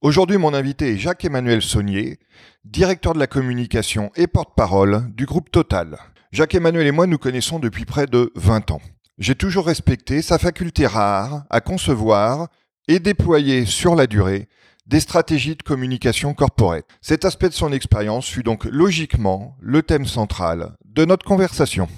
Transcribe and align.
Aujourd'hui, 0.00 0.38
mon 0.38 0.54
invité 0.54 0.92
est 0.92 0.96
Jacques-Emmanuel 0.96 1.60
Saunier, 1.60 2.20
directeur 2.64 3.14
de 3.14 3.18
la 3.18 3.26
communication 3.26 4.12
et 4.14 4.28
porte-parole 4.28 5.12
du 5.12 5.26
groupe 5.26 5.50
Total. 5.50 5.98
Jacques-Emmanuel 6.30 6.86
et 6.86 6.92
moi 6.92 7.08
nous 7.08 7.18
connaissons 7.18 7.58
depuis 7.58 7.84
près 7.84 8.06
de 8.06 8.30
20 8.36 8.70
ans. 8.70 8.80
J'ai 9.18 9.34
toujours 9.34 9.66
respecté 9.66 10.22
sa 10.22 10.38
faculté 10.38 10.86
rare 10.86 11.42
à 11.50 11.60
concevoir 11.60 12.46
et 12.86 13.00
déployer 13.00 13.66
sur 13.66 13.96
la 13.96 14.06
durée 14.06 14.48
des 14.86 15.00
stratégies 15.00 15.56
de 15.56 15.64
communication 15.64 16.32
corporate. 16.32 16.86
Cet 17.00 17.24
aspect 17.24 17.48
de 17.48 17.54
son 17.54 17.72
expérience 17.72 18.28
fut 18.28 18.44
donc 18.44 18.66
logiquement 18.66 19.56
le 19.60 19.82
thème 19.82 20.06
central 20.06 20.76
de 20.84 21.04
notre 21.06 21.26
conversation. 21.26 21.88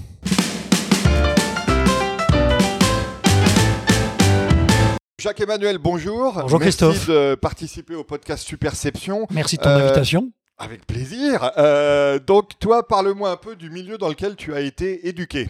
Jacques-Emmanuel, 5.21 5.79
bonjour. 5.79 6.33
Bonjour 6.35 6.59
Merci 6.59 6.79
Christophe. 6.79 7.09
de 7.09 7.35
participer 7.35 7.95
au 7.95 8.05
podcast 8.05 8.43
Superception. 8.47 9.27
Merci 9.31 9.57
de 9.59 9.63
ton 9.63 9.69
Euh, 9.69 9.85
invitation. 9.85 10.31
Avec 10.59 10.87
plaisir. 10.87 11.51
Euh, 11.59 12.19
donc, 12.19 12.59
toi, 12.59 12.87
parle-moi 12.89 13.31
un 13.31 13.37
peu 13.37 13.55
du 13.55 13.69
milieu 13.71 13.98
dans 13.98 14.09
lequel 14.09 14.35
tu 14.37 14.55
as 14.55 14.61
été 14.61 15.07
éduqué. 15.09 15.48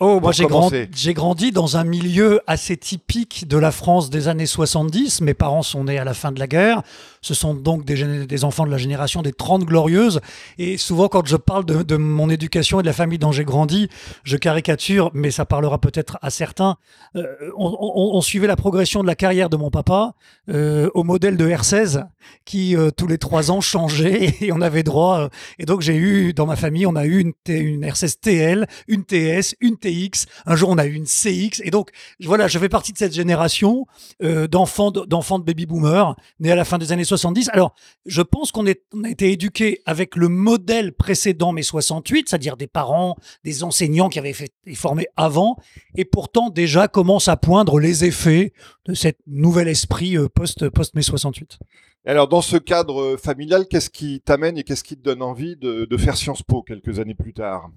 Oh, 0.00 0.20
moi 0.20 0.30
grandi, 0.30 0.86
j'ai 0.94 1.12
grandi 1.12 1.50
dans 1.50 1.76
un 1.76 1.82
milieu 1.82 2.40
assez 2.46 2.76
typique 2.76 3.48
de 3.48 3.58
la 3.58 3.72
France 3.72 4.10
des 4.10 4.28
années 4.28 4.46
70. 4.46 5.22
Mes 5.22 5.34
parents 5.34 5.64
sont 5.64 5.82
nés 5.84 5.98
à 5.98 6.04
la 6.04 6.14
fin 6.14 6.30
de 6.30 6.38
la 6.38 6.46
guerre. 6.46 6.82
Ce 7.20 7.34
sont 7.34 7.54
donc 7.54 7.84
des, 7.84 8.44
enfants 8.44 8.64
de 8.64 8.70
la 8.70 8.78
génération 8.78 9.22
des 9.22 9.32
30 9.32 9.64
glorieuses. 9.64 10.20
Et 10.58 10.76
souvent, 10.76 11.08
quand 11.08 11.26
je 11.26 11.36
parle 11.36 11.64
de, 11.64 11.96
mon 11.96 12.30
éducation 12.30 12.80
et 12.80 12.82
de 12.82 12.86
la 12.86 12.92
famille 12.92 13.18
dont 13.18 13.32
j'ai 13.32 13.44
grandi, 13.44 13.88
je 14.24 14.36
caricature, 14.36 15.10
mais 15.14 15.30
ça 15.30 15.44
parlera 15.44 15.78
peut-être 15.78 16.18
à 16.22 16.30
certains. 16.30 16.76
Euh, 17.16 17.24
on, 17.56 18.20
suivait 18.20 18.46
la 18.46 18.56
progression 18.56 19.02
de 19.02 19.06
la 19.06 19.14
carrière 19.14 19.48
de 19.48 19.56
mon 19.56 19.70
papa 19.70 20.14
euh, 20.50 20.90
au 20.94 21.02
modèle 21.04 21.36
de 21.36 21.48
R16 21.48 22.04
qui, 22.44 22.76
euh, 22.76 22.90
tous 22.90 23.06
les 23.06 23.18
trois 23.18 23.50
ans, 23.50 23.60
changeait 23.60 24.36
et 24.40 24.52
on 24.52 24.60
avait 24.60 24.82
droit. 24.82 25.28
et 25.58 25.64
donc, 25.64 25.80
j'ai 25.80 25.96
eu, 25.96 26.32
dans 26.34 26.46
ma 26.46 26.56
famille, 26.56 26.86
on 26.86 26.96
a 26.96 27.06
eu 27.06 27.20
une, 27.20 27.32
une 27.48 27.84
R16 27.84 28.20
TL, 28.20 28.66
une 28.86 29.04
TS, 29.04 29.54
une 29.60 29.76
TX. 29.76 30.26
Un 30.46 30.56
jour, 30.56 30.68
on 30.68 30.78
a 30.78 30.86
eu 30.86 30.92
une 30.92 31.06
CX. 31.06 31.62
Et 31.64 31.70
donc, 31.70 31.90
voilà, 32.22 32.48
je 32.48 32.58
fais 32.58 32.68
partie 32.68 32.92
de 32.92 32.98
cette 32.98 33.14
génération 33.14 33.86
d'enfants 34.20 34.90
de, 34.90 35.00
de 35.00 35.42
baby 35.42 35.66
boomers 35.66 36.16
nés 36.40 36.52
à 36.52 36.56
la 36.56 36.64
fin 36.64 36.78
des 36.78 36.92
années 36.92 37.04
70. 37.18 37.50
Alors, 37.52 37.74
je 38.06 38.22
pense 38.22 38.52
qu'on 38.52 38.66
a 38.66 38.70
été 39.08 39.32
éduqués 39.32 39.82
avec 39.86 40.16
le 40.16 40.28
modèle 40.28 40.92
précédent, 40.92 41.52
mai 41.52 41.62
68, 41.62 42.28
c'est-à-dire 42.28 42.56
des 42.56 42.66
parents, 42.66 43.16
des 43.44 43.64
enseignants 43.64 44.08
qui 44.08 44.18
avaient 44.18 44.32
fait, 44.32 44.52
été 44.64 44.74
formés 44.74 45.08
avant. 45.16 45.56
Et 45.96 46.04
pourtant, 46.04 46.50
déjà 46.50 46.88
commencent 46.88 47.28
à 47.28 47.36
poindre 47.36 47.80
les 47.80 48.04
effets 48.04 48.52
de 48.86 48.94
cet 48.94 49.18
nouvel 49.26 49.68
esprit 49.68 50.16
euh, 50.16 50.28
post, 50.28 50.68
post-mai 50.70 51.02
68. 51.02 51.58
Et 52.06 52.10
Alors, 52.10 52.28
dans 52.28 52.42
ce 52.42 52.56
cadre 52.56 53.02
euh, 53.02 53.16
familial, 53.16 53.66
qu'est-ce 53.68 53.90
qui 53.90 54.20
t'amène 54.20 54.56
et 54.56 54.64
qu'est-ce 54.64 54.84
qui 54.84 54.96
te 54.96 55.02
donne 55.02 55.22
envie 55.22 55.56
de 55.56 55.96
faire 55.96 56.16
Sciences 56.16 56.42
Po 56.42 56.62
quelques 56.62 56.98
années 56.98 57.14
plus 57.14 57.34
tard? 57.34 57.70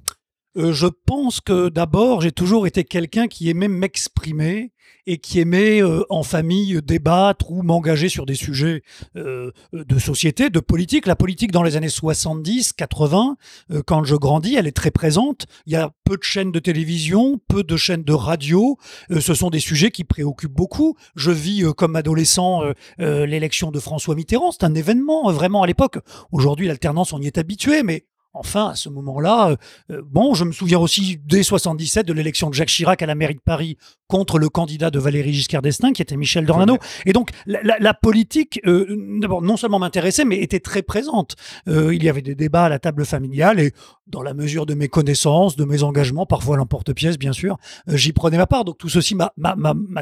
Euh, 0.58 0.74
je 0.74 0.88
pense 0.88 1.40
que 1.40 1.70
d'abord, 1.70 2.22
j'ai 2.22 2.32
toujours 2.32 2.68
été 2.68 2.84
quelqu'un 2.84 3.28
qui 3.28 3.50
aimait 3.50 3.68
m'exprimer 3.68 4.74
et 5.08 5.18
qui 5.18 5.40
aimait 5.40 5.82
euh, 5.82 6.04
en 6.10 6.24
famille 6.24 6.80
débattre 6.84 7.52
ou 7.52 7.64
m'engager 7.64 8.10
sur 8.10 8.26
des 8.26 8.36
sujets 8.36 8.84
euh, 9.16 9.52
de 9.74 10.00
société, 10.00 10.50
de 10.50 10.60
politique. 10.60 11.08
La 11.08 11.16
politique 11.16 11.52
dans 11.52 11.64
les 11.64 11.76
années 11.76 11.90
70, 11.90 12.74
80, 12.74 13.38
euh, 13.72 13.82
quand 13.86 14.04
je 14.04 14.16
grandis, 14.16 14.56
elle 14.56 14.68
est 14.68 14.72
très 14.72 14.92
présente. 14.92 15.46
Il 15.66 15.74
y 15.74 15.76
a 15.76 15.92
peu 16.04 16.18
de 16.18 16.24
chaînes 16.24 16.52
de 16.52 16.60
télévision, 16.60 17.40
peu 17.48 17.64
de 17.64 17.78
chaînes 17.78 18.04
de 18.04 18.14
radio. 18.14 18.78
Euh, 19.12 19.20
ce 19.20 19.34
sont 19.34 19.50
des 19.50 19.60
sujets 19.60 19.92
qui 19.92 20.04
préoccupent 20.04 20.54
beaucoup. 20.54 20.96
Je 21.16 21.32
vis 21.32 21.64
comme 21.78 21.96
adolescent 21.96 22.62
l'élection 22.98 23.72
de 23.72 23.80
François 23.80 24.16
Mitterrand. 24.16 24.52
C'est 24.52 24.64
un 24.64 24.74
événement 24.74 25.32
vraiment 25.32 25.64
à 25.64 25.68
l'époque. 25.68 26.00
Aujourd'hui, 26.32 26.68
l'alternance, 26.68 27.14
on 27.14 27.22
y 27.22 27.28
est 27.28 27.38
habitué, 27.38 27.84
mais 27.84 28.06
Enfin, 28.34 28.70
à 28.70 28.76
ce 28.76 28.88
moment-là, 28.90 29.50
euh, 29.50 29.56
euh, 29.92 30.02
bon, 30.06 30.34
je 30.36 30.46
me 30.46 30.52
souviens 30.54 30.80
aussi 30.80 31.20
dès 31.26 31.44
77 31.44 32.08
de 32.08 32.14
l'élection 32.14 32.50
de 32.50 32.54
Jacques 32.54 32.70
Chirac 32.70 33.02
à 33.02 33.06
la 33.06 33.16
mairie 33.16 33.36
de 33.36 33.42
Paris 33.44 33.78
contre 34.08 34.40
le 34.40 34.48
candidat 34.48 34.90
de 34.90 35.00
Valéry 35.00 35.34
Giscard 35.34 35.62
d'Estaing, 35.62 35.92
qui 35.92 36.02
était 36.02 36.16
Michel 36.16 36.46
Dornano. 36.46 36.78
Et 37.06 37.12
donc, 37.14 37.32
la, 37.46 37.62
la- 37.64 37.78
la 37.80 37.94
politique, 37.94 38.62
euh, 38.66 38.86
d'abord, 39.20 39.42
non 39.42 39.58
seulement 39.58 39.80
m'intéressait, 39.80 40.24
mais 40.26 40.38
était 40.38 40.60
très 40.62 40.82
présente. 40.82 41.36
Euh, 41.68 41.94
il 41.94 42.04
y 42.04 42.10
avait 42.10 42.22
des 42.22 42.36
débats 42.36 42.66
à 42.66 42.70
la 42.70 42.80
table 42.80 43.06
familiale 43.06 43.60
et, 43.60 43.74
dans 44.08 44.22
la 44.22 44.34
mesure 44.34 44.66
de 44.66 44.74
mes 44.76 44.88
connaissances, 44.88 45.56
de 45.56 45.64
mes 45.66 45.84
engagements, 45.84 46.26
parfois 46.26 46.58
l'emporte-pièce, 46.58 47.18
bien 47.18 47.32
sûr, 47.34 47.58
j'y 47.88 48.12
prenais 48.14 48.38
ma 48.38 48.48
part. 48.48 48.64
Donc, 48.66 48.78
tout 48.78 48.90
ceci 48.90 49.16
m'a 49.16 49.32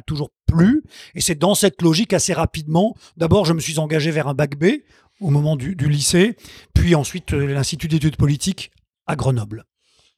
toujours 0.05 0.29
plu. 0.47 0.83
Et 1.15 1.21
c'est 1.21 1.35
dans 1.35 1.55
cette 1.55 1.81
logique 1.81 2.13
assez 2.13 2.33
rapidement. 2.33 2.95
D'abord, 3.17 3.45
je 3.45 3.53
me 3.53 3.59
suis 3.59 3.79
engagé 3.79 4.11
vers 4.11 4.27
un 4.27 4.33
bac 4.33 4.57
B 4.57 4.65
au 5.19 5.29
moment 5.29 5.55
du, 5.55 5.75
lycée, 5.75 6.35
puis 6.73 6.95
ensuite 6.95 7.33
euh, 7.33 7.53
l'Institut 7.53 7.87
d'études 7.87 8.17
politiques 8.17 8.71
à 9.05 9.15
Grenoble. 9.15 9.65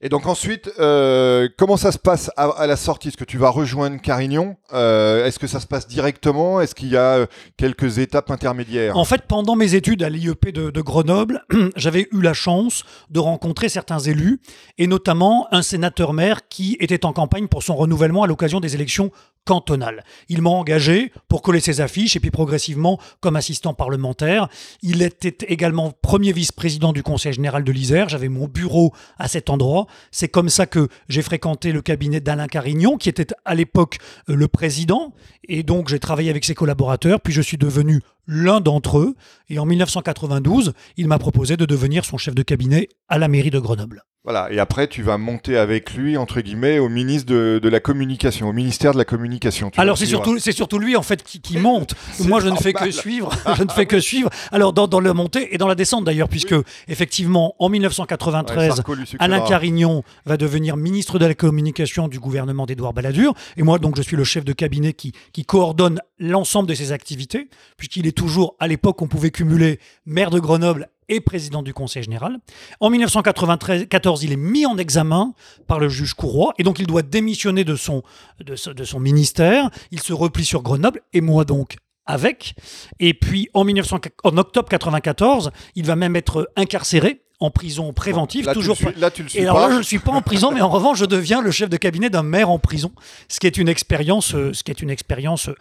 Et 0.03 0.09
donc 0.09 0.25
ensuite, 0.25 0.71
euh, 0.79 1.47
comment 1.59 1.77
ça 1.77 1.91
se 1.91 1.99
passe 1.99 2.31
à, 2.35 2.65
la 2.65 2.75
sortie? 2.75 3.09
Est-ce 3.09 3.17
que 3.17 3.23
tu 3.23 3.37
vas 3.37 3.49
rejoindre 3.49 4.01
Carignon 4.01 4.57
Euh, 4.73 5.25
Est-ce 5.25 5.37
que 5.37 5.45
ça 5.45 5.59
se 5.59 5.67
passe 5.67 5.87
directement? 5.87 6.59
Est-ce 6.59 6.73
qu'il 6.73 6.89
y 6.89 6.97
a 6.97 7.17
euh, 7.17 7.25
quelques 7.55 7.99
étapes 7.99 8.31
intermédiaires? 8.31 8.97
En 8.97 9.05
fait, 9.05 9.23
pendant 9.27 9.55
mes 9.55 9.75
études 9.75 10.01
à 10.01 10.09
l'IEP 10.09 10.49
de, 10.49 10.71
de 10.71 10.81
Grenoble, 10.81 11.43
j'avais 11.75 12.07
eu 12.11 12.21
la 12.21 12.33
chance 12.33 12.83
de 13.11 13.19
rencontrer 13.19 13.69
certains 13.69 13.99
élus, 13.99 14.39
et 14.79 14.87
notamment 14.87 15.47
un 15.51 15.61
sénateur-maire 15.61 16.47
qui 16.49 16.77
était 16.79 17.05
en 17.05 17.13
campagne 17.13 17.47
pour 17.47 17.61
son 17.61 17.75
renouvellement 17.75 18.23
à 18.23 18.27
l'occasion 18.27 18.59
des 18.59 18.73
élections 18.73 19.11
cantonales. 19.45 20.03
Il 20.29 20.41
m'a 20.41 20.49
engagé 20.49 21.11
pour 21.27 21.41
coller 21.41 21.59
ses 21.59 21.81
affiches 21.81 22.15
et 22.15 22.19
puis 22.19 22.31
progressivement 22.31 22.99
comme 23.21 23.35
assistant 23.35 23.73
parlementaire. 23.73 24.47
Il 24.81 25.01
était 25.01 25.45
également 25.47 25.91
premier 26.01 26.31
vice-président 26.31 26.93
du 26.93 27.03
Conseil 27.03 27.33
général 27.33 27.63
de 27.63 27.71
l'Isère. 27.71 28.09
J'avais 28.09 28.29
mon 28.29 28.47
bureau 28.47 28.93
à 29.17 29.27
cet 29.27 29.49
endroit. 29.49 29.87
C'est 30.11 30.27
comme 30.27 30.49
ça 30.49 30.65
que 30.65 30.87
j'ai 31.09 31.21
fréquenté 31.21 31.71
le 31.71 31.81
cabinet 31.81 32.19
d'Alain 32.19 32.47
Carignon, 32.47 32.97
qui 32.97 33.09
était 33.09 33.27
à 33.45 33.55
l'époque 33.55 33.97
euh, 34.29 34.35
le 34.35 34.47
président. 34.47 35.13
Et 35.47 35.63
donc 35.63 35.89
j'ai 35.89 35.99
travaillé 35.99 36.29
avec 36.29 36.45
ses 36.45 36.55
collaborateurs, 36.55 37.21
puis 37.21 37.33
je 37.33 37.41
suis 37.41 37.57
devenu 37.57 38.01
l'un 38.27 38.61
d'entre 38.61 38.99
eux. 38.99 39.15
Et 39.49 39.59
en 39.59 39.65
1992, 39.65 40.73
il 40.97 41.07
m'a 41.07 41.19
proposé 41.19 41.57
de 41.57 41.65
devenir 41.65 42.05
son 42.05 42.17
chef 42.17 42.35
de 42.35 42.43
cabinet 42.43 42.89
à 43.09 43.17
la 43.17 43.27
mairie 43.27 43.49
de 43.49 43.59
Grenoble. 43.59 44.03
Voilà. 44.23 44.51
Et 44.51 44.59
après, 44.59 44.87
tu 44.87 45.01
vas 45.01 45.17
monter 45.17 45.57
avec 45.57 45.95
lui, 45.95 46.15
entre 46.15 46.41
guillemets, 46.41 46.77
au 46.77 46.89
ministre 46.89 47.33
de, 47.33 47.59
de 47.61 47.69
la 47.69 47.79
Communication, 47.79 48.49
au 48.49 48.53
ministère 48.53 48.93
de 48.93 48.99
la 48.99 49.05
Communication. 49.05 49.71
Tu 49.71 49.81
Alors 49.81 49.97
c'est 49.97 50.05
surtout 50.05 50.37
c'est 50.37 50.51
surtout 50.51 50.77
lui 50.77 50.95
en 50.95 51.01
fait 51.01 51.23
qui, 51.23 51.41
qui 51.41 51.57
monte. 51.57 51.95
Moi 52.19 52.39
je 52.39 52.49
ne 52.49 52.55
fais 52.55 52.71
que 52.71 52.91
suivre, 52.91 53.31
je 53.57 53.63
ne 53.63 53.69
fais 53.71 53.87
que 53.87 53.99
suivre. 53.99 54.29
Alors 54.51 54.73
dans, 54.73 54.87
dans 54.87 54.99
la 54.99 55.15
montée 55.15 55.55
et 55.55 55.57
dans 55.57 55.67
la 55.67 55.73
descente 55.73 56.05
d'ailleurs 56.05 56.29
puisque 56.29 56.53
effectivement 56.87 57.55
en 57.57 57.71
Ouais, 57.71 57.79
1993 57.79 58.75
Sarko 58.75 58.95
lui 58.95 59.05
succédera. 59.07 59.25
Alain 59.25 59.47
Carignon 59.47 60.03
va 60.25 60.37
devenir 60.37 60.77
ministre 60.77 61.19
de 61.19 61.25
la 61.25 61.33
communication 61.33 62.07
du 62.07 62.19
gouvernement 62.19 62.65
d'Édouard 62.65 62.93
Balladur. 62.93 63.33
Et 63.57 63.63
moi, 63.63 63.79
donc, 63.79 63.95
je 63.95 64.01
suis 64.01 64.17
le 64.17 64.23
chef 64.23 64.43
de 64.43 64.53
cabinet 64.53 64.93
qui, 64.93 65.13
qui 65.33 65.45
coordonne 65.45 65.99
l'ensemble 66.19 66.69
de 66.69 66.73
ses 66.73 66.91
activités, 66.91 67.49
puisqu'il 67.77 68.05
est 68.07 68.10
toujours, 68.13 68.55
à 68.59 68.67
l'époque, 68.67 69.01
on 69.01 69.07
pouvait 69.07 69.31
cumuler 69.31 69.79
maire 70.05 70.29
de 70.31 70.39
Grenoble 70.39 70.89
et 71.09 71.19
président 71.19 71.61
du 71.61 71.73
Conseil 71.73 72.03
général. 72.03 72.37
En 72.79 72.89
1994, 72.89 74.23
il 74.23 74.31
est 74.31 74.35
mis 74.37 74.65
en 74.65 74.77
examen 74.77 75.33
par 75.67 75.79
le 75.79 75.89
juge 75.89 76.13
Courroy, 76.13 76.53
et 76.57 76.63
donc 76.63 76.79
il 76.79 76.87
doit 76.87 77.01
démissionner 77.01 77.63
de 77.63 77.75
son, 77.75 78.03
de, 78.39 78.55
ce- 78.55 78.69
de 78.69 78.83
son 78.83 78.99
ministère. 78.99 79.69
Il 79.91 80.01
se 80.01 80.13
replie 80.13 80.45
sur 80.45 80.61
Grenoble, 80.61 81.01
et 81.13 81.21
moi 81.21 81.43
donc 81.45 81.75
avec. 82.05 82.55
Et 82.99 83.13
puis 83.13 83.49
en, 83.53 83.63
1900 83.63 83.99
en 84.23 84.37
octobre 84.37 84.69
94, 84.69 85.51
il 85.75 85.85
va 85.85 85.95
même 85.95 86.15
être 86.15 86.49
incarcéré 86.55 87.21
en 87.39 87.49
prison 87.49 87.91
préventive, 87.91 88.45
Là, 88.45 88.53
toujours 88.53 88.77
tu 88.77 88.85
le 88.85 88.91
suis, 88.91 89.01
là, 89.01 89.09
tu 89.09 89.23
le 89.23 89.29
suis 89.29 89.39
et 89.39 89.43
alors 89.43 89.55
pas. 89.55 89.67
là, 89.67 89.73
je 89.73 89.77
ne 89.79 89.83
suis 89.83 89.97
pas 89.97 90.11
en 90.11 90.21
prison, 90.21 90.51
mais 90.51 90.61
en 90.61 90.69
revanche, 90.69 90.99
je 90.99 91.05
deviens 91.05 91.41
le 91.41 91.49
chef 91.49 91.69
de 91.71 91.77
cabinet 91.77 92.11
d'un 92.11 92.21
maire 92.21 92.51
en 92.51 92.59
prison, 92.59 92.91
ce 93.29 93.39
qui 93.39 93.47
est 93.47 93.57
une 93.57 93.67
expérience, 93.67 94.35
euh, 94.35 94.53
ce 94.53 94.63
qui 94.63 94.69
est 94.69 94.81
une 94.83 94.91
expérience 94.91 95.49
euh, 95.49 95.55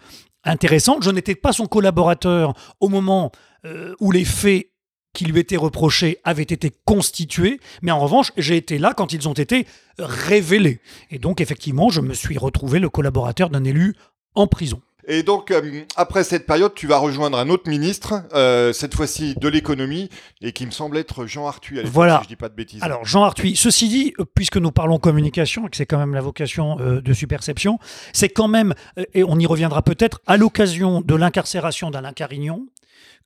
intéressante. 0.45 1.03
Je 1.03 1.11
n'étais 1.11 1.35
pas 1.35 1.53
son 1.53 1.67
collaborateur 1.67 2.55
au 2.81 2.89
moment 2.89 3.33
euh, 3.65 3.95
où 4.01 4.13
les 4.13 4.25
faits 4.25 4.71
qui 5.13 5.25
lui 5.25 5.41
étaient 5.41 5.57
reprochés 5.57 6.19
avaient 6.25 6.43
été 6.43 6.71
constitués, 6.85 7.59
mais 7.83 7.91
en 7.91 7.99
revanche, 7.99 8.33
j'ai 8.37 8.57
été 8.57 8.79
là 8.79 8.95
quand 8.97 9.13
ils 9.13 9.29
ont 9.29 9.33
été 9.33 9.67
révélés. 9.99 10.81
Et 11.11 11.19
donc, 11.19 11.41
effectivement, 11.41 11.91
je 11.91 12.01
me 12.01 12.15
suis 12.15 12.39
retrouvé 12.39 12.79
le 12.79 12.89
collaborateur 12.89 13.51
d'un 13.51 13.65
élu 13.65 13.97
en 14.35 14.47
prison. 14.47 14.81
Et 15.12 15.25
donc, 15.25 15.51
euh, 15.51 15.83
après 15.97 16.23
cette 16.23 16.47
période, 16.47 16.73
tu 16.73 16.87
vas 16.87 16.99
rejoindre 16.99 17.37
un 17.37 17.49
autre 17.49 17.69
ministre, 17.69 18.23
euh, 18.33 18.73
cette 18.73 18.95
fois-ci 18.95 19.35
de 19.35 19.49
l'économie, 19.49 20.09
et 20.41 20.53
qui 20.53 20.65
me 20.67 20.71
semble 20.71 20.97
être 20.97 21.27
Jean 21.27 21.49
Arthuis, 21.49 21.81
à 21.81 21.83
Voilà. 21.85 22.19
si 22.19 22.25
je 22.25 22.29
dis 22.29 22.37
pas 22.37 22.49
de 22.49 22.55
bêtises. 22.55 22.81
Alors, 22.81 23.05
Jean 23.05 23.25
Arthuis, 23.25 23.57
ceci 23.57 23.89
dit, 23.89 24.15
puisque 24.37 24.57
nous 24.57 24.71
parlons 24.71 25.01
communication, 25.01 25.67
et 25.67 25.71
que 25.71 25.77
c'est 25.77 25.85
quand 25.85 25.99
même 25.99 26.15
la 26.15 26.21
vocation 26.21 26.79
euh, 26.79 27.01
de 27.01 27.12
Superception, 27.12 27.81
c'est 28.12 28.29
quand 28.29 28.47
même, 28.47 28.73
et 29.12 29.25
on 29.25 29.37
y 29.37 29.47
reviendra 29.47 29.83
peut-être, 29.83 30.21
à 30.29 30.37
l'occasion 30.37 31.01
de 31.01 31.15
l'incarcération 31.17 31.91
d'Alain 31.91 32.13
Carignon, 32.13 32.69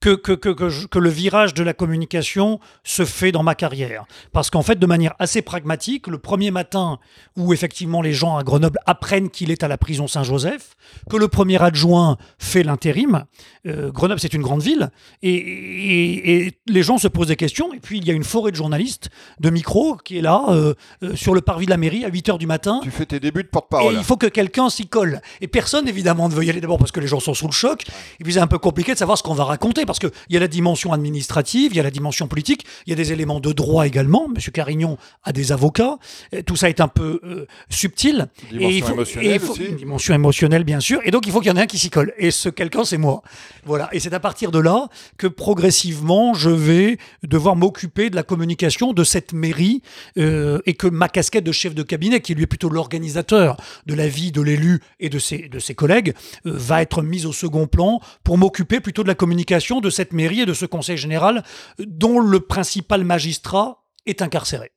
que, 0.05 0.15
que, 0.17 0.33
que, 0.33 0.51
que, 0.51 0.69
je- 0.69 0.87
que 0.87 0.99
le 0.99 1.09
virage 1.09 1.55
de 1.55 1.63
la 1.63 1.73
communication 1.73 2.61
se 2.83 3.07
fait 3.07 3.33
dans 3.33 3.43
ma 3.43 3.55
carrière. 3.55 4.05
Parce 4.33 4.51
qu'en 4.51 4.61
fait, 4.63 4.79
de 4.79 4.85
manière 4.87 5.15
assez 5.19 5.41
pragmatique, 5.41 6.09
le 6.09 6.19
premier 6.19 6.51
matin 6.51 6.99
où 7.39 7.55
effectivement 7.55 8.03
les 8.03 8.13
gens 8.13 8.37
à 8.37 8.43
Grenoble 8.43 8.79
apprennent 8.85 9.31
qu'il 9.31 9.51
est 9.51 9.63
à 9.63 9.69
la 9.69 9.79
prison 9.79 10.07
Saint-Joseph, 10.07 10.75
que 11.09 11.17
le 11.17 11.29
premier 11.29 11.63
adjoint 11.63 12.19
fait 12.39 12.63
l'intérim, 12.65 13.25
euh, 13.67 13.91
Grenoble 13.91 14.21
c'est 14.21 14.35
une 14.35 14.43
grande 14.43 14.61
ville, 14.61 14.91
et, 15.23 15.35
et- 15.35 16.47
et 16.47 16.53
les 16.67 16.83
gens 16.83 16.99
se 16.99 17.09
posent 17.09 17.29
des 17.29 17.37
questions, 17.37 17.73
et 17.73 17.81
puis 17.81 17.97
il 17.99 18.05
y 18.07 18.11
a 18.11 18.15
une 18.15 18.25
forêt 18.25 18.51
de 18.51 18.57
journalistes, 18.57 19.09
de 19.41 19.49
micros, 19.51 19.97
qui 19.97 20.19
est 20.19 20.23
là, 20.23 20.43
euh, 20.51 20.75
euh, 21.03 21.17
sur 21.17 21.35
le 21.35 21.41
parvis 21.41 21.65
de 21.65 21.71
la 21.71 21.77
mairie, 21.79 22.05
à 22.05 22.11
8h 22.11 22.37
du 22.39 22.47
matin, 22.47 22.81
Tu 22.83 22.91
fais 22.91 23.07
tes 23.07 23.21
débuts 23.21 23.43
de 23.43 23.49
et 23.49 23.51
porte-parole. 23.51 23.95
il 23.97 24.05
faut 24.05 24.17
que 24.17 24.27
quelqu'un 24.27 24.69
s'y 24.69 24.87
colle. 24.87 25.21
Et 25.41 25.49
personne, 25.49 25.89
évidemment, 25.89 26.29
ne 26.29 26.35
veut 26.35 26.45
y 26.45 26.51
aller 26.51 26.61
d'abord 26.61 26.79
parce 26.79 26.93
que 26.93 27.01
les 27.01 27.07
gens 27.07 27.21
sont 27.21 27.33
sous 27.35 27.47
le 27.47 27.53
choc. 27.53 27.85
Et 28.21 28.25
puis 28.25 28.35
c'est 28.35 28.41
un 28.41 28.47
peu 28.47 28.59
compliqué 28.59 28.93
de 28.93 28.99
savoir 28.99 29.17
ce 29.17 29.23
qu'on 29.23 29.35
va 29.35 29.45
raconter 29.45 29.87
parce 29.87 29.94
qu'il 29.99 30.11
y 30.31 30.37
a 30.37 30.41
la 30.41 30.49
dimension 30.49 30.93
administrative, 30.93 31.73
il 31.73 31.77
y 31.77 31.81
a 31.81 31.83
la 31.83 31.91
dimension 31.91 32.27
politique, 32.29 32.65
il 32.87 32.91
y 32.91 32.93
a 32.93 32.97
des 32.97 33.13
éléments 33.13 33.41
de 33.41 33.53
droit 33.53 33.87
également. 33.87 34.29
Monsieur 34.29 34.53
Carignon 34.53 34.97
a 35.23 35.33
des 35.33 35.53
avocats. 35.53 35.99
Euh, 36.35 36.43
Tout 36.43 36.57
ça 36.57 36.69
est 36.69 36.81
un 36.81 36.89
peu 36.89 37.21
euh, 37.25 37.47
subtil. 37.71 38.27
Dimension 38.51 38.69
et 38.71 38.77
il 38.77 38.83
faut, 38.83 38.93
émotionnelle 38.93 39.31
et 39.31 39.35
il 39.35 39.41
faut- 39.41 39.53
aussi. 39.53 39.65
Une 39.65 39.77
dimension 39.77 40.15
émotionnelle, 40.15 40.65
bien 40.65 40.81
sûr. 40.81 41.01
Et 41.05 41.11
donc, 41.11 41.27
il 41.27 41.33
faut 41.33 41.41
qu'il 41.41 41.49
y 41.51 41.53
en 41.53 41.57
ait 41.57 41.63
un 41.63 41.67
qui 41.67 41.79
s'y 41.79 41.91
colle. 41.91 42.13
Et 42.19 42.31
ce 42.31 42.49
quelqu'un, 42.49 42.85
c'est 42.85 42.99
moi. 42.99 43.23
Voilà. 43.65 43.89
Et 43.93 44.01
c'est 44.01 44.13
à 44.15 44.21
partir 44.21 44.51
de 44.51 44.59
là 44.59 44.89
que 45.17 45.27
progressivement, 45.27 46.35
je 46.35 46.51
vais 46.51 46.99
devoir 47.23 47.57
m'occuper 47.57 48.11
de 48.11 48.17
la 48.17 48.23
communication 48.23 48.93
de 48.93 49.05
cette 49.05 49.33
mairie 49.33 49.83
euh, 50.19 50.59
et 50.67 50.75
que 50.75 50.87
ma 50.87 51.09
casquette 51.09 51.45
de 51.45 51.53
chef 51.53 51.75
de 51.75 51.83
cabinet, 51.83 52.21
qui 52.21 52.35
lui 52.35 52.43
est 52.43 52.47
plutôt 52.47 52.69
l'organisateur 52.69 53.57
de 53.87 53.95
la 53.95 54.09
vie 54.09 54.33
de 54.33 54.43
l'élu 54.43 54.81
et 55.01 55.09
de 55.09 55.19
ses, 55.19 55.49
de 55.49 55.59
ses 55.59 55.75
collègues, 55.75 56.15
euh, 56.47 56.53
va 56.55 56.83
être 56.83 57.03
mise 57.03 57.25
au 57.27 57.33
second 57.33 57.67
plan 57.67 58.01
pour 58.25 58.37
m'occuper 58.39 58.81
plutôt 58.81 59.03
de 59.03 59.09
la 59.09 59.15
communication 59.15 59.81
de 59.85 59.91
cette 59.91 60.13
mairie 60.13 60.41
et 60.41 60.47
de 60.47 60.55
ce 60.55 60.67
conseil 60.67 60.97
général 60.97 61.45
dont 61.79 62.19
le 62.19 62.41
principal 62.41 63.05
magistrat 63.05 63.85
est 64.07 64.21
incarcéré. 64.23 64.73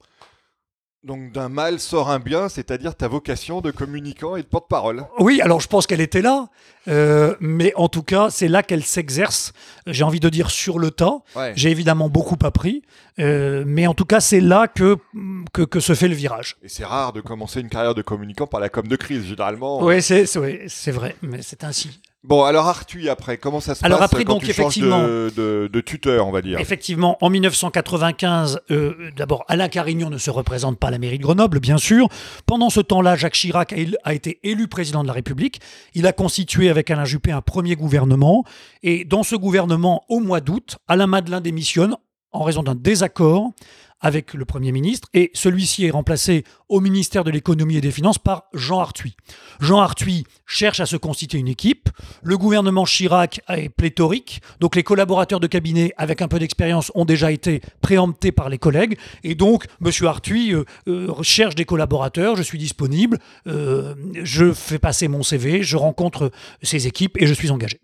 Donc 1.03 1.31
d'un 1.31 1.47
mal 1.47 1.79
sort 1.79 2.09
un 2.09 2.19
bien, 2.19 2.49
c'est-à-dire 2.49 2.93
ta 2.95 3.07
vocation 3.07 3.61
de 3.61 3.71
communicant 3.71 4.35
et 4.35 4.41
de 4.41 4.47
porte-parole. 4.47 5.05
Oui, 5.19 5.39
alors 5.41 5.61
je 5.61 5.67
pense 5.67 5.87
qu'elle 5.87 6.01
était 6.01 6.23
là, 6.23 6.49
euh, 6.89 7.35
mais 7.39 7.71
en 7.75 7.87
tout 7.87 8.03
cas, 8.03 8.29
c'est 8.29 8.47
là 8.49 8.61
qu'elle 8.61 8.83
s'exerce, 8.83 9.53
j'ai 9.85 10.03
envie 10.03 10.19
de 10.19 10.27
dire 10.27 10.49
sur 10.49 10.79
le 10.79 10.91
tas. 10.91 11.19
Ouais. 11.35 11.53
J'ai 11.55 11.69
évidemment 11.69 12.09
beaucoup 12.09 12.35
appris, 12.43 12.81
euh, 13.19 13.63
mais 13.65 13.87
en 13.87 13.93
tout 13.93 14.05
cas, 14.05 14.19
c'est 14.19 14.41
là 14.41 14.67
que, 14.67 14.97
que, 15.53 15.61
que 15.61 15.79
se 15.79 15.93
fait 15.93 16.07
le 16.09 16.15
virage. 16.15 16.57
Et 16.63 16.67
c'est 16.67 16.83
rare 16.83 17.13
de 17.13 17.21
commencer 17.21 17.61
une 17.61 17.69
carrière 17.69 17.95
de 17.95 18.01
communicant 18.01 18.47
par 18.47 18.59
la 18.59 18.67
com 18.67 18.85
de 18.87 18.95
crise, 18.97 19.23
généralement. 19.23 19.81
Oui, 19.83 20.01
c'est 20.01 20.25
c'est- 20.25 20.39
oui, 20.39 20.59
c'est 20.67 20.91
vrai, 20.91 21.15
mais 21.21 21.41
c'est 21.41 21.63
ainsi. 21.63 22.01
Bon, 22.23 22.43
alors 22.43 22.67
Arthuis, 22.67 23.07
après, 23.09 23.37
comment 23.37 23.59
ça 23.61 23.73
se 23.75 23.85
Alors 23.85 23.99
passe 23.99 24.11
après, 24.11 24.23
quand 24.25 24.33
donc, 24.33 24.43
tu 24.43 24.49
effectivement- 24.49 25.03
de, 25.03 25.31
de, 25.35 25.69
de 25.71 25.81
tuteur, 25.81 26.27
on 26.27 26.31
va 26.31 26.41
dire 26.41 26.59
Effectivement, 26.59 27.17
en 27.21 27.29
1995, 27.29 28.59
euh, 28.71 28.95
d'abord, 29.15 29.45
Alain 29.47 29.69
Carignon 29.69 30.09
ne 30.09 30.17
se 30.17 30.29
représente 30.29 30.77
pas 30.79 30.87
à 30.87 30.91
la 30.91 30.97
mairie 30.97 31.19
de 31.19 31.23
Grenoble, 31.23 31.59
bien 31.59 31.77
sûr. 31.77 32.07
Pendant 32.45 32.69
ce 32.69 32.81
temps-là, 32.81 33.15
Jacques 33.15 33.33
Chirac 33.35 33.71
a, 33.71 33.75
a 34.03 34.13
été 34.13 34.39
élu 34.43 34.67
président 34.67 35.03
de 35.03 35.07
la 35.07 35.13
République. 35.13 35.61
Il 35.93 36.07
a 36.07 36.11
constitué 36.11 36.69
avec 36.69 36.89
Alain 36.91 37.05
Juppé 37.05 37.31
un 37.31 37.41
premier 37.41 37.75
gouvernement. 37.75 38.43
Et 38.83 39.05
dans 39.05 39.23
ce 39.23 39.35
gouvernement, 39.35 40.03
au 40.09 40.19
mois 40.19 40.41
d'août, 40.41 40.77
Alain 40.87 41.07
Madelin 41.07 41.39
démissionne 41.39 41.95
en 42.33 42.43
raison 42.43 42.61
d'un 42.63 42.75
désaccord 42.75 43.51
avec 44.01 44.33
le 44.33 44.45
Premier 44.45 44.71
ministre, 44.71 45.07
et 45.13 45.31
celui-ci 45.33 45.85
est 45.85 45.91
remplacé 45.91 46.43
au 46.69 46.79
ministère 46.79 47.23
de 47.23 47.31
l'économie 47.31 47.77
et 47.77 47.81
des 47.81 47.91
finances 47.91 48.19
par 48.19 48.45
Jean 48.53 48.79
Arthuis. 48.79 49.15
Jean 49.59 49.79
Arthuis 49.79 50.25
cherche 50.45 50.79
à 50.79 50.85
se 50.85 50.97
constituer 50.97 51.39
une 51.39 51.47
équipe, 51.47 51.89
le 52.23 52.37
gouvernement 52.37 52.85
Chirac 52.85 53.41
est 53.49 53.69
pléthorique, 53.69 54.41
donc 54.59 54.75
les 54.75 54.83
collaborateurs 54.83 55.39
de 55.39 55.47
cabinet 55.47 55.93
avec 55.97 56.21
un 56.21 56.27
peu 56.27 56.39
d'expérience 56.39 56.91
ont 56.95 57.05
déjà 57.05 57.31
été 57.31 57.61
préemptés 57.81 58.31
par 58.31 58.49
les 58.49 58.57
collègues, 58.57 58.97
et 59.23 59.35
donc 59.35 59.65
M. 59.83 59.91
Arthuis 60.05 60.53
euh, 60.53 60.65
euh, 60.87 61.23
cherche 61.23 61.55
des 61.55 61.65
collaborateurs, 61.65 62.35
je 62.35 62.43
suis 62.43 62.57
disponible, 62.57 63.19
euh, 63.47 63.95
je 64.23 64.53
fais 64.53 64.79
passer 64.79 65.07
mon 65.07 65.23
CV, 65.23 65.63
je 65.63 65.77
rencontre 65.77 66.31
ces 66.61 66.87
équipes 66.87 67.17
et 67.19 67.27
je 67.27 67.33
suis 67.33 67.51
engagé. 67.51 67.79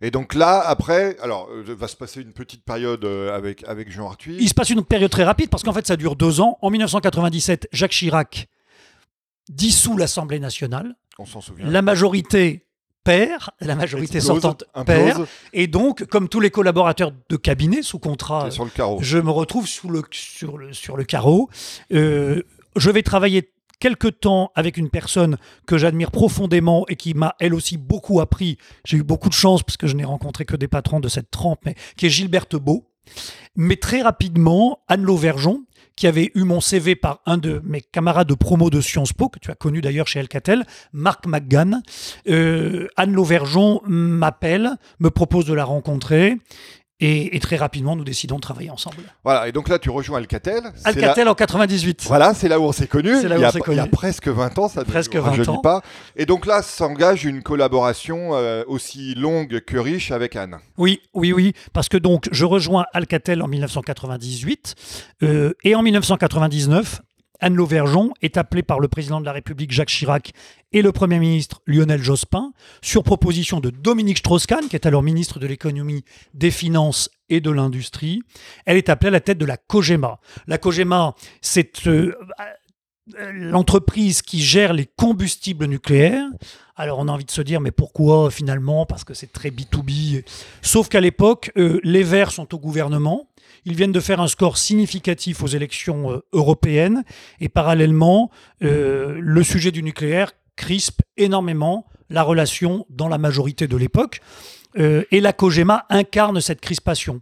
Et 0.00 0.10
donc 0.10 0.34
là, 0.34 0.60
après, 0.60 1.16
alors, 1.20 1.48
euh, 1.50 1.74
va 1.74 1.88
se 1.88 1.96
passer 1.96 2.20
une 2.20 2.32
petite 2.32 2.64
période 2.64 3.04
euh, 3.04 3.34
avec, 3.34 3.64
avec 3.64 3.90
Jean 3.90 4.06
Arthuis. 4.06 4.36
Il 4.40 4.48
se 4.48 4.54
passe 4.54 4.70
une 4.70 4.84
période 4.84 5.10
très 5.10 5.24
rapide 5.24 5.50
parce 5.50 5.62
qu'en 5.62 5.72
fait 5.72 5.86
ça 5.86 5.96
dure 5.96 6.16
deux 6.16 6.40
ans. 6.40 6.58
En 6.62 6.70
1997, 6.70 7.68
Jacques 7.72 7.92
Chirac 7.92 8.48
dissout 9.48 9.96
l'Assemblée 9.96 10.40
nationale. 10.40 10.94
On 11.18 11.26
s'en 11.26 11.40
souvient. 11.40 11.68
La 11.68 11.82
majorité 11.82 12.66
perd, 13.04 13.50
la 13.60 13.74
majorité 13.76 14.16
Explose, 14.16 14.40
sortante 14.40 14.64
implose, 14.74 14.96
perd. 14.96 15.26
Et 15.52 15.66
donc, 15.66 16.04
comme 16.06 16.28
tous 16.28 16.40
les 16.40 16.50
collaborateurs 16.50 17.12
de 17.28 17.36
cabinet 17.36 17.82
sous 17.82 17.98
contrat, 17.98 18.46
t'es 18.46 18.50
sur 18.50 18.64
le 18.64 18.70
carreau. 18.70 18.98
je 19.00 19.18
me 19.18 19.30
retrouve 19.30 19.68
sous 19.68 19.90
le, 19.90 20.02
sur, 20.10 20.58
le, 20.58 20.72
sur 20.72 20.96
le 20.96 21.04
carreau. 21.04 21.50
Euh, 21.92 22.42
je 22.76 22.90
vais 22.90 23.02
travailler 23.02 23.52
quelque 23.78 24.08
temps 24.08 24.50
avec 24.54 24.76
une 24.76 24.90
personne 24.90 25.36
que 25.66 25.78
j'admire 25.78 26.10
profondément 26.10 26.84
et 26.88 26.96
qui 26.96 27.14
m'a 27.14 27.34
elle 27.40 27.54
aussi 27.54 27.76
beaucoup 27.76 28.20
appris. 28.20 28.58
J'ai 28.84 28.98
eu 28.98 29.02
beaucoup 29.02 29.28
de 29.28 29.34
chance 29.34 29.62
parce 29.62 29.76
que 29.76 29.86
je 29.86 29.96
n'ai 29.96 30.04
rencontré 30.04 30.44
que 30.44 30.56
des 30.56 30.68
patrons 30.68 31.00
de 31.00 31.08
cette 31.08 31.30
trempe, 31.30 31.60
mais 31.64 31.74
qui 31.96 32.06
est 32.06 32.10
Gilberte 32.10 32.56
Beau. 32.56 32.88
Mais 33.56 33.76
très 33.76 34.02
rapidement, 34.02 34.80
Anne 34.88 35.02
Lauvergeon, 35.02 35.64
qui 35.96 36.06
avait 36.06 36.32
eu 36.34 36.42
mon 36.42 36.60
CV 36.60 36.96
par 36.96 37.20
un 37.26 37.38
de 37.38 37.60
mes 37.64 37.80
camarades 37.80 38.28
de 38.28 38.34
promo 38.34 38.70
de 38.70 38.80
Sciences 38.80 39.12
Po, 39.12 39.28
que 39.28 39.38
tu 39.38 39.50
as 39.50 39.54
connu 39.54 39.80
d'ailleurs 39.80 40.08
chez 40.08 40.18
Alcatel, 40.18 40.64
Marc 40.92 41.26
McGann. 41.26 41.82
Euh, 42.28 42.88
Anne 42.96 43.12
Lauvergeon 43.12 43.80
m'appelle, 43.86 44.70
me 44.98 45.10
propose 45.10 45.44
de 45.44 45.54
la 45.54 45.64
rencontrer. 45.64 46.38
Et, 47.06 47.36
et 47.36 47.40
très 47.40 47.56
rapidement, 47.56 47.96
nous 47.96 48.04
décidons 48.04 48.36
de 48.36 48.40
travailler 48.40 48.70
ensemble. 48.70 48.96
Voilà, 49.24 49.46
et 49.46 49.52
donc 49.52 49.68
là, 49.68 49.78
tu 49.78 49.90
rejoins 49.90 50.16
Alcatel. 50.18 50.62
Alcatel 50.84 51.26
là- 51.26 51.32
en 51.32 51.34
98. 51.34 52.04
Voilà, 52.06 52.32
c'est 52.32 52.48
là 52.48 52.58
où 52.58 52.62
on 52.64 52.72
s'est 52.72 52.86
connus. 52.86 53.16
C'est 53.20 53.28
là 53.28 53.34
où 53.34 53.38
il, 53.38 53.42
y 53.42 53.44
a, 53.44 53.48
on 53.48 53.52
s'est 53.52 53.60
il 53.68 53.76
y 53.76 53.78
a 53.78 53.86
presque 53.86 54.28
20 54.28 54.58
ans, 54.58 54.68
ça 54.68 54.80
ne 54.80 54.84
Presque 54.86 55.14
nous 55.14 55.22
20 55.22 55.28
rajeunit 55.30 55.48
ans. 55.48 55.58
pas. 55.58 55.82
Et 56.16 56.24
donc 56.24 56.46
là, 56.46 56.62
s'engage 56.62 57.24
une 57.26 57.42
collaboration 57.42 58.30
euh, 58.34 58.62
aussi 58.68 59.14
longue 59.16 59.60
que 59.66 59.76
riche 59.76 60.12
avec 60.12 60.34
Anne. 60.34 60.56
Oui, 60.78 61.02
oui, 61.12 61.32
oui, 61.34 61.52
parce 61.74 61.88
que 61.90 61.98
donc 61.98 62.28
je 62.32 62.44
rejoins 62.46 62.86
Alcatel 62.94 63.42
en 63.42 63.48
1998 63.48 64.74
euh, 65.22 65.52
et 65.64 65.74
en 65.74 65.82
1999, 65.82 67.02
Anne 67.40 67.54
Lauvergeon 67.54 68.12
est 68.22 68.36
appelée 68.36 68.62
par 68.62 68.80
le 68.80 68.88
président 68.88 69.20
de 69.20 69.26
la 69.26 69.32
République 69.32 69.72
Jacques 69.72 69.88
Chirac 69.88 70.32
et 70.72 70.82
le 70.82 70.92
Premier 70.92 71.18
ministre 71.18 71.62
Lionel 71.66 72.02
Jospin 72.02 72.52
sur 72.82 73.02
proposition 73.02 73.60
de 73.60 73.70
Dominique 73.70 74.18
Strauss-Kahn, 74.18 74.68
qui 74.68 74.76
est 74.76 74.86
alors 74.86 75.02
ministre 75.02 75.38
de 75.38 75.46
l'économie, 75.46 76.04
des 76.32 76.50
finances 76.50 77.10
et 77.28 77.40
de 77.40 77.50
l'industrie. 77.50 78.22
Elle 78.66 78.76
est 78.76 78.88
appelée 78.88 79.08
à 79.08 79.12
la 79.12 79.20
tête 79.20 79.38
de 79.38 79.46
la 79.46 79.56
COGEMA. 79.56 80.18
La 80.46 80.58
COGEMA, 80.58 81.14
c'est 81.40 81.86
euh, 81.86 82.14
euh, 83.18 83.30
l'entreprise 83.32 84.22
qui 84.22 84.40
gère 84.40 84.72
les 84.72 84.86
combustibles 84.86 85.66
nucléaires. 85.66 86.26
Alors 86.76 86.98
on 86.98 87.08
a 87.08 87.12
envie 87.12 87.26
de 87.26 87.30
se 87.30 87.42
dire, 87.42 87.60
mais 87.60 87.70
pourquoi 87.70 88.30
finalement? 88.30 88.86
Parce 88.86 89.04
que 89.04 89.12
c'est 89.12 89.32
très 89.32 89.50
B2B. 89.50 90.24
Sauf 90.62 90.88
qu'à 90.88 91.00
l'époque, 91.00 91.52
euh, 91.56 91.80
les 91.84 92.02
Verts 92.02 92.32
sont 92.32 92.54
au 92.54 92.58
gouvernement. 92.58 93.28
Ils 93.64 93.76
viennent 93.76 93.92
de 93.92 94.00
faire 94.00 94.20
un 94.20 94.28
score 94.28 94.58
significatif 94.58 95.42
aux 95.42 95.46
élections 95.46 96.12
euh, 96.12 96.24
européennes. 96.32 97.04
Et 97.40 97.48
parallèlement, 97.48 98.30
euh, 98.62 99.16
le 99.20 99.42
sujet 99.42 99.70
du 99.70 99.82
nucléaire 99.82 100.32
crispe 100.56 101.00
énormément 101.16 101.86
la 102.10 102.22
relation 102.22 102.86
dans 102.90 103.08
la 103.08 103.18
majorité 103.18 103.66
de 103.66 103.76
l'époque. 103.76 104.20
Euh, 104.76 105.04
et 105.12 105.20
la 105.20 105.32
COGEMA 105.32 105.86
incarne 105.88 106.40
cette 106.40 106.60
crispation. 106.60 107.20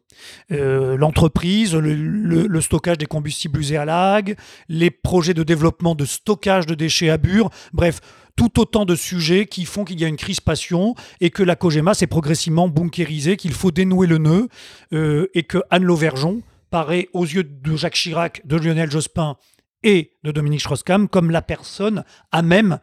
L'entreprise, 0.48 1.74
le, 1.74 2.60
stockage 2.60 2.98
des 2.98 3.06
combustibles 3.06 3.60
usés 3.60 3.76
à 3.76 3.84
la 3.84 4.20
les 4.68 4.90
projets 4.90 5.34
de 5.34 5.42
développement 5.42 5.94
de 5.94 6.04
stockage 6.04 6.66
de 6.66 6.74
déchets 6.74 7.10
à 7.10 7.18
Bure, 7.18 7.50
bref, 7.72 8.00
tout 8.36 8.60
autant 8.60 8.84
de 8.84 8.94
sujets 8.94 9.46
qui 9.46 9.64
font 9.64 9.84
qu'il 9.84 10.00
y 10.00 10.04
a 10.04 10.08
une 10.08 10.16
crispation 10.16 10.94
et 11.20 11.30
que 11.30 11.42
la 11.42 11.56
COGEMA 11.56 11.94
s'est 11.94 12.06
progressivement 12.06 12.68
bunkérisée, 12.68 13.36
qu'il 13.36 13.52
faut 13.52 13.70
dénouer 13.70 14.06
le 14.06 14.18
nœud 14.18 14.48
euh, 14.92 15.28
et 15.34 15.42
que 15.42 15.58
Anne 15.70 15.84
Lauvergeon 15.84 16.42
paraît 16.70 17.08
aux 17.12 17.24
yeux 17.24 17.44
de 17.44 17.76
Jacques 17.76 17.94
Chirac, 17.94 18.42
de 18.46 18.56
Lionel 18.56 18.90
Jospin 18.90 19.36
et 19.82 20.12
de 20.24 20.32
Dominique 20.32 20.60
Strauss-Kahn 20.60 21.08
comme 21.08 21.30
la 21.30 21.42
personne 21.42 22.04
à 22.30 22.42
même 22.42 22.78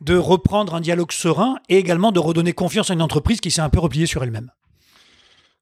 de 0.00 0.16
reprendre 0.16 0.74
un 0.74 0.80
dialogue 0.80 1.12
serein 1.12 1.56
et 1.68 1.76
également 1.76 2.12
de 2.12 2.18
redonner 2.18 2.52
confiance 2.52 2.90
à 2.90 2.94
une 2.94 3.02
entreprise 3.02 3.40
qui 3.40 3.50
s'est 3.50 3.60
un 3.60 3.68
peu 3.68 3.80
repliée 3.80 4.06
sur 4.06 4.22
elle-même. 4.22 4.50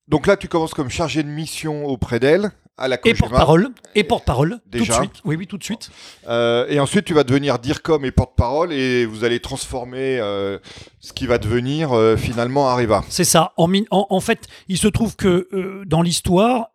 Donc 0.07 0.27
là, 0.27 0.37
tu 0.37 0.49
commences 0.49 0.75
comme 0.75 0.89
chargé 0.89 1.23
de 1.23 1.29
mission 1.29 1.85
auprès 1.85 2.19
d'elle, 2.19 2.53
à 2.79 2.89
la 2.89 2.97
Et 3.05 3.13
porte-parole, 3.15 3.69
et 3.95 4.05
porte-parole, 4.05 4.61
tout 4.71 4.79
de 4.79 4.85
suite. 4.85 5.21
Oui, 5.25 5.37
oui, 5.37 5.47
tout 5.47 5.59
de 5.59 5.65
suite. 5.65 5.91
Euh, 6.29 6.67
et 6.69 6.79
ensuite, 6.81 7.05
tu 7.05 7.13
vas 7.15 7.25
devenir 7.25 7.59
DIRCOM 7.59 8.05
et 8.05 8.11
porte-parole 8.13 8.73
et 8.73 9.05
vous 9.05 9.25
allez 9.25 9.41
transformer 9.41 10.19
euh, 10.21 10.59
ce 11.01 11.13
qui 11.13 11.27
va 11.27 11.39
devenir 11.39 11.93
euh, 11.93 12.17
finalement 12.17 12.69
Areva. 12.69 13.03
C'est 13.09 13.25
ça. 13.25 13.53
En, 13.57 13.67
mi- 13.67 13.87
en- 13.91 14.07
en 14.09 14.21
fait, 14.21 14.47
il 14.69 14.79
se 14.79 14.87
trouve 14.89 15.17
que 15.17 15.49
dans 15.87 16.03
l'histoire, 16.03 16.71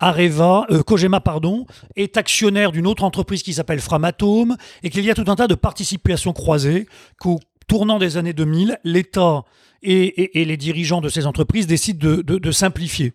Areva, 0.00 0.64
euh, 0.70 0.82
Kojima, 0.82 1.20
pardon, 1.20 1.66
est 1.96 2.16
actionnaire 2.16 2.70
d'une 2.72 2.86
autre 2.86 3.02
entreprise 3.02 3.42
qui 3.42 3.52
s'appelle 3.52 3.80
Framatome 3.80 4.56
et 4.82 4.90
qu'il 4.90 5.04
y 5.04 5.10
a 5.10 5.14
tout 5.14 5.24
un 5.26 5.34
tas 5.34 5.48
de 5.48 5.54
participations 5.56 6.32
croisées 6.32 6.86
qu'au 7.18 7.40
tournant 7.66 7.98
des 7.98 8.16
années 8.16 8.32
2000, 8.32 8.78
l'État 8.84 9.42
et, 9.82 10.44
les 10.44 10.56
dirigeants 10.56 11.00
de 11.00 11.08
ces 11.08 11.26
entreprises 11.26 11.66
décident 11.66 12.16
de, 12.22 12.50
simplifier. 12.50 13.12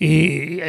Et 0.00 0.60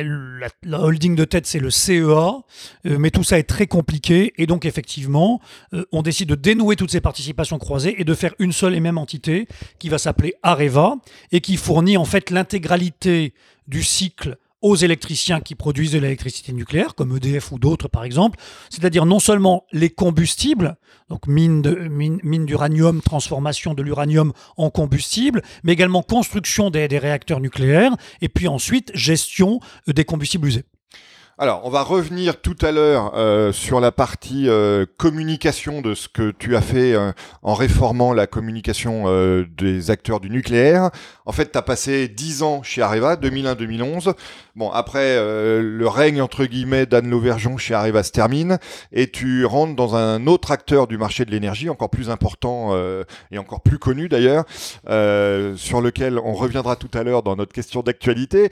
la 0.64 0.82
holding 0.82 1.16
de 1.16 1.26
tête, 1.26 1.46
c'est 1.46 1.60
le 1.60 1.70
CEA, 1.70 2.44
euh, 2.86 2.98
mais 2.98 3.12
tout 3.12 3.24
ça 3.24 3.38
est 3.38 3.44
très 3.44 3.68
compliqué. 3.68 4.34
Et 4.38 4.48
donc, 4.48 4.66
effectivement, 4.66 5.40
euh, 5.74 5.86
on 5.92 6.02
décide 6.02 6.30
de 6.30 6.36
dénouer 6.36 6.76
toutes 6.76 6.92
ces 6.92 7.02
participations 7.02 7.60
croisées 7.60 8.00
et 8.00 8.06
de 8.06 8.14
faire 8.16 8.34
une 8.40 8.52
seule 8.52 8.74
et 8.74 8.80
même 8.80 8.98
entité 8.98 9.48
qui 9.80 9.90
va 9.90 9.98
s'appeler 9.98 10.34
Areva 10.42 10.96
et 11.32 11.42
qui 11.42 11.58
fournit 11.58 11.98
en 11.98 12.06
fait 12.06 12.32
l'intégralité 12.32 13.34
du 13.68 13.84
cycle 13.84 14.38
aux 14.62 14.76
électriciens 14.76 15.40
qui 15.40 15.56
produisent 15.56 15.92
de 15.92 16.00
l'électricité 16.00 16.52
nucléaire, 16.54 16.96
comme 16.96 17.16
EDF 17.16 17.52
ou 17.52 17.60
d'autres 17.60 17.88
par 17.88 18.04
exemple, 18.04 18.40
c'est-à-dire 18.70 19.06
non 19.06 19.20
seulement 19.20 19.66
les 19.72 19.90
combustibles, 19.90 20.78
donc 21.10 21.28
mine 21.28 21.62
de- 21.62 21.88
mine- 21.90 22.20
mine 22.24 22.46
d'uranium, 22.46 23.02
transformation 23.02 23.74
de 23.74 23.84
l'uranium 23.84 24.34
en 24.58 24.70
combustible, 24.70 25.42
mais 25.64 25.74
également 25.74 26.02
construction 26.02 26.70
des, 26.70 26.88
réacteurs 26.98 27.40
nucléaires, 27.40 27.96
et 28.22 28.30
puis 28.30 28.48
ensuite 28.48 28.92
gestion 28.96 29.60
des 29.88 30.06
combustibles 30.06 30.48
usés. 30.48 30.64
Alors, 31.40 31.62
on 31.66 31.70
va 31.70 31.84
revenir 31.84 32.42
tout 32.42 32.56
à 32.64 32.72
l'heure 32.72 33.12
euh, 33.16 33.52
sur 33.52 33.80
la 33.80 33.92
partie 33.92 34.50
euh, 34.50 34.88
communication 34.98 35.82
de 35.82 35.94
ce 35.94 36.08
que 36.08 36.32
tu 36.32 36.56
as 36.56 36.62
fait 36.62 36.94
euh, 36.96 37.12
en 37.44 37.54
réformant 37.54 38.12
la 38.12 38.26
communication 38.26 39.06
des 39.56 39.92
acteurs 39.92 40.20
du 40.20 40.32
nucléaire. 40.32 40.90
En 41.28 41.32
fait, 41.32 41.52
tu 41.52 41.58
as 41.60 41.62
passé 41.62 42.08
10 42.08 42.42
ans 42.42 42.64
chez 42.64 42.82
Areva, 42.82 43.18
2001-2011. 43.18 44.16
Bon, 44.58 44.72
après, 44.72 45.18
euh, 45.18 45.62
le 45.62 45.88
règne, 45.88 46.20
entre 46.20 46.44
guillemets, 46.46 46.88
d'Anne 46.88 47.12
Lauvergeon 47.12 47.58
chez 47.58 47.76
Areva 47.76 48.02
se 48.02 48.12
termine 48.12 48.58
et 48.92 49.12
tu 49.12 49.46
rentres 49.46 49.76
dans 49.76 49.96
un 49.96 50.26
autre 50.26 50.50
acteur 50.50 50.88
du 50.88 50.98
marché 50.98 51.26
de 51.26 51.30
l'énergie, 51.30 51.70
encore 51.70 51.92
plus 51.92 52.10
important 52.10 52.70
euh, 52.72 53.04
et 53.30 53.38
encore 53.38 53.62
plus 53.62 53.78
connu 53.78 54.10
d'ailleurs, 54.10 54.46
euh, 54.90 55.56
sur 55.58 55.80
lequel 55.80 56.18
on 56.18 56.34
reviendra 56.34 56.76
tout 56.76 56.90
à 56.98 57.04
l'heure 57.04 57.22
dans 57.22 57.36
notre 57.36 57.54
question 57.54 57.82
d'actualité, 57.84 58.50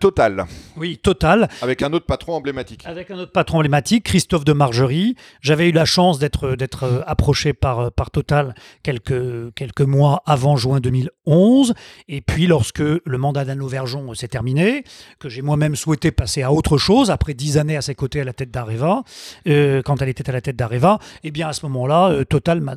Total, 0.00 0.46
Oui, 0.76 0.98
total. 0.98 1.48
avec 1.62 1.80
un 1.82 1.92
autre 1.92 2.06
patron 2.06 2.32
emblématique. 2.34 2.82
Avec 2.84 3.12
un 3.12 3.18
autre 3.18 3.30
patron 3.30 3.58
emblématique, 3.58 4.02
Christophe 4.02 4.44
de 4.44 4.52
Margerie. 4.52 5.14
J'avais 5.42 5.68
eu 5.68 5.72
la 5.72 5.84
chance 5.84 6.18
d'être 6.18 7.04
approché 7.06 7.52
par, 7.52 7.92
par 7.92 8.10
Total 8.10 8.56
quelques, 8.82 9.54
quelques 9.54 9.82
mois 9.82 10.24
avant 10.26 10.56
juin 10.56 10.80
2011. 10.80 11.74
Et 12.08 12.20
puis, 12.20 12.48
lorsque 12.48 12.80
le 12.80 13.18
mandat 13.18 13.44
d'Anne 13.44 13.58
Lauvergeon 13.58 14.12
s'est 14.14 14.26
terminé, 14.26 14.82
que 15.20 15.28
j'ai 15.36 15.42
moi-même 15.42 15.76
souhaité 15.76 16.12
passer 16.12 16.42
à 16.42 16.50
autre 16.50 16.78
chose, 16.78 17.10
après 17.10 17.34
dix 17.34 17.58
années 17.58 17.76
à 17.76 17.82
ses 17.82 17.94
côtés 17.94 18.22
à 18.22 18.24
la 18.24 18.32
tête 18.32 18.50
d'Areva, 18.50 19.02
euh, 19.46 19.82
quand 19.82 20.00
elle 20.00 20.08
était 20.08 20.30
à 20.30 20.32
la 20.32 20.40
tête 20.40 20.56
d'Areva, 20.56 20.98
eh 21.24 21.30
bien, 21.30 21.46
à 21.46 21.52
ce 21.52 21.66
moment-là, 21.66 22.08
euh, 22.08 22.24
Total 22.24 22.62
m'a 22.62 22.74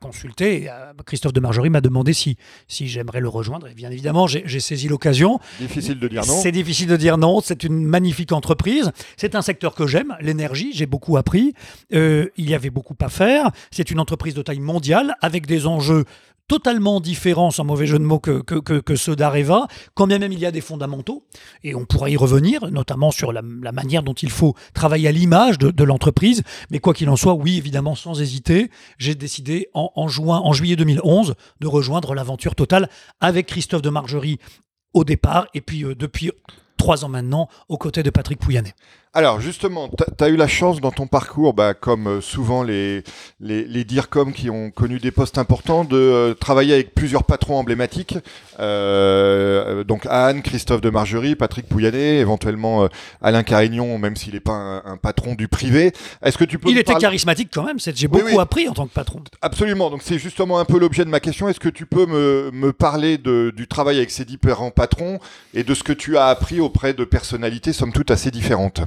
consulté, 0.00 0.62
et, 0.62 0.70
euh, 0.70 0.92
Christophe 1.04 1.34
de 1.34 1.40
Margerie 1.40 1.68
m'a 1.68 1.82
demandé 1.82 2.14
si, 2.14 2.38
si 2.66 2.88
j'aimerais 2.88 3.20
le 3.20 3.28
rejoindre. 3.28 3.68
Et 3.68 3.74
bien 3.74 3.90
évidemment, 3.90 4.26
j'ai 4.26 4.42
j'ai 4.46 4.60
saisi 4.60 4.88
l'occasion. 4.88 5.38
Difficile 5.60 5.98
de 5.98 6.08
dire 6.08 6.24
non. 6.26 6.40
C'est 6.42 6.50
difficile 6.50 6.88
de 6.88 6.96
dire 6.96 7.18
non. 7.18 7.42
C'est 7.42 7.62
une 7.62 7.84
magnifique 7.84 8.32
entreprise. 8.32 8.90
C'est 9.18 9.34
un 9.34 9.42
secteur 9.42 9.74
que 9.74 9.86
j'aime, 9.86 10.16
l'énergie. 10.20 10.72
J'ai 10.72 10.86
beaucoup 10.86 11.18
appris. 11.18 11.52
Euh, 11.92 12.28
il 12.38 12.48
y 12.48 12.54
avait 12.54 12.70
beaucoup 12.70 12.96
à 13.00 13.10
faire. 13.10 13.50
C'est 13.70 13.90
une 13.90 14.00
entreprise 14.00 14.32
de 14.32 14.42
taille 14.42 14.60
mondiale 14.60 15.14
avec 15.20 15.46
des 15.46 15.66
enjeux 15.66 16.04
totalement 16.48 17.00
différents, 17.00 17.50
sans 17.50 17.64
mauvais 17.64 17.86
jeu 17.86 17.98
de 17.98 18.04
mots, 18.04 18.18
que, 18.18 18.96
ceux 18.96 19.16
d'Areva, 19.16 19.66
quand 19.94 20.06
bien 20.06 20.18
même 20.18 20.32
il 20.32 20.38
y 20.38 20.46
a 20.46 20.50
des 20.50 20.60
fondamentaux, 20.60 21.26
et 21.62 21.74
on 21.74 21.84
pourra 21.84 22.10
y 22.10 22.16
revenir, 22.16 22.70
notamment 22.70 23.10
sur 23.10 23.32
la, 23.32 23.42
manière 23.42 24.02
dont 24.02 24.14
il 24.14 24.30
faut 24.30 24.54
travailler 24.74 25.08
à 25.08 25.12
l'image 25.12 25.58
de, 25.58 25.84
l'entreprise. 25.84 26.42
Mais 26.70 26.78
quoi 26.78 26.94
qu'il 26.94 27.08
en 27.08 27.16
soit, 27.16 27.34
oui, 27.34 27.56
évidemment, 27.56 27.94
sans 27.94 28.20
hésiter, 28.20 28.70
j'ai 28.98 29.14
décidé 29.14 29.68
en, 29.74 29.90
en 29.94 30.08
juin, 30.08 30.38
en 30.38 30.52
juillet 30.52 30.76
2011 30.76 31.34
de 31.60 31.66
rejoindre 31.66 32.14
l'aventure 32.14 32.54
totale 32.54 32.88
avec 33.20 33.46
Christophe 33.46 33.82
de 33.82 33.90
Margerie 33.90 34.38
au 34.92 35.04
départ, 35.04 35.48
et 35.54 35.60
puis 35.60 35.84
euh, 35.84 35.94
depuis 35.94 36.30
trois 36.76 37.04
ans 37.04 37.08
maintenant, 37.08 37.48
aux 37.68 37.78
côtés 37.78 38.02
de 38.02 38.10
Patrick 38.10 38.38
Pouyanné. 38.38 38.72
Alors 39.16 39.40
justement, 39.40 39.88
tu 39.88 40.24
as 40.24 40.28
eu 40.28 40.36
la 40.36 40.48
chance 40.48 40.80
dans 40.80 40.90
ton 40.90 41.06
parcours, 41.06 41.54
bah, 41.54 41.72
comme 41.72 42.08
euh, 42.08 42.20
souvent 42.20 42.64
les, 42.64 43.04
les, 43.40 43.64
les 43.64 43.84
DIRCOM 43.84 44.32
qui 44.32 44.50
ont 44.50 44.72
connu 44.72 44.98
des 44.98 45.12
postes 45.12 45.38
importants, 45.38 45.84
de 45.84 45.96
euh, 45.96 46.34
travailler 46.34 46.74
avec 46.74 46.96
plusieurs 46.96 47.22
patrons 47.22 47.56
emblématiques. 47.56 48.18
Euh, 48.58 49.84
donc 49.84 50.06
Anne, 50.10 50.42
Christophe 50.42 50.80
de 50.80 50.90
Margerie, 50.90 51.36
Patrick 51.36 51.68
Pouyanné, 51.68 52.18
éventuellement 52.18 52.84
euh, 52.84 52.88
Alain 53.22 53.44
Carignon, 53.44 53.98
même 53.98 54.16
s'il 54.16 54.34
n'est 54.34 54.40
pas 54.40 54.52
un, 54.52 54.82
un 54.84 54.96
patron 54.96 55.34
du 55.34 55.46
privé. 55.46 55.92
Est-ce 56.22 56.36
que 56.36 56.44
tu 56.44 56.58
peux 56.58 56.68
Il 56.70 56.78
était 56.78 56.92
parler- 56.92 57.02
charismatique 57.02 57.50
quand 57.52 57.62
même, 57.64 57.78
j'ai 57.78 57.92
Oui, 57.92 58.08
beaucoup 58.08 58.24
oui. 58.26 58.38
appris 58.40 58.68
en 58.68 58.74
tant 58.74 58.86
que 58.88 58.92
patron. 58.92 59.22
Absolument, 59.42 59.90
donc 59.90 60.02
c'est 60.02 60.18
justement 60.18 60.58
un 60.58 60.64
peu 60.64 60.78
l'objet 60.80 61.04
de 61.04 61.10
ma 61.10 61.20
question. 61.20 61.48
Est-ce 61.48 61.60
que 61.60 61.68
tu 61.68 61.86
peux 61.86 62.06
me, 62.06 62.50
me 62.52 62.72
parler 62.72 63.18
de, 63.18 63.52
du 63.56 63.68
travail 63.68 63.98
avec 63.98 64.10
ces 64.10 64.24
différents 64.24 64.72
patrons 64.72 65.20
et 65.54 65.62
de 65.62 65.72
ce 65.74 65.84
que 65.84 65.92
tu 65.92 66.16
as 66.18 66.26
appris 66.26 66.58
auprès 66.60 66.94
de 66.94 67.04
personnalités, 67.04 67.72
somme 67.72 67.92
toute, 67.92 68.10
assez 68.10 68.32
différentes? 68.32 68.80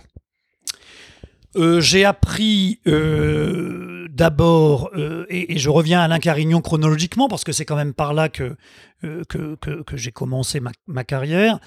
Euh, 1.55 1.79
j'ai 1.81 2.05
appris 2.05 2.79
euh, 2.87 4.07
d'abord, 4.09 4.91
euh, 4.95 5.25
et, 5.29 5.57
je 5.57 5.69
reviens 5.69 6.01
à 6.01 6.03
Alain 6.03 6.19
Carignon 6.19 6.61
chronologiquement, 6.61 7.27
parce 7.27 7.43
que 7.43 7.51
c'est 7.51 7.65
quand 7.65 7.75
même 7.75 7.93
par 7.93 8.13
là 8.13 8.29
que, 8.29 8.55
que, 9.01 9.55
que, 9.55 9.83
que 9.83 9.97
j'ai 9.97 10.11
commencé 10.11 10.59
ma, 10.59 10.71
ma 10.87 11.03
carrière. 11.03 11.59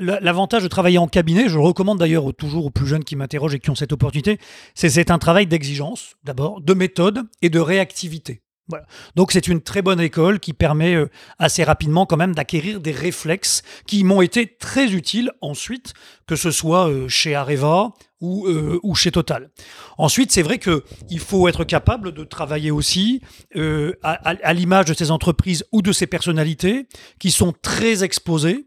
L'avantage 0.00 0.62
de 0.62 0.68
travailler 0.68 0.98
en 0.98 1.08
cabinet, 1.08 1.48
je 1.48 1.54
le 1.54 1.64
recommande 1.64 1.98
d'ailleurs 1.98 2.34
toujours 2.34 2.66
aux 2.66 2.70
plus 2.70 2.86
jeunes 2.86 3.04
qui 3.04 3.16
m'interrogent 3.16 3.54
et 3.54 3.60
qui 3.60 3.70
ont 3.70 3.74
cette 3.74 3.92
opportunité, 3.92 4.38
c'est 4.74 5.10
un 5.10 5.18
travail 5.18 5.46
d'exigence, 5.46 6.16
d'abord, 6.24 6.60
de 6.60 6.74
méthode 6.74 7.22
et 7.42 7.48
de 7.48 7.58
réactivité. 7.60 8.42
Donc 9.14 9.32
c'est 9.32 9.46
une 9.46 9.60
très 9.60 9.82
bonne 9.82 10.00
école 10.00 10.40
qui 10.40 10.52
permet 10.52 10.94
euh, 10.94 11.08
assez 11.38 11.62
rapidement 11.62 12.06
quand 12.06 12.16
même 12.16 12.34
d'acquérir 12.34 12.80
des 12.80 12.90
réflexes 12.90 13.62
qui 13.86 14.02
m'ont 14.02 14.22
été 14.22 14.56
très 14.56 14.92
utiles 14.92 15.30
ensuite, 15.40 15.94
que 16.26 16.36
ce 16.36 16.50
soit 16.50 16.88
euh, 16.88 17.08
chez 17.08 17.34
Areva 17.34 17.92
ou, 18.20 18.46
euh, 18.46 18.80
ou 18.82 18.94
chez 18.94 19.12
Total. 19.12 19.50
Ensuite, 19.98 20.32
c'est 20.32 20.42
vrai 20.42 20.58
que 20.58 20.84
il 21.10 21.20
faut 21.20 21.46
être 21.48 21.64
capable 21.64 22.12
de 22.12 22.24
travailler 22.24 22.70
aussi 22.70 23.20
à 24.02 24.52
l'image 24.54 24.86
de 24.86 24.94
ces 24.94 25.10
entreprises 25.10 25.64
ou 25.70 25.82
de 25.82 25.92
ces 25.92 26.06
personnalités 26.06 26.88
qui 27.18 27.30
sont 27.30 27.52
très 27.52 28.04
exposées. 28.04 28.66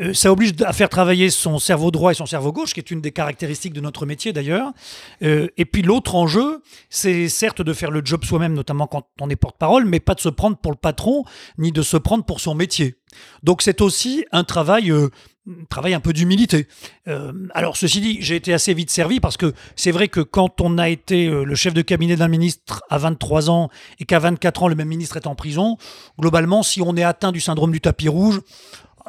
Euh, 0.00 0.12
ça 0.12 0.30
oblige 0.30 0.52
à 0.64 0.72
faire 0.72 0.88
travailler 0.88 1.30
son 1.30 1.58
cerveau 1.58 1.90
droit 1.90 2.10
et 2.10 2.14
son 2.14 2.26
cerveau 2.26 2.52
gauche, 2.52 2.74
qui 2.74 2.80
est 2.80 2.90
une 2.90 3.00
des 3.00 3.12
caractéristiques 3.12 3.72
de 3.72 3.80
notre 3.80 4.06
métier 4.06 4.32
d'ailleurs. 4.32 4.72
Euh, 5.22 5.48
et 5.56 5.64
puis 5.64 5.82
l'autre 5.82 6.14
enjeu, 6.14 6.62
c'est 6.90 7.28
certes 7.28 7.62
de 7.62 7.72
faire 7.72 7.90
le 7.90 8.02
job 8.04 8.24
soi-même, 8.24 8.54
notamment 8.54 8.86
quand 8.86 9.06
on 9.20 9.30
est 9.30 9.36
porte-parole, 9.36 9.86
mais 9.86 10.00
pas 10.00 10.14
de 10.14 10.20
se 10.20 10.28
prendre 10.28 10.56
pour 10.56 10.72
le 10.72 10.78
patron, 10.78 11.24
ni 11.58 11.72
de 11.72 11.82
se 11.82 11.96
prendre 11.96 12.24
pour 12.24 12.40
son 12.40 12.54
métier. 12.54 12.96
Donc 13.42 13.62
c'est 13.62 13.80
aussi 13.80 14.26
un 14.32 14.44
travail, 14.44 14.90
euh, 14.90 15.08
un 15.48 15.64
travail 15.70 15.94
un 15.94 16.00
peu 16.00 16.12
d'humilité. 16.12 16.66
Alors 17.54 17.76
ceci 17.76 18.00
dit, 18.00 18.18
j'ai 18.20 18.34
été 18.34 18.52
assez 18.52 18.74
vite 18.74 18.90
servi 18.90 19.20
parce 19.20 19.36
que 19.36 19.54
c'est 19.76 19.92
vrai 19.92 20.08
que 20.08 20.20
quand 20.20 20.60
on 20.60 20.76
a 20.76 20.88
été 20.88 21.28
le 21.28 21.54
chef 21.54 21.72
de 21.72 21.82
cabinet 21.82 22.16
d'un 22.16 22.26
ministre 22.26 22.82
à 22.90 22.98
23 22.98 23.48
ans 23.48 23.70
et 24.00 24.04
qu'à 24.04 24.18
24 24.18 24.64
ans 24.64 24.68
le 24.68 24.74
même 24.74 24.88
ministre 24.88 25.16
est 25.16 25.28
en 25.28 25.36
prison, 25.36 25.78
globalement, 26.18 26.64
si 26.64 26.82
on 26.82 26.96
est 26.96 27.04
atteint 27.04 27.30
du 27.30 27.40
syndrome 27.40 27.70
du 27.70 27.80
tapis 27.80 28.08
rouge, 28.08 28.40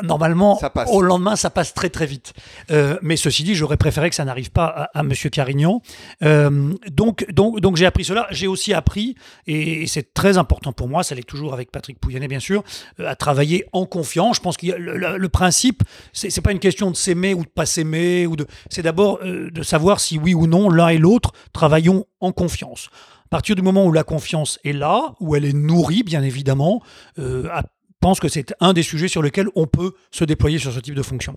Normalement, 0.03 0.57
au 0.91 1.01
lendemain, 1.01 1.35
ça 1.35 1.49
passe 1.49 1.73
très 1.73 1.89
très 1.89 2.05
vite. 2.05 2.33
Euh, 2.71 2.97
mais 3.01 3.17
ceci 3.17 3.43
dit, 3.43 3.55
j'aurais 3.55 3.77
préféré 3.77 4.09
que 4.09 4.15
ça 4.15 4.25
n'arrive 4.25 4.51
pas 4.51 4.65
à, 4.65 4.99
à 4.99 5.03
Monsieur 5.03 5.29
Carignon. 5.29 5.81
Euh, 6.23 6.73
donc, 6.91 7.25
donc, 7.31 7.59
donc 7.59 7.77
j'ai 7.77 7.85
appris 7.85 8.03
cela. 8.05 8.27
J'ai 8.31 8.47
aussi 8.47 8.73
appris, 8.73 9.15
et, 9.47 9.83
et 9.83 9.87
c'est 9.87 10.13
très 10.13 10.37
important 10.37 10.71
pour 10.73 10.87
moi, 10.87 11.03
ça 11.03 11.15
l'est 11.15 11.23
toujours 11.27 11.53
avec 11.53 11.71
Patrick 11.71 11.99
Pouyanné 11.99 12.27
bien 12.27 12.39
sûr, 12.39 12.63
euh, 12.99 13.07
à 13.09 13.15
travailler 13.15 13.65
en 13.73 13.85
confiance. 13.85 14.37
Je 14.37 14.41
pense 14.41 14.57
que 14.57 14.67
le, 14.67 14.97
le- 14.97 15.17
le 15.17 15.29
principe, 15.29 15.83
c'est 16.13 16.29
c'est 16.29 16.41
pas 16.41 16.51
une 16.51 16.59
question 16.59 16.91
de 16.91 16.95
s'aimer 16.95 17.33
ou 17.33 17.43
de 17.43 17.49
pas 17.49 17.65
s'aimer, 17.65 18.27
ou 18.27 18.35
de, 18.35 18.45
c'est 18.69 18.81
d'abord 18.83 19.19
de 19.23 19.63
savoir 19.63 19.99
si 19.99 20.17
oui 20.17 20.33
ou 20.33 20.47
non 20.47 20.69
l'un 20.69 20.89
et 20.89 20.97
l'autre 20.97 21.31
travaillons 21.53 22.05
en 22.19 22.31
confiance. 22.31 22.89
À 23.25 23.29
partir 23.29 23.55
du 23.55 23.61
moment 23.61 23.85
où 23.85 23.91
la 23.91 24.03
confiance 24.03 24.57
est 24.63 24.71
là, 24.71 25.13
où 25.19 25.35
elle 25.35 25.43
est 25.43 25.51
nourrie, 25.53 26.03
bien 26.03 26.23
évidemment, 26.23 26.81
euh, 27.19 27.47
à- 27.51 27.63
pense 27.99 28.19
que 28.19 28.27
c'est 28.27 28.53
un 28.59 28.73
des 28.73 28.83
sujets 28.83 29.07
sur 29.07 29.21
lesquels 29.21 29.47
on 29.55 29.67
peut 29.67 29.91
se 30.11 30.23
déployer 30.23 30.59
sur 30.59 30.71
ce 30.71 30.79
type 30.79 30.95
de 30.95 31.01
fonction. 31.01 31.35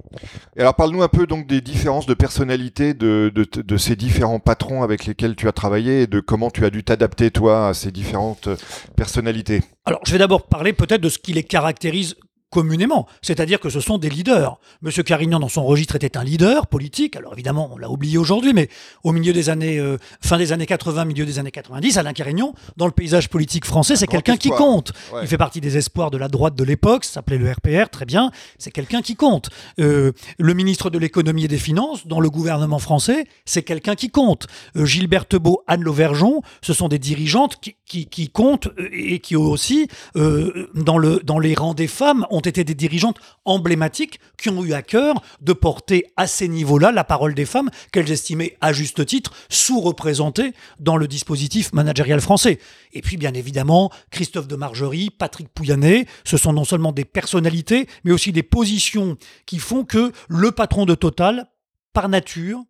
Et 0.57 0.61
alors 0.61 0.75
parle-nous 0.75 1.02
un 1.02 1.09
peu 1.09 1.26
donc 1.26 1.47
des 1.47 1.61
différences 1.61 2.07
de 2.07 2.14
personnalité 2.14 2.95
de, 2.95 3.33
de, 3.35 3.47
de 3.61 3.76
ces 3.76 3.97
différents 3.97 4.40
patrons 4.40 4.83
avec 4.83 5.07
lesquels 5.07 5.37
tu 5.37 5.49
as 5.49 5.52
travaillé 5.52 6.02
et 6.02 6.07
de 6.07 6.21
comment 6.21 6.50
tu 6.50 6.64
as 6.64 6.71
dû 6.71 6.85
t'adapter 6.85 7.31
toi 7.31 7.69
à 7.69 7.75
ces 7.75 7.90
différentes 7.90 8.49
personnalités. 8.97 9.62
Alors, 9.85 10.00
je 10.07 10.12
vais 10.12 10.19
d'abord 10.19 10.47
parler 10.47 10.73
peut-être 10.73 11.00
de 11.00 11.09
ce 11.09 11.19
qui 11.19 11.33
les 11.33 11.43
caractérise 11.43 12.17
communément. 12.50 13.07
C'est-à-dire 13.23 13.61
que 13.61 13.71
ce 13.71 13.80
sont 13.80 13.99
des 13.99 14.11
leaders. 14.11 14.59
Monsieur 14.83 15.04
Carignan, 15.04 15.38
dans 15.38 15.49
son 15.49 15.64
registre, 15.64 15.95
était 15.95 16.16
un 16.16 16.25
leader 16.25 16.66
politique. 16.66 17.14
Alors 17.16 17.33
évidemment, 17.33 17.71
on 17.73 17.78
l'a 17.78 17.88
oublié 17.88 18.19
aujourd'hui, 18.19 18.52
mais 18.52 18.69
au 19.04 19.12
milieu 19.12 19.33
des 19.33 19.49
années, 19.49 19.78
euh, 19.78 19.99
fin 20.21 20.37
des 20.37 20.52
années 20.52 20.66
80, 20.66 21.04
milieu 21.04 21.25
des 21.25 21.38
années 21.38 21.52
90, 21.52 21.97
Alain 21.97 22.12
Carignan, 22.12 22.54
dans 22.76 22.87
le 22.87 22.92
paysage 22.92 23.28
politique 23.28 23.64
français, 23.64 23.95
c'est 23.95 24.09
quelqu'un 24.09 24.37
qui 24.37 24.50
compte. 24.50 24.92
Il 25.23 25.28
fait 25.28 25.38
partie 25.38 25.61
des 25.61 25.76
espoirs 25.76 26.11
de 26.11 26.19
la 26.19 26.28
droite 26.28 26.57
de 26.57 26.64
l'époque, 26.64 27.04
ça 27.04 27.14
s'appelait 27.14 27.38
le 27.38 27.50
RPR, 27.50 27.88
très 27.88 28.04
bien. 28.04 28.33
C'est 28.59 28.73
quelqu'un 28.73 29.00
qui 29.00 29.14
compte. 29.14 29.50
Euh, 29.78 30.12
le 30.38 30.54
ministre 30.54 30.90
de 30.90 30.99
l'économie 30.99 31.45
et 31.45 31.49
des 31.49 31.59
finances, 31.59 32.07
dans 32.07 32.21
le 32.21 32.30
gouvernement 32.30 32.80
français, 32.80 33.26
c'est 33.45 33.62
quelqu'un 33.62 33.95
qui 33.95 34.11
compte. 34.11 34.49
Euh, 34.76 34.85
Gilbert 34.87 35.26
Tebault, 35.26 35.62
Anne 35.69 35.83
Lauvergeon, 35.83 36.42
ce 36.62 36.73
sont 36.73 36.88
des 36.88 36.99
dirigeantes 36.99 37.61
qui, 37.61 38.07
qui, 38.07 38.28
comptent 38.28 38.69
et 38.92 39.21
qui 39.21 39.37
aussi, 39.37 39.88
dans, 40.14 40.99
le, 40.99 41.21
dans 41.25 41.38
les 41.38 41.54
rangs 41.54 41.75
des 41.75 41.88
femmes, 41.88 42.26
ont 42.30 42.39
été 42.40 42.64
des 42.64 42.75
dirigeantes 42.75 43.18
emblématiques 43.44 44.20
qui 44.37 44.49
ont 44.49 44.64
eu 44.64 44.73
à 44.73 44.82
cœur 44.82 45.23
de 45.40 45.52
porter 45.52 46.06
à 46.16 46.26
ces 46.26 46.49
niveaux-là 46.49 46.92
la 46.92 47.04
parole 47.04 47.35
des 47.35 47.47
femmes 47.47 47.70
qu'elles 47.92 48.11
estimaient 48.11 48.56
à 48.61 48.73
juste 48.73 49.04
titre 49.06 49.32
sous-représentées 49.49 50.52
dans 50.78 50.97
le 50.97 51.09
dispositif 51.09 51.73
managérial 51.73 52.20
français. 52.20 52.59
Et 52.92 53.02
puis 53.02 53.16
bien 53.16 53.35
évidemment, 53.35 53.90
Christophe 54.11 54.49
de 54.49 54.56
Margerie, 54.56 55.11
Patrick 55.11 55.49
Pouyanné, 55.49 56.06
ce 56.25 56.37
sont 56.37 56.52
non 56.52 56.64
seulement 56.64 56.92
des 56.92 57.04
personnalités, 57.04 57.87
mais 58.04 58.12
aussi 58.12 58.32
des 58.32 58.42
positions 58.42 59.16
qui 59.47 59.59
font 59.59 59.85
que 59.85 60.12
le 60.28 60.52
patron 60.52 60.87
de 60.87 60.94
Total, 60.94 61.47
par 61.92 62.09
nature, 62.09 62.62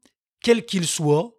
quel 0.43 0.65
qu'il 0.65 0.87
soit, 0.87 1.33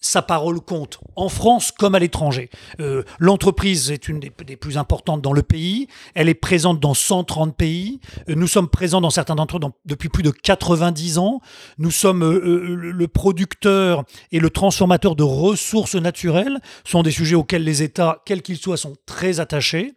sa 0.00 0.22
parole 0.22 0.60
compte, 0.60 1.00
en 1.16 1.28
France 1.28 1.72
comme 1.72 1.94
à 1.94 1.98
l'étranger. 1.98 2.50
Euh, 2.80 3.02
l'entreprise 3.18 3.90
est 3.90 4.08
une 4.08 4.20
des, 4.20 4.30
plus 4.30 4.78
importantes 4.78 5.22
dans 5.22 5.32
le 5.32 5.42
pays, 5.42 5.88
elle 6.14 6.28
est 6.28 6.34
présente 6.34 6.80
dans 6.80 6.94
130 6.94 7.56
pays, 7.56 8.00
euh, 8.28 8.34
nous 8.34 8.46
sommes 8.46 8.68
présents 8.68 9.00
dans 9.00 9.10
certains 9.10 9.34
d'entre 9.34 9.56
eux 9.56 9.60
depuis 9.84 10.08
plus 10.08 10.22
de 10.22 10.30
90 10.30 11.18
ans, 11.18 11.40
nous 11.78 11.90
sommes 11.90 12.22
euh, 12.22 12.74
le 12.74 13.08
producteur 13.08 14.04
et 14.32 14.40
le 14.40 14.50
transformateur 14.50 15.16
de 15.16 15.22
ressources 15.22 15.94
naturelles, 15.94 16.60
ce 16.84 16.92
sont 16.92 17.02
des 17.02 17.10
sujets 17.10 17.36
auxquels 17.36 17.64
les 17.64 17.82
États, 17.82 18.22
quels 18.24 18.42
qu'ils 18.42 18.58
soient, 18.58 18.76
sont 18.76 18.94
très 19.06 19.40
attachés. 19.40 19.94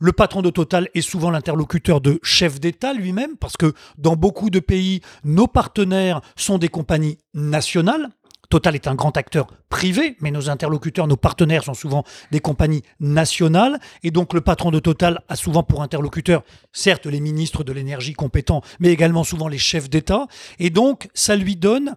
Le 0.00 0.12
patron 0.12 0.42
de 0.42 0.50
Total 0.50 0.88
est 0.94 1.00
souvent 1.00 1.30
l'interlocuteur 1.30 2.00
de 2.00 2.20
chef 2.22 2.60
d'État 2.60 2.92
lui-même, 2.92 3.36
parce 3.36 3.56
que 3.56 3.72
dans 3.96 4.14
beaucoup 4.14 4.50
de 4.50 4.60
pays, 4.60 5.00
nos 5.24 5.48
partenaires 5.48 6.20
sont 6.36 6.58
des 6.58 6.68
compagnies 6.68 7.18
nationales, 7.34 8.10
Total 8.48 8.74
est 8.74 8.86
un 8.86 8.94
grand 8.94 9.16
acteur 9.16 9.46
privé, 9.68 10.16
mais 10.20 10.30
nos 10.30 10.48
interlocuteurs, 10.48 11.06
nos 11.06 11.18
partenaires 11.18 11.64
sont 11.64 11.74
souvent 11.74 12.04
des 12.30 12.40
compagnies 12.40 12.82
nationales. 12.98 13.78
Et 14.02 14.10
donc 14.10 14.32
le 14.32 14.40
patron 14.40 14.70
de 14.70 14.78
Total 14.78 15.22
a 15.28 15.36
souvent 15.36 15.62
pour 15.62 15.82
interlocuteur, 15.82 16.42
certes, 16.72 17.06
les 17.06 17.20
ministres 17.20 17.62
de 17.62 17.72
l'énergie 17.72 18.14
compétents, 18.14 18.62
mais 18.80 18.88
également 18.88 19.22
souvent 19.22 19.48
les 19.48 19.58
chefs 19.58 19.90
d'État. 19.90 20.26
Et 20.58 20.70
donc 20.70 21.08
ça 21.12 21.36
lui 21.36 21.56
donne 21.56 21.94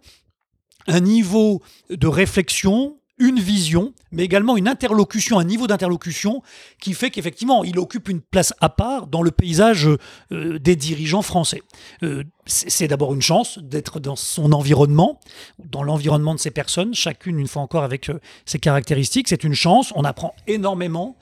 un 0.88 1.00
niveau 1.00 1.62
de 1.90 2.08
réflexion, 2.08 2.98
une 3.22 3.40
vision, 3.40 3.94
mais 4.12 4.24
également 4.24 4.58
une 4.58 4.68
interlocution, 4.68 5.38
un 5.38 5.44
niveau 5.44 5.68
d'interlocution 5.68 6.42
qui 6.80 6.96
fait 6.96 7.12
qu'effectivement, 7.12 7.64
il 7.64 7.78
occupe 7.78 8.10
une 8.10 8.20
place 8.20 8.52
à 8.60 8.70
part 8.70 9.06
dans 9.06 9.22
le 9.22 9.30
paysage 9.30 9.88
euh, 10.32 10.58
des 10.58 10.76
dirigeants 10.76 11.22
français. 11.22 11.62
Euh, 12.02 12.24
c'est 12.48 12.88
d'abord 12.88 13.14
une 13.14 13.22
chance 13.22 13.60
d'être 13.60 14.00
dans 14.00 14.16
son 14.16 14.52
environnement, 14.54 15.20
dans 15.64 15.84
l'environnement 15.84 16.34
de 16.34 16.40
ces 16.40 16.50
personnes, 16.50 16.96
chacune 16.96 17.40
une 17.40 17.48
fois 17.48 17.62
encore 17.62 17.84
avec 17.84 18.10
euh, 18.10 18.20
ses 18.46 18.58
caractéristiques. 18.58 19.28
C'est 19.28 19.44
une 19.44 19.54
chance, 19.54 19.94
on 19.96 20.04
apprend 20.04 20.34
énormément. 20.48 21.16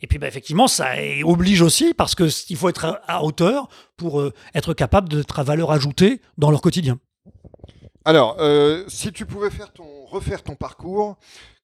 Et 0.00 0.06
puis 0.06 0.18
bah, 0.18 0.28
effectivement, 0.28 0.68
ça 0.68 0.92
oblige 1.24 1.62
aussi 1.62 1.94
parce 1.94 2.14
qu'il 2.14 2.56
faut 2.56 2.68
être 2.68 3.00
à 3.08 3.24
hauteur 3.24 3.68
pour 3.96 4.22
être 4.54 4.72
capable 4.72 5.08
d'être 5.08 5.40
à 5.40 5.42
valeur 5.42 5.72
ajoutée 5.72 6.22
dans 6.38 6.50
leur 6.50 6.62
quotidien. 6.62 6.98
Alors, 8.06 8.38
si 8.88 9.12
tu 9.12 9.26
pouvais 9.26 9.50
faire 9.50 9.70
ton 9.74 9.99
refaire 10.10 10.42
ton 10.42 10.54
parcours, 10.54 11.16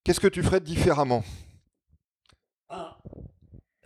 qu'est-ce 0.05 0.21
que 0.21 0.29
tu 0.29 0.43
ferais 0.43 0.61
différemment? 0.61 1.25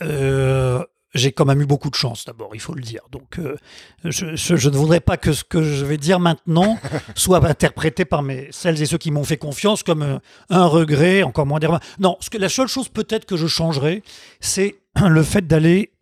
Euh, 0.02 0.84
J'ai 1.14 1.32
quand 1.32 1.44
même 1.44 1.60
eu 1.60 1.66
beaucoup 1.66 1.90
de 1.90 1.94
chance 1.96 2.24
d'abord, 2.24 2.54
il 2.54 2.60
faut 2.60 2.74
le 2.74 2.82
dire. 2.82 3.02
Donc, 3.10 3.38
euh, 3.38 3.56
je, 4.04 4.24
ne 4.68 4.76
voudrais 4.76 5.00
pas 5.00 5.16
que 5.16 5.32
ce 5.32 5.42
que 5.42 5.62
je 5.62 5.84
vais 5.84 5.96
dire 5.96 6.20
maintenant 6.20 6.78
soit 7.16 7.44
interprété 7.44 8.04
par 8.04 8.22
mes, 8.22 8.48
celles 8.52 8.80
et 8.80 8.86
ceux 8.86 8.98
qui 8.98 9.10
m'ont 9.10 9.24
fait 9.24 9.36
confiance 9.36 9.82
comme 9.82 10.02
euh, 10.02 10.18
un, 10.50 10.66
regret, 10.66 11.22
encore 11.22 11.46
moins 11.46 11.58
dire. 11.58 11.80
Non, 11.98 12.16
ce 12.20 12.30
que, 12.30 12.38
la 12.38 12.48
seule 12.48 12.68
chose 12.68 12.88
peut-être 12.88 13.26
que 13.26 13.36
je 13.36 13.46
changerais, 13.48 14.02
c'est 14.40 14.78
le 15.04 15.22
fait 15.22 15.46
d'aller 15.46 15.92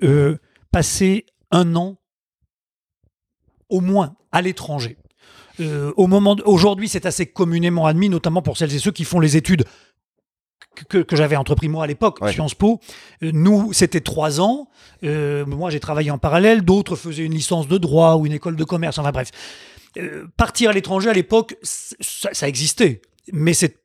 passer 0.71 1.25
un 1.51 1.75
an 1.75 1.97
au 3.71 3.81
moins 3.81 4.15
à 4.33 4.43
l'étranger. 4.43 4.99
Euh, 5.61 5.93
au 5.97 6.07
moment 6.07 6.37
aujourd'hui, 6.45 6.89
c'est 6.89 7.07
assez 7.07 7.27
communément 7.27 7.87
admis, 7.87 8.09
notamment 8.09 8.43
pour 8.43 8.57
celles 8.57 8.75
et 8.75 8.79
ceux 8.79 8.93
qui 8.93 9.05
font 9.05 9.21
les 9.21 9.37
études 9.37 9.65
que, 10.89 11.05
j'avais 11.13 11.35
entrepris 11.35 11.69
moi 11.69 11.85
à 11.85 11.87
l'époque, 11.87 12.19
Sciences 12.31 12.55
Po. 12.55 12.81
Euh, 13.23 13.31
nous, 13.33 13.73
c'était 13.73 14.01
trois 14.01 14.41
ans. 14.41 14.69
Euh, 15.03 15.45
moi, 15.45 15.71
j'ai 15.71 15.81
travaillé 15.81 16.11
en 16.11 16.19
parallèle. 16.19 16.63
D'autres 16.63 16.95
faisaient 16.95 17.25
une 17.25 17.35
licence 17.35 17.67
de 17.67 17.79
droit 17.79 18.15
ou 18.15 18.27
une 18.27 18.33
école 18.33 18.55
de 18.55 18.65
commerce. 18.65 18.99
Enfin 18.99 19.11
bref, 19.11 19.31
partir 20.37 20.71
à 20.71 20.73
l'étranger 20.73 21.11
à 21.11 21.13
l'époque, 21.13 21.57
ça, 21.63 22.29
ça, 22.33 22.49
existait, 22.49 23.03
mais 23.33 23.55
c'est 23.55 23.79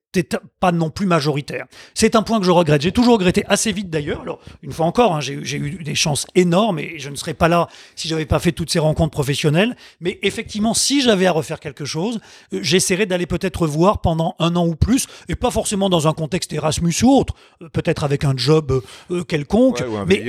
pas 0.60 0.71
non 0.71 0.89
plus 0.89 1.06
majoritaire. 1.06 1.65
C'est 1.93 2.15
un 2.15 2.23
point 2.23 2.39
que 2.39 2.45
je 2.45 2.52
regrette. 2.52 2.82
J'ai 2.82 2.91
toujours 2.91 3.13
regretté 3.13 3.43
assez 3.47 3.71
vite 3.71 3.89
d'ailleurs. 3.89 4.21
Alors, 4.21 4.39
une 4.62 4.71
fois 4.71 4.86
encore, 4.86 5.15
hein, 5.15 5.21
j'ai 5.21 5.58
eu 5.58 5.84
des 5.84 5.95
chances 5.95 6.26
énormes 6.36 6.80
et 6.80 6.99
je 6.99 7.10
ne 7.10 7.15
serais 7.15 7.34
pas 7.34 7.47
là 7.47 7.67
si 7.95 8.08
j'avais 8.08 8.26
pas 8.26 8.39
fait 8.39 8.52
toutes 8.52 8.69
ces 8.69 8.80
rencontres 8.80 9.12
professionnelles. 9.12 9.76
Mais 9.99 10.19
effectivement, 10.21 10.73
si 10.73 11.02
j'avais 11.02 11.26
à 11.26 11.32
refaire 11.32 11.60
quelque 11.60 11.86
chose, 11.86 12.19
euh, 12.54 12.60
j'essaierais 12.62 13.06
d'aller 13.06 13.26
peut-être 13.26 13.67
voir 13.67 14.02
pendant 14.02 14.36
un 14.39 14.56
an 14.56 14.65
ou 14.67 14.76
plus, 14.76 15.08
et 15.30 15.36
pas 15.36 15.52
forcément 15.52 15.89
dans 15.89 16.08
un 16.08 16.13
contexte 16.13 16.54
Erasmus 16.54 16.93
ou 17.04 17.10
autre, 17.10 17.34
euh, 17.62 17.69
peut-être 17.69 18.04
avec 18.04 18.23
un 18.23 18.34
job 18.36 18.84
euh, 19.12 19.23
quelconque, 19.23 19.84
mais 20.08 20.23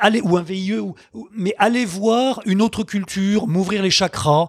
aller, 0.00 0.20
ou 0.20 0.36
un 0.36 0.42
VIE, 0.42 0.78
ou, 0.78 0.94
mais 1.32 1.54
aller 1.58 1.84
voir 1.84 2.40
une 2.46 2.62
autre 2.62 2.84
culture, 2.84 3.46
m'ouvrir 3.46 3.82
les 3.82 3.90
chakras. 3.90 4.48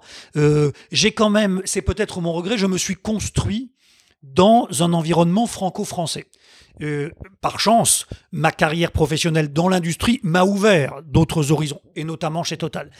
j'ai 0.91 1.11
quand 1.11 1.29
même, 1.29 1.61
c'est 1.65 1.81
peut-être 1.81 2.21
mon 2.21 2.33
regret, 2.33 2.57
je 2.57 2.67
me 2.67 2.77
suis 2.77 2.95
construit 2.95 3.71
dans 4.33 4.67
un 4.79 4.93
environnement 4.93 5.47
franco-français. 5.47 6.27
Euh, 6.81 7.09
par 7.41 7.59
chance, 7.59 8.05
ma 8.31 8.51
carrière 8.51 8.91
professionnelle 8.91 9.53
dans 9.53 9.69
l'industrie 9.69 10.19
m'a 10.23 10.43
ouvert 10.43 11.01
d'autres 11.05 11.51
horizons, 11.51 11.81
et 11.95 12.03
notamment 12.03 12.43
chez 12.43 12.57
Total. 12.57 12.91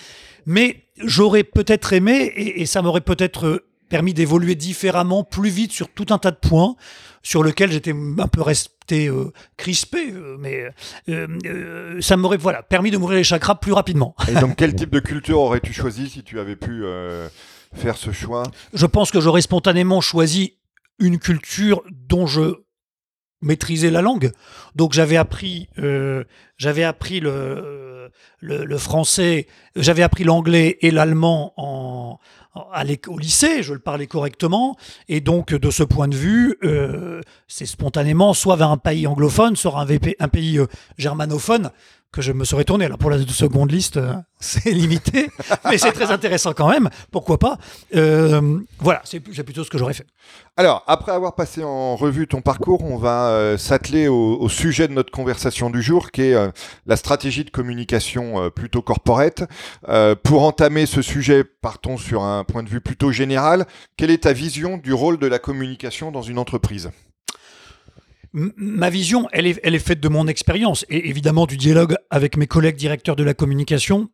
Mais 0.45 0.85
j'aurais 0.97 1.43
peut-être 1.43 1.93
aimé, 1.93 2.31
et, 2.35 2.65
ça 2.65 2.81
m'aurait 2.81 3.01
peut-être 3.01 3.45
euh, 3.47 3.67
permis 3.89 4.13
d'évoluer 4.13 4.55
différemment, 4.55 5.23
plus 5.23 5.49
vite 5.49 5.71
sur 5.71 5.89
tout 5.89 6.05
un 6.09 6.17
tas 6.17 6.31
de 6.31 6.37
points 6.37 6.75
sur 7.21 7.43
lesquels 7.43 7.71
j'étais 7.71 7.93
un 7.93 8.27
peu 8.27 8.41
resté 8.41 9.07
euh, 9.07 9.33
crispé, 9.57 10.13
mais 10.39 10.69
ça 11.99 12.17
m'aurait 12.17 12.37
voilà, 12.37 12.61
permis 12.61 12.91
de 12.91 12.97
m'ouvrir 12.97 13.17
les 13.17 13.23
chakras 13.23 13.55
plus 13.55 13.73
rapidement. 13.73 14.15
Et 14.27 14.33
donc 14.33 14.55
quel 14.57 14.75
type 14.75 14.91
de 14.91 14.99
culture 14.99 15.39
aurais-tu 15.39 15.73
choisi 15.73 16.07
si 16.07 16.23
tu 16.23 16.39
avais 16.39 16.55
pu 16.55 16.83
faire 17.73 17.97
ce 17.97 18.11
choix? 18.11 18.43
Je 18.73 18.85
pense 18.85 19.09
que 19.09 19.19
j'aurais 19.19 19.41
spontanément 19.41 20.01
choisi 20.01 20.53
une 20.99 21.19
culture 21.19 21.83
dont 21.91 22.27
je 22.27 22.65
maîtrisais 23.41 23.91
la 23.91 24.01
langue. 24.01 24.31
Donc 24.75 24.93
j'avais 24.93 25.17
appris, 25.17 25.67
euh, 25.77 26.23
appris 26.83 27.19
le, 27.19 28.77
français, 28.77 29.47
j'avais 29.75 30.03
appris 30.03 30.23
l'anglais 30.23 30.77
et 30.81 30.91
l'allemand 30.91 31.53
en, 31.57 32.19
au 33.07 33.17
lycée, 33.17 33.63
je 33.63 33.73
le 33.73 33.79
parlais 33.79 34.07
correctement, 34.07 34.77
et 35.07 35.19
donc 35.21 35.53
de 35.53 35.69
ce 35.69 35.83
point 35.83 36.07
de 36.07 36.15
vue, 36.15 36.57
euh, 36.63 37.21
c'est 37.47 37.65
spontanément 37.65 38.33
soit 38.33 38.55
vers 38.55 38.69
un 38.69 38.77
pays 38.77 39.07
anglophone, 39.07 39.55
soit 39.55 39.79
un, 39.79 39.87
un 40.19 40.27
pays 40.27 40.59
euh, 40.59 40.67
germanophone 40.97 41.71
que 42.15 42.21
je 42.21 42.31
me 42.31 42.45
serais 42.45 42.63
tourné. 42.63 42.85
Alors 42.85 42.97
pour 42.97 43.09
la 43.09 43.17
seconde 43.27 43.71
liste, 43.71 43.97
euh, 43.97 44.13
c'est 44.39 44.71
limité, 44.71 45.29
mais 45.69 45.77
c'est 45.77 45.91
très 45.91 46.11
intéressant 46.11 46.53
quand 46.53 46.69
même. 46.69 46.89
Pourquoi 47.11 47.37
pas? 47.37 47.57
Euh, 47.93 48.59
Voilà, 48.79 49.01
c'est 49.03 49.19
plutôt 49.19 49.65
ce 49.65 49.69
que 49.69 49.77
j'aurais 49.77 49.93
fait. 49.93 50.07
Alors, 50.55 50.83
après 50.87 51.11
avoir 51.11 51.35
passé 51.35 51.63
en 51.63 51.97
revue 51.97 52.27
ton 52.27 52.41
parcours, 52.41 52.83
on 52.85 52.97
va 52.97 53.27
euh, 53.27 53.57
s'atteler 53.57 54.07
au, 54.07 54.47
sujet 54.47 54.87
de 54.87 54.93
notre 54.93 55.11
conversation 55.11 55.69
du 55.69 55.81
jour, 55.81 56.11
qui 56.11 56.21
est 56.21 56.35
la 56.85 56.95
stratégie 56.95 57.43
de 57.43 57.49
communication 57.49 58.49
plutôt 58.51 58.81
corporate. 58.81 59.43
pour 60.23 60.43
entamer 60.43 60.85
ce 60.85 61.01
sujet, 61.01 61.43
partons 61.43 61.97
sur 61.97 62.23
un 62.23 62.45
point 62.45 62.63
de 62.63 62.69
vue 62.69 62.79
plutôt 62.79 63.11
général. 63.11 63.65
Quelle 63.97 64.11
est 64.11 64.23
ta 64.23 64.31
vision 64.31 64.77
du 64.77 64.93
rôle 64.93 65.17
de 65.17 65.27
la 65.27 65.39
communication 65.39 66.11
dans 66.11 66.21
une 66.21 66.37
entreprise? 66.37 66.91
Ma 68.35 68.89
vision, 68.89 69.27
elle 69.31 69.47
est, 69.47 69.59
elle 69.63 69.75
est 69.75 69.79
faite 69.79 70.01
de 70.01 70.09
mon 70.09 70.27
expérience 70.27 70.85
et 70.89 71.09
évidemment 71.09 71.45
du 71.45 71.57
dialogue 71.57 71.95
avec 72.09 72.37
mes 72.37 72.47
collègues 72.47 72.75
directeurs 72.75 73.15
de 73.15 73.23
la 73.23 73.33
communication 73.33 74.09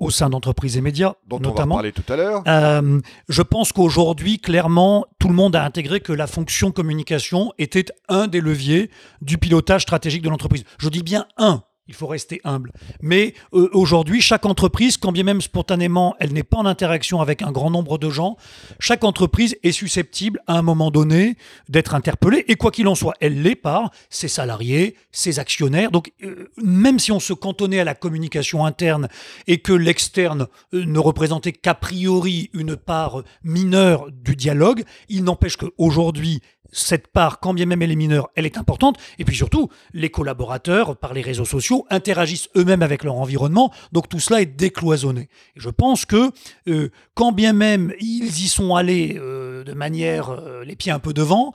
au 0.00 0.10
sein 0.10 0.30
d'entreprises 0.30 0.76
et 0.78 0.80
médias, 0.80 1.14
dont 1.26 1.38
notamment. 1.38 1.74
on 1.74 1.78
va 1.78 1.82
parler 1.82 1.92
tout 1.92 2.10
à 2.10 2.16
l'heure. 2.16 2.42
Euh, 2.48 3.00
je 3.28 3.42
pense 3.42 3.72
qu'aujourd'hui, 3.72 4.38
clairement, 4.38 5.04
tout 5.18 5.28
le 5.28 5.34
monde 5.34 5.54
a 5.54 5.62
intégré 5.62 6.00
que 6.00 6.12
la 6.12 6.26
fonction 6.26 6.72
communication 6.72 7.52
était 7.58 7.84
un 8.08 8.26
des 8.26 8.40
leviers 8.40 8.90
du 9.20 9.36
pilotage 9.36 9.82
stratégique 9.82 10.22
de 10.22 10.30
l'entreprise. 10.30 10.64
Je 10.78 10.88
dis 10.88 11.02
bien 11.02 11.26
un. 11.36 11.62
Il 11.90 11.96
faut 11.96 12.06
rester 12.06 12.40
humble. 12.44 12.70
Mais 13.02 13.34
euh, 13.52 13.68
aujourd'hui, 13.72 14.20
chaque 14.20 14.46
entreprise, 14.46 14.96
quand 14.96 15.10
bien 15.10 15.24
même 15.24 15.40
spontanément, 15.40 16.14
elle 16.20 16.32
n'est 16.32 16.44
pas 16.44 16.58
en 16.58 16.66
interaction 16.66 17.20
avec 17.20 17.42
un 17.42 17.50
grand 17.50 17.68
nombre 17.68 17.98
de 17.98 18.08
gens, 18.08 18.36
chaque 18.78 19.02
entreprise 19.02 19.56
est 19.64 19.72
susceptible, 19.72 20.38
à 20.46 20.56
un 20.56 20.62
moment 20.62 20.92
donné, 20.92 21.34
d'être 21.68 21.96
interpellée. 21.96 22.44
Et 22.46 22.54
quoi 22.54 22.70
qu'il 22.70 22.86
en 22.86 22.94
soit, 22.94 23.14
elle 23.20 23.42
l'est 23.42 23.56
par 23.56 23.90
ses 24.08 24.28
salariés, 24.28 24.94
ses 25.10 25.40
actionnaires. 25.40 25.90
Donc, 25.90 26.12
euh, 26.22 26.48
même 26.62 27.00
si 27.00 27.10
on 27.10 27.18
se 27.18 27.32
cantonnait 27.32 27.80
à 27.80 27.84
la 27.84 27.96
communication 27.96 28.64
interne 28.64 29.08
et 29.48 29.58
que 29.58 29.72
l'externe 29.72 30.46
euh, 30.72 30.84
ne 30.84 30.98
représentait 31.00 31.50
qu'a 31.50 31.74
priori 31.74 32.50
une 32.52 32.76
part 32.76 33.24
mineure 33.42 34.06
du 34.12 34.36
dialogue, 34.36 34.84
il 35.08 35.24
n'empêche 35.24 35.56
qu'aujourd'hui, 35.56 36.40
cette 36.72 37.08
part, 37.08 37.40
quand 37.40 37.54
bien 37.54 37.66
même 37.66 37.82
elle 37.82 37.92
est 37.92 37.96
mineure, 37.96 38.30
elle 38.34 38.46
est 38.46 38.58
importante. 38.58 38.96
Et 39.18 39.24
puis 39.24 39.36
surtout, 39.36 39.68
les 39.92 40.10
collaborateurs, 40.10 40.96
par 40.96 41.14
les 41.14 41.22
réseaux 41.22 41.44
sociaux, 41.44 41.86
interagissent 41.90 42.48
eux-mêmes 42.56 42.82
avec 42.82 43.04
leur 43.04 43.14
environnement. 43.16 43.72
Donc 43.92 44.08
tout 44.08 44.20
cela 44.20 44.40
est 44.40 44.46
décloisonné. 44.46 45.28
Et 45.56 45.60
je 45.60 45.70
pense 45.70 46.04
que, 46.04 46.30
euh, 46.68 46.90
quand 47.14 47.32
bien 47.32 47.52
même 47.52 47.92
ils 48.00 48.44
y 48.44 48.48
sont 48.48 48.74
allés 48.74 49.16
euh, 49.18 49.64
de 49.64 49.72
manière 49.72 50.30
euh, 50.30 50.64
les 50.64 50.76
pieds 50.76 50.92
un 50.92 50.98
peu 50.98 51.12
devant, 51.12 51.52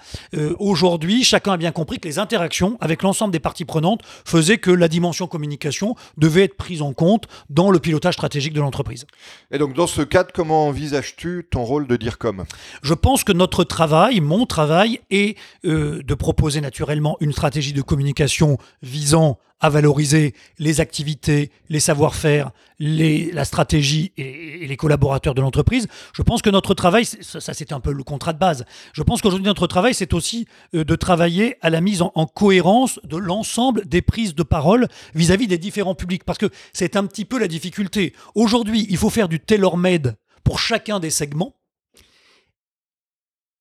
aujourd'hui, 0.60 1.23
chacun 1.23 1.54
a 1.54 1.58
bien 1.58 1.71
compris 1.71 1.99
que 1.99 2.08
les 2.08 2.19
interactions 2.19 2.78
avec 2.82 3.04
l'ensemble 3.04 3.32
des 3.32 3.39
parties 3.39 3.65
prenantes 3.65 4.01
faisaient 4.25 4.58
que 4.58 4.71
la 4.71 4.88
dimension 4.88 5.28
communication 5.28 5.95
devait 6.17 6.43
être 6.43 6.58
prise 6.58 6.82
en 6.82 6.93
compte 6.93 7.28
dans 7.49 7.71
le 7.71 7.80
pilotage 7.80 8.15
stratégique 8.15 8.54
de 8.54 8.62
l'entreprise. 8.62 9.06
Et 9.51 9.58
donc 9.58 9.73
dans 9.73 9.88
ce 9.88 10.01
cadre, 10.01 10.32
comment 10.34 10.67
envisages-tu 10.67 11.47
ton 11.49 11.63
rôle 11.63 11.88
de 11.88 11.95
DIRCOM? 11.95 12.45
Je 12.84 12.93
pense 12.93 13.23
que 13.23 13.32
notre 13.32 13.63
travail, 13.63 14.19
mon 14.19 14.45
travail, 14.45 14.99
et 15.09 15.35
euh, 15.65 16.01
de 16.03 16.13
proposer 16.13 16.61
naturellement 16.61 17.17
une 17.19 17.31
stratégie 17.31 17.73
de 17.73 17.81
communication 17.81 18.57
visant 18.81 19.39
à 19.61 19.69
valoriser 19.69 20.33
les 20.59 20.81
activités, 20.81 21.49
les 21.69 21.79
savoir-faire, 21.79 22.51
la 22.79 23.45
stratégie 23.45 24.11
et, 24.17 24.67
les 24.67 24.77
collaborateurs 24.77 25.33
de 25.33 25.41
l'entreprise. 25.41 25.87
Je 26.13 26.21
pense 26.21 26.41
que 26.41 26.49
notre 26.49 26.73
travail, 26.73 27.05
ça, 27.05 27.53
c'est 27.53 27.71
un 27.71 27.79
peu 27.79 27.93
le 27.93 28.03
contrat 28.03 28.33
de 28.33 28.37
base, 28.37 28.65
je 28.93 29.01
pense 29.01 29.21
qu'aujourd'hui 29.21 29.47
notre 29.47 29.67
travail 29.67 29.93
c'est 29.93 30.13
aussi 30.13 30.47
euh, 30.73 30.83
de 30.83 30.95
travailler 30.95 31.55
à 31.61 31.69
la 31.69 31.81
mise 31.81 32.01
en, 32.01 32.25
cohérence 32.25 32.99
de 33.03 33.17
l'ensemble 33.17 33.87
des 33.87 34.01
prises 34.01 34.35
de 34.35 34.43
parole 34.43 34.87
vis-à-vis 35.13 35.47
des 35.47 35.57
différents 35.57 35.95
publics, 35.95 36.23
parce 36.23 36.37
que 36.37 36.49
c'est 36.73 36.95
un 36.95 37.05
petit 37.05 37.23
peu 37.23 37.39
la 37.39 37.47
difficulté. 37.47 38.13
Aujourd'hui, 38.33 38.85
il 38.89 38.97
faut 38.97 39.09
faire 39.09 39.29
du 39.29 39.39
tailor-made 39.39 40.15
pour 40.43 40.59
chacun 40.59 40.99
des 40.99 41.09
segments. 41.09 41.55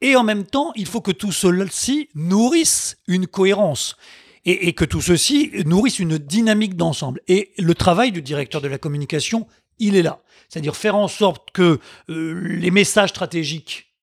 Et 0.05 0.17
en 0.17 0.23
même 0.23 0.45
temps, 0.45 0.71
il 0.77 0.85
faut 0.85 1.01
que 1.01 1.11
tout 1.11 1.33
ceci 1.33 2.11
nourrisse 2.15 2.99
une 3.09 3.27
cohérence. 3.27 3.97
Et, 4.45 4.75
que 4.75 4.85
tout 4.85 5.01
ceci 5.01 5.51
nourrisse 5.65 5.99
une 5.99 6.19
dynamique 6.19 6.77
d'ensemble. 6.77 7.23
Et 7.27 7.53
le 7.57 7.75
travail 7.75 8.13
du 8.13 8.21
directeur 8.21 8.61
de 8.61 8.69
la 8.69 8.77
communication, 8.77 9.47
il 9.79 9.97
est 9.97 10.03
là. 10.03 10.21
C'est-à-dire 10.51 10.77
faire 10.77 10.95
en 10.97 11.09
sorte 11.09 11.51
que 11.53 11.81
euh, 12.11 12.41
les 12.45 12.71
messages 12.71 13.09
stratégiques 13.09 13.95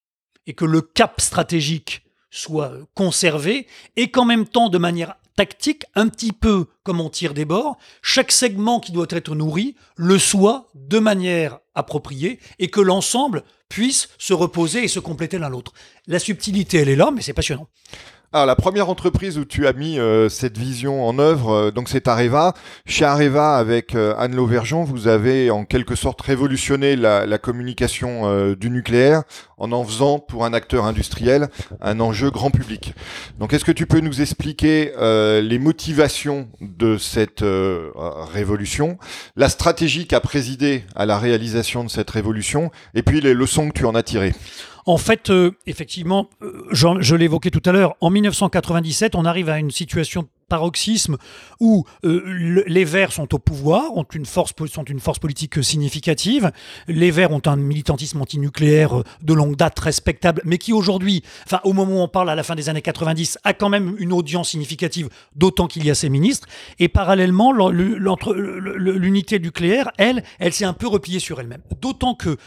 et 0.47 0.53
que 0.53 0.65
le 0.65 0.81
cap 0.81 1.21
stratégique 1.21 2.01
soient 2.31 2.73
conservés 2.95 3.67
et 3.95 4.09
qu'en 4.09 4.25
même 4.25 4.47
temps, 4.47 4.69
de 4.69 4.79
manière 4.79 5.17
tactique, 5.35 5.85
un 5.95 6.07
petit 6.07 6.33
peu 6.33 6.65
comme 6.83 6.99
on 7.01 7.09
tire 7.09 7.33
des 7.33 7.45
bords, 7.45 7.77
chaque 8.01 8.31
segment 8.31 8.79
qui 8.79 8.91
doit 8.91 9.07
être 9.09 9.35
nourri 9.35 9.75
le 9.95 10.17
soit 10.19 10.69
de 10.75 10.99
manière 10.99 11.59
appropriée 11.75 12.39
et 12.59 12.69
que 12.69 12.81
l'ensemble 12.81 13.43
puisse 13.69 14.09
se 14.17 14.33
reposer 14.33 14.83
et 14.83 14.87
se 14.87 14.99
compléter 14.99 15.37
l'un 15.39 15.49
l'autre. 15.49 15.73
La 16.07 16.19
subtilité, 16.19 16.79
elle 16.79 16.89
est 16.89 16.95
là, 16.95 17.11
mais 17.11 17.21
c'est 17.21 17.33
passionnant. 17.33 17.67
Alors 18.33 18.45
la 18.45 18.55
première 18.55 18.87
entreprise 18.87 19.37
où 19.37 19.43
tu 19.43 19.67
as 19.67 19.73
mis 19.73 19.99
euh, 19.99 20.29
cette 20.29 20.57
vision 20.57 21.05
en 21.05 21.19
œuvre, 21.19 21.51
euh, 21.51 21.71
donc 21.71 21.89
c'est 21.89 22.07
Areva. 22.07 22.53
Chez 22.85 23.03
Areva, 23.03 23.57
avec 23.57 23.93
euh, 23.93 24.13
Anne 24.17 24.37
Lauvergeon, 24.37 24.85
vous 24.85 25.09
avez 25.09 25.51
en 25.51 25.65
quelque 25.65 25.95
sorte 25.95 26.21
révolutionné 26.21 26.95
la, 26.95 27.25
la 27.25 27.37
communication 27.37 28.53
du 28.55 28.69
nucléaire 28.69 29.23
en 29.57 29.73
en 29.73 29.83
faisant 29.83 30.19
pour 30.19 30.45
un 30.45 30.53
acteur 30.53 30.85
industriel 30.85 31.49
un 31.81 31.99
enjeu 31.99 32.31
grand 32.31 32.51
public. 32.51 32.93
Donc 33.37 33.51
est-ce 33.51 33.65
que 33.65 33.71
tu 33.73 33.85
peux 33.85 33.99
nous 33.99 34.21
expliquer 34.21 34.93
les 34.97 35.59
motivations 35.59 36.47
de 36.61 36.97
cette 36.97 37.43
révolution, 38.33 38.97
la 39.35 39.49
stratégie 39.49 40.07
qui 40.07 40.15
a 40.15 40.21
présidé 40.21 40.85
à 40.95 41.05
la 41.05 41.17
réalisation 41.17 41.83
de 41.83 41.89
cette 41.89 42.09
révolution, 42.09 42.71
et 42.95 43.03
puis 43.03 43.19
les 43.21 43.33
leçons 43.33 43.69
que 43.69 43.79
tu 43.79 43.85
en 43.85 43.95
as 43.95 44.03
tirées? 44.03 44.33
En 44.85 44.97
fait, 44.97 45.29
euh, 45.29 45.51
effectivement, 45.67 46.29
euh, 46.41 46.63
je, 46.71 47.15
l'évoquais 47.15 47.51
tout 47.51 47.61
à 47.65 47.71
l'heure, 47.71 47.95
en 48.01 48.09
1997, 48.09 49.15
on 49.15 49.25
arrive 49.25 49.49
à 49.49 49.59
une 49.59 49.71
situation 49.71 50.27
paroxysme 50.51 51.15
où 51.61 51.85
euh, 52.03 52.63
les 52.67 52.83
Verts 52.83 53.13
sont 53.13 53.33
au 53.33 53.39
pouvoir, 53.39 53.95
ont 53.95 54.03
une 54.03 54.25
force, 54.25 54.51
sont 54.69 54.83
une 54.83 54.99
force 54.99 55.17
politique 55.17 55.63
significative. 55.63 56.51
Les 56.89 57.09
Verts 57.09 57.31
ont 57.31 57.41
un 57.45 57.55
militantisme 57.55 58.21
antinucléaire 58.21 59.03
de 59.21 59.33
longue 59.33 59.55
date 59.55 59.79
respectable, 59.79 60.41
mais 60.43 60.57
qui 60.57 60.73
aujourd'hui, 60.73 61.23
enfin 61.45 61.61
au 61.63 61.71
moment 61.71 62.01
où 62.01 62.01
on 62.01 62.09
parle 62.09 62.29
à 62.29 62.35
la 62.35 62.43
fin 62.43 62.55
des 62.55 62.67
années 62.67 62.81
90, 62.81 63.37
a 63.45 63.53
quand 63.53 63.69
même 63.69 63.95
une 63.97 64.11
audience 64.11 64.49
significative, 64.49 65.07
d'autant 65.37 65.67
qu'il 65.67 65.85
y 65.85 65.89
a 65.89 65.95
ces 65.95 66.09
ministres. 66.09 66.49
Et 66.79 66.89
parallèlement, 66.89 67.53
l'unité 67.53 69.39
nucléaire, 69.39 69.89
elle, 69.97 70.21
elle 70.39 70.51
s'est 70.51 70.65
un 70.65 70.73
peu 70.73 70.87
repliée 70.87 71.19
sur 71.19 71.39
elle-même. 71.39 71.61
D'autant 71.79 72.13
que 72.13 72.37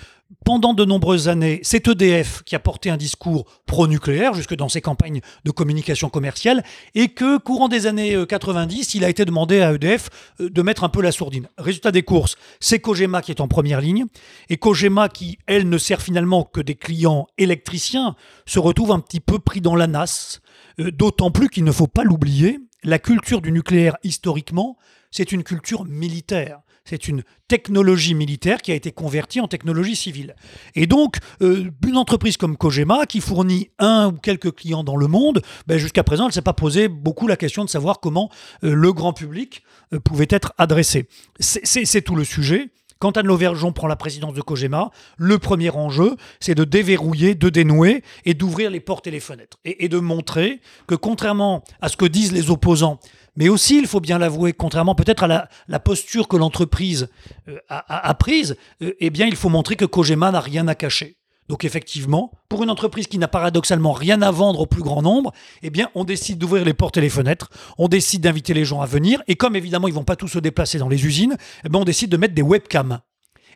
pendant 0.45 0.75
de 0.75 0.85
nombreuses 0.85 1.29
années, 1.29 1.61
c'est 1.62 1.88
EDF 1.88 2.43
qui 2.45 2.55
a 2.55 2.59
porté 2.59 2.90
un 2.90 2.97
discours 2.97 3.47
pro-nucléaire, 3.67 4.35
jusque 4.35 4.55
dans 4.55 4.69
ses 4.69 4.81
campagnes 4.81 5.21
de 5.45 5.51
communication 5.51 6.09
commerciale, 6.11 6.62
et 6.95 7.09
que, 7.09 7.38
courant 7.38 7.69
des 7.69 7.87
années 7.87 7.93
90, 7.96 8.80
euh, 8.94 8.98
il 8.98 9.04
a 9.04 9.09
été 9.09 9.24
demandé 9.24 9.61
à 9.61 9.72
EDF 9.72 10.11
euh, 10.40 10.50
de 10.50 10.62
mettre 10.62 10.85
un 10.85 10.88
peu 10.88 11.02
la 11.02 11.12
sourdine. 11.12 11.48
Résultat 11.59 11.92
des 11.92 12.02
courses, 12.02 12.37
c'est 12.61 12.78
Kojima 12.78 13.22
qui 13.22 13.30
est 13.30 13.40
en 13.40 13.48
première 13.48 13.80
ligne, 13.80 14.07
et 14.48 14.57
Kojima, 14.57 15.09
qui, 15.09 15.38
elle, 15.46 15.68
ne 15.68 15.78
sert 15.78 16.02
finalement 16.02 16.44
que 16.44 16.61
des 16.61 16.74
clients 16.74 17.26
électriciens, 17.38 18.16
se 18.46 18.59
retrouve 18.59 18.92
un 18.92 19.00
petit 19.00 19.20
peu 19.20 19.38
pris 19.38 19.61
dans 19.61 19.76
la 19.76 19.87
nasse, 19.87 20.40
euh, 20.80 20.90
d'autant 20.90 21.30
plus 21.30 21.48
qu'il 21.48 21.64
ne 21.64 21.72
faut 21.72 21.87
pas 21.87 22.04
l'oublier, 22.04 22.59
la 22.83 22.98
culture 22.98 23.40
du 23.40 23.52
nucléaire, 23.52 23.96
historiquement, 24.02 24.76
c'est 25.11 25.33
une 25.33 25.44
culture 25.44 25.85
militaire 25.85 26.61
c'est 26.85 27.09
une 27.09 27.23
technologie 27.49 28.14
militaire 28.14 28.61
qui 28.61 28.70
a 28.70 28.75
été 28.75 28.92
convertie 28.92 29.40
en 29.40 29.49
technologie 29.49 29.97
civile. 29.97 30.35
Et 30.75 30.87
donc, 30.87 31.16
euh, 31.40 31.70
une 31.87 31.97
entreprise 31.97 32.37
comme 32.37 32.57
Kojima, 32.57 33.07
qui 33.07 33.20
fournit 33.20 33.70
un 33.79 34.09
ou 34.09 34.12
quelques 34.12 34.53
clients 34.55 34.85
dans 34.85 34.97
le 34.97 35.07
monde, 35.07 35.40
ben, 35.66 35.79
jusqu'à 35.79 36.05
présent, 36.05 36.25
elle 36.25 36.29
ne 36.29 36.35
s'est 36.35 36.42
pas 36.42 36.53
posé 36.53 36.88
beaucoup 36.88 37.27
la 37.27 37.37
question 37.37 37.64
de 37.64 37.70
savoir 37.70 38.01
comment 38.01 38.31
euh, 38.64 38.75
le 38.75 38.92
grand 38.92 39.14
public 39.14 39.62
euh, 39.92 40.01
pouvait 40.01 40.27
être 40.29 40.53
adressé. 40.59 41.09
C'est 41.40 42.03
tout 42.03 42.16
le 42.16 42.25
sujet. 42.25 42.68
Quand 42.99 43.16
Anne 43.16 43.27
Lauvergeon 43.27 43.73
prend 43.73 43.87
la 43.87 43.97
présidence 43.97 44.35
de 44.35 44.40
Kojima, 44.40 44.90
le 45.18 45.38
premier 45.38 45.70
enjeu, 45.70 46.16
c'est 46.40 46.55
de 46.55 46.64
déverrouiller, 46.64 47.35
de 47.35 47.49
dénouer 47.49 48.03
et 48.25 48.35
d'ouvrir 48.35 48.70
les 48.70 48.81
portes 48.81 49.07
et 49.07 49.11
les 49.11 49.20
fenêtres. 49.20 49.59
et 49.64 49.88
de 49.88 49.99
montrer 49.99 50.61
que 50.87 50.94
contrairement 50.94 51.64
à 51.83 51.88
ce 51.88 51.97
que 51.97 52.07
disent 52.07 52.33
les 52.33 52.51
opposants, 52.51 53.01
mais 53.37 53.49
aussi, 53.49 53.79
il 53.79 53.87
faut 53.87 54.01
bien 54.01 54.18
l'avouer, 54.18 54.53
contrairement 54.53 54.94
peut-être 54.94 55.25
à 55.25 55.49
la, 55.68 55.81
posture 55.81 56.29
que 56.29 56.37
l'entreprise 56.37 57.09
euh, 57.49 57.59
a, 57.68 58.14
prise, 58.14 58.57
euh, 58.83 58.92
eh 59.01 59.11
bien, 59.11 59.27
il 59.27 59.37
faut 59.37 59.49
montrer 59.49 59.77
que 59.77 59.85
Kojima 59.85 60.31
n'a 60.31 60.40
rien 60.40 60.68
à 60.68 60.75
cacher. 60.75 61.16
Donc 61.49 61.64
effectivement, 61.64 62.31
pour 62.49 62.62
une 62.62 62.70
entreprise 62.70 63.07
qui 63.07 63.18
n'a 63.18 63.29
paradoxalement 63.29 63.92
rien 63.92 64.23
à 64.23 64.31
vendre 64.31 64.61
au 64.61 64.66
plus 64.66 64.83
grand 64.83 65.03
nombre, 65.03 65.33
eh 65.62 65.70
bien, 65.70 65.90
on 65.94 66.05
décide 66.05 66.38
d'ouvrir 66.38 66.64
les 66.64 66.73
portes 66.73 66.97
et 66.97 67.03
les 67.03 67.11
fenêtres, 67.11 67.51
on 67.77 67.88
décide 67.88 68.23
d'inviter 68.23 68.55
les 68.55 68.64
gens 68.64 68.81
à 68.81 68.87
venir, 68.87 69.23
et 69.27 69.37
comme 69.37 69.55
évidemment 69.57 69.88
ils 69.88 69.94
vont 69.94 70.05
pas 70.05 70.16
tous 70.16 70.29
se 70.29 70.38
déplacer 70.38 70.79
dans 70.79 70.88
les 70.88 71.05
usines, 71.05 71.37
eh 71.64 71.68
bien, 71.68 71.81
on 71.81 71.85
décide 71.85 72.11
de 72.11 72.16
mettre 72.16 72.35
des 72.35 72.42
webcams. 72.42 73.01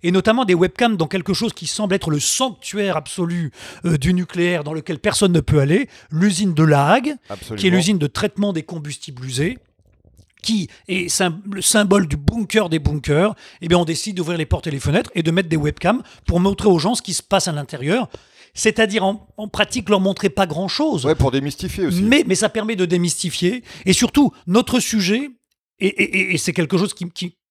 Et 0.02 0.12
notamment 0.12 0.44
des 0.44 0.54
webcams 0.54 0.96
dans 0.96 1.08
quelque 1.08 1.34
chose 1.34 1.52
qui 1.52 1.66
semble 1.66 1.94
être 1.94 2.10
le 2.10 2.20
sanctuaire 2.20 2.96
absolu 2.96 3.50
euh, 3.84 3.96
du 3.96 4.14
nucléaire 4.14 4.64
dans 4.64 4.74
lequel 4.74 4.98
personne 4.98 5.32
ne 5.32 5.40
peut 5.40 5.58
aller, 5.58 5.88
l'usine 6.10 6.54
de 6.54 6.62
La 6.62 6.88
Hague, 6.88 7.16
qui 7.56 7.66
est 7.66 7.70
l'usine 7.70 7.98
de 7.98 8.06
traitement 8.06 8.52
des 8.52 8.62
combustibles 8.62 9.24
usés 9.24 9.58
qui 10.42 10.68
est 10.88 11.12
le 11.50 11.60
symbole 11.60 12.06
du 12.06 12.16
bunker 12.16 12.68
des 12.68 12.78
bunkers, 12.78 13.34
eh 13.60 13.68
bien 13.68 13.78
on 13.78 13.84
décide 13.84 14.16
d'ouvrir 14.16 14.38
les 14.38 14.46
portes 14.46 14.66
et 14.66 14.70
les 14.70 14.80
fenêtres 14.80 15.10
et 15.14 15.22
de 15.22 15.30
mettre 15.30 15.48
des 15.48 15.56
webcams 15.56 16.02
pour 16.26 16.40
montrer 16.40 16.68
aux 16.68 16.78
gens 16.78 16.94
ce 16.94 17.02
qui 17.02 17.14
se 17.14 17.22
passe 17.22 17.48
à 17.48 17.52
l'intérieur. 17.52 18.08
C'est-à-dire 18.54 19.04
en, 19.04 19.48
pratique 19.48 19.88
leur 19.88 20.00
montrer 20.00 20.30
pas 20.30 20.46
grand-chose. 20.46 21.06
Ouais, 21.06 21.14
pour 21.14 21.30
démystifier 21.30 21.86
aussi. 21.86 22.02
Mais, 22.02 22.24
mais 22.26 22.34
ça 22.34 22.48
permet 22.48 22.76
de 22.76 22.86
démystifier. 22.86 23.62
Et 23.84 23.92
surtout, 23.92 24.32
notre 24.46 24.80
sujet, 24.80 25.30
et, 25.78 26.36
c'est 26.38 26.52
quelque 26.52 26.76
chose 26.76 26.92
qui, 26.92 27.06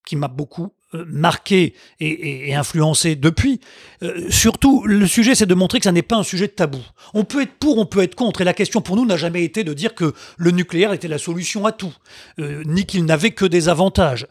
qui 0.06 0.16
m'a 0.16 0.28
beaucoup 0.28 0.74
marqué 0.94 1.74
et, 2.00 2.56
influencé 2.56 3.16
depuis. 3.16 3.60
Euh, 4.04 4.30
surtout, 4.30 4.84
le 4.86 5.06
sujet, 5.08 5.36
c'est 5.36 5.46
de 5.46 5.54
montrer 5.54 5.80
que 5.80 5.84
ça 5.84 5.92
n'est 5.92 6.02
pas 6.02 6.16
un 6.16 6.24
sujet 6.24 6.48
de 6.48 6.54
tabou. 6.54 6.82
On 7.14 7.24
peut 7.24 7.42
être 7.42 7.56
pour, 7.56 7.78
on 7.78 7.86
peut 7.86 8.02
être 8.02 8.16
contre. 8.16 8.42
Et 8.42 8.46
la 8.46 8.54
question 8.54 8.82
pour 8.82 8.96
nous 8.96 9.06
n'a 9.06 9.18
jamais 9.18 9.44
été 9.44 9.64
de 9.64 9.74
dire 9.74 9.96
que 9.96 10.14
le 10.38 10.52
nucléaire 10.52 10.94
était 10.94 11.08
la 11.08 11.18
solution 11.18 11.66
à 11.66 11.72
tout, 11.72 11.94
euh, 12.40 12.64
ni 12.66 12.86
qu'il 12.86 13.06
n'avait 13.06 13.32
que 13.32 13.46
des 13.46 13.70
avantages. 13.70 14.28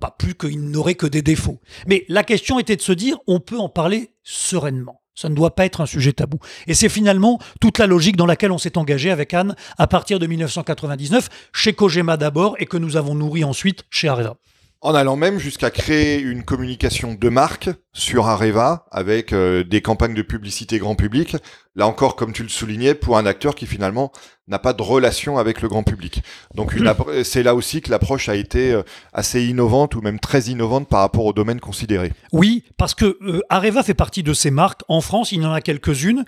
Pas 0.00 0.14
plus 0.16 0.34
qu'il 0.34 0.70
n'aurait 0.70 0.94
que 0.94 1.06
des 1.06 1.22
défauts. 1.22 1.60
Mais 1.88 2.04
la 2.08 2.22
question 2.22 2.60
était 2.60 2.76
de 2.76 2.82
se 2.82 2.92
dire, 2.92 3.18
on 3.26 3.40
peut 3.40 3.58
en 3.58 3.68
parler 3.68 4.10
sereinement 4.22 5.02
Ça 5.16 5.28
ne 5.28 5.34
doit 5.34 5.56
pas 5.56 5.64
être 5.66 5.80
un 5.80 5.86
sujet 5.86 6.12
tabou. 6.12 6.38
Et 6.68 6.74
c'est 6.74 6.88
finalement 6.88 7.40
toute 7.60 7.78
la 7.78 7.88
logique 7.88 8.16
dans 8.16 8.26
laquelle 8.26 8.52
on 8.52 8.58
s'est 8.58 8.78
engagé 8.78 9.10
avec 9.10 9.34
Anne 9.34 9.56
à 9.76 9.88
partir 9.88 10.20
de 10.20 10.26
1999, 10.28 11.28
chez 11.52 11.72
Kojima 11.72 12.16
d'abord, 12.16 12.54
et 12.60 12.66
que 12.66 12.76
nous 12.76 12.96
avons 12.96 13.16
nourri 13.16 13.42
ensuite 13.42 13.84
chez 13.90 14.06
Areva. 14.06 14.36
En 14.80 14.94
allant 14.94 15.16
même 15.16 15.40
jusqu'à 15.40 15.70
créer 15.70 16.20
une 16.20 16.44
communication 16.44 17.14
de 17.14 17.28
marque 17.28 17.68
sur 17.92 18.28
Areva 18.28 18.86
avec 18.92 19.32
euh, 19.32 19.64
des 19.64 19.82
campagnes 19.82 20.14
de 20.14 20.22
publicité 20.22 20.78
grand 20.78 20.94
public. 20.94 21.36
Là 21.74 21.86
encore, 21.86 22.16
comme 22.16 22.32
tu 22.32 22.42
le 22.42 22.48
soulignais, 22.48 22.94
pour 22.94 23.18
un 23.18 23.26
acteur 23.26 23.54
qui 23.54 23.66
finalement 23.66 24.10
n'a 24.48 24.58
pas 24.58 24.72
de 24.72 24.82
relation 24.82 25.38
avec 25.38 25.60
le 25.60 25.68
grand 25.68 25.82
public. 25.82 26.22
Donc 26.54 26.74
c'est 27.22 27.42
là 27.42 27.54
aussi 27.54 27.80
que 27.82 27.90
l'approche 27.90 28.28
a 28.28 28.34
été 28.34 28.72
euh, 28.72 28.82
assez 29.12 29.44
innovante 29.44 29.94
ou 29.94 30.00
même 30.00 30.18
très 30.18 30.42
innovante 30.42 30.88
par 30.88 31.00
rapport 31.00 31.26
au 31.26 31.32
domaine 31.32 31.60
considéré. 31.60 32.12
Oui, 32.32 32.64
parce 32.76 32.94
que 32.94 33.18
euh, 33.22 33.42
Areva 33.50 33.82
fait 33.82 33.94
partie 33.94 34.22
de 34.22 34.32
ces 34.32 34.50
marques. 34.50 34.80
En 34.88 35.00
France, 35.00 35.32
il 35.32 35.42
y 35.42 35.46
en 35.46 35.52
a 35.52 35.60
quelques-unes. 35.60 36.24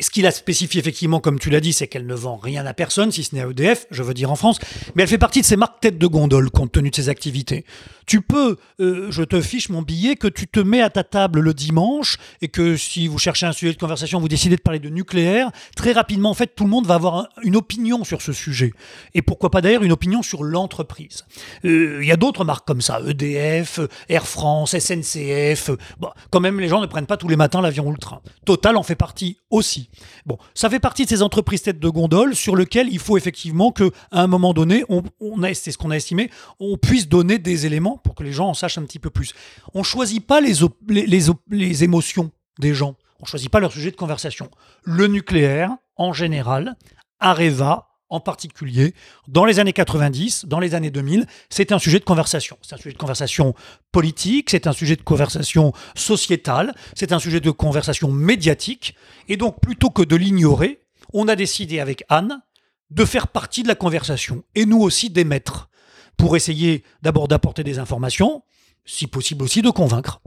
Ce 0.00 0.10
qu'il 0.10 0.26
a 0.26 0.30
spécifié 0.30 0.80
effectivement, 0.80 1.20
comme 1.20 1.38
tu 1.38 1.50
l'as 1.50 1.60
dit, 1.60 1.72
c'est 1.72 1.88
qu'elle 1.88 2.06
ne 2.06 2.14
vend 2.14 2.36
rien 2.36 2.66
à 2.66 2.74
personne, 2.74 3.10
si 3.10 3.24
ce 3.24 3.34
n'est 3.34 3.42
à 3.42 3.48
EDF, 3.48 3.86
je 3.90 4.02
veux 4.02 4.14
dire 4.14 4.30
en 4.30 4.36
France. 4.36 4.58
Mais 4.94 5.02
elle 5.02 5.08
fait 5.08 5.18
partie 5.18 5.40
de 5.40 5.46
ces 5.46 5.56
marques 5.56 5.80
tête 5.80 5.98
de 5.98 6.06
gondole, 6.06 6.50
compte 6.50 6.72
tenu 6.72 6.90
de 6.90 6.94
ses 6.94 7.08
activités. 7.08 7.64
Tu 8.06 8.22
peux, 8.22 8.56
je 8.78 9.22
te 9.22 9.40
fiche 9.40 9.68
mon 9.68 9.82
billet, 9.82 10.16
que 10.16 10.28
tu 10.28 10.46
te 10.46 10.60
mets 10.60 10.80
à 10.80 10.90
ta 10.90 11.02
table 11.02 11.40
le 11.40 11.54
dimanche 11.54 12.18
et 12.40 12.48
que 12.48 12.76
si 12.76 13.08
vous 13.08 13.18
cherchez 13.18 13.46
un 13.46 13.52
sujet 13.52 13.72
de 13.72 13.78
conversation, 13.78 14.20
vous 14.20 14.28
décidez 14.28 14.56
de 14.56 14.60
parler 14.60 14.79
de 14.80 14.88
nucléaire, 14.88 15.50
très 15.76 15.92
rapidement, 15.92 16.30
en 16.30 16.34
fait, 16.34 16.54
tout 16.54 16.64
le 16.64 16.70
monde 16.70 16.86
va 16.86 16.94
avoir 16.94 17.28
une 17.42 17.56
opinion 17.56 18.04
sur 18.04 18.22
ce 18.22 18.32
sujet. 18.32 18.72
Et 19.14 19.22
pourquoi 19.22 19.50
pas 19.50 19.60
d'ailleurs 19.60 19.82
une 19.82 19.92
opinion 19.92 20.22
sur 20.22 20.42
l'entreprise. 20.42 21.24
Euh, 21.64 21.98
il 22.02 22.08
y 22.08 22.12
a 22.12 22.16
d'autres 22.16 22.44
marques 22.44 22.66
comme 22.66 22.80
ça, 22.80 23.00
EDF, 23.06 23.80
Air 24.08 24.26
France, 24.26 24.76
SNCF. 24.78 25.70
Bon, 25.98 26.10
quand 26.30 26.40
même, 26.40 26.60
les 26.60 26.68
gens 26.68 26.80
ne 26.80 26.86
prennent 26.86 27.06
pas 27.06 27.16
tous 27.16 27.28
les 27.28 27.36
matins 27.36 27.60
l'avion 27.60 27.86
ou 27.86 27.92
le 27.92 27.98
train. 27.98 28.20
Total 28.44 28.76
en 28.76 28.82
fait 28.82 28.96
partie 28.96 29.38
aussi. 29.50 29.90
Bon, 30.26 30.38
ça 30.54 30.70
fait 30.70 30.80
partie 30.80 31.04
de 31.04 31.08
ces 31.08 31.22
entreprises 31.22 31.62
tête 31.62 31.80
de 31.80 31.88
gondole 31.88 32.34
sur 32.34 32.56
lesquelles 32.56 32.88
il 32.90 32.98
faut 32.98 33.16
effectivement 33.16 33.72
que, 33.72 33.90
à 34.10 34.22
un 34.22 34.26
moment 34.26 34.52
donné, 34.52 34.84
on, 34.88 35.02
on 35.20 35.36
c'est 35.54 35.72
ce 35.72 35.78
qu'on 35.78 35.90
a 35.90 35.96
estimé, 35.96 36.30
on 36.58 36.76
puisse 36.76 37.08
donner 37.08 37.38
des 37.38 37.66
éléments 37.66 37.98
pour 37.98 38.14
que 38.14 38.22
les 38.22 38.32
gens 38.32 38.48
en 38.48 38.54
sachent 38.54 38.78
un 38.78 38.84
petit 38.84 38.98
peu 38.98 39.10
plus. 39.10 39.32
On 39.74 39.82
choisit 39.82 40.24
pas 40.24 40.40
les, 40.40 40.54
les, 40.88 41.20
les, 41.50 41.84
émotions 41.84 42.30
des 42.58 42.74
gens. 42.74 42.94
On 43.20 43.24
ne 43.24 43.28
choisit 43.28 43.50
pas 43.50 43.60
leur 43.60 43.72
sujet 43.72 43.90
de 43.90 43.96
conversation. 43.96 44.50
Le 44.82 45.06
nucléaire, 45.06 45.76
en 45.96 46.12
général, 46.12 46.76
Areva, 47.20 47.88
en 48.08 48.18
particulier, 48.18 48.94
dans 49.28 49.44
les 49.44 49.60
années 49.60 49.72
90, 49.72 50.46
dans 50.46 50.58
les 50.58 50.74
années 50.74 50.90
2000, 50.90 51.26
c'est 51.48 51.70
un 51.70 51.78
sujet 51.78 51.98
de 51.98 52.04
conversation. 52.04 52.58
C'est 52.62 52.74
un 52.74 52.78
sujet 52.78 52.92
de 52.92 52.98
conversation 52.98 53.54
politique, 53.92 54.50
c'est 54.50 54.66
un 54.66 54.72
sujet 54.72 54.96
de 54.96 55.02
conversation 55.02 55.72
sociétale, 55.94 56.74
c'est 56.94 57.12
un 57.12 57.18
sujet 57.18 57.40
de 57.40 57.50
conversation 57.50 58.10
médiatique. 58.10 58.96
Et 59.28 59.36
donc, 59.36 59.60
plutôt 59.60 59.90
que 59.90 60.02
de 60.02 60.16
l'ignorer, 60.16 60.80
on 61.12 61.28
a 61.28 61.36
décidé 61.36 61.78
avec 61.78 62.04
Anne 62.08 62.40
de 62.90 63.04
faire 63.04 63.28
partie 63.28 63.62
de 63.62 63.68
la 63.68 63.76
conversation 63.76 64.42
et 64.54 64.66
nous 64.66 64.80
aussi 64.80 65.10
d'émettre 65.10 65.68
pour 66.16 66.36
essayer 66.36 66.84
d'abord 67.02 67.28
d'apporter 67.28 67.64
des 67.64 67.78
informations, 67.78 68.42
si 68.84 69.06
possible 69.06 69.44
aussi 69.44 69.62
de 69.62 69.70
convaincre. 69.70 70.20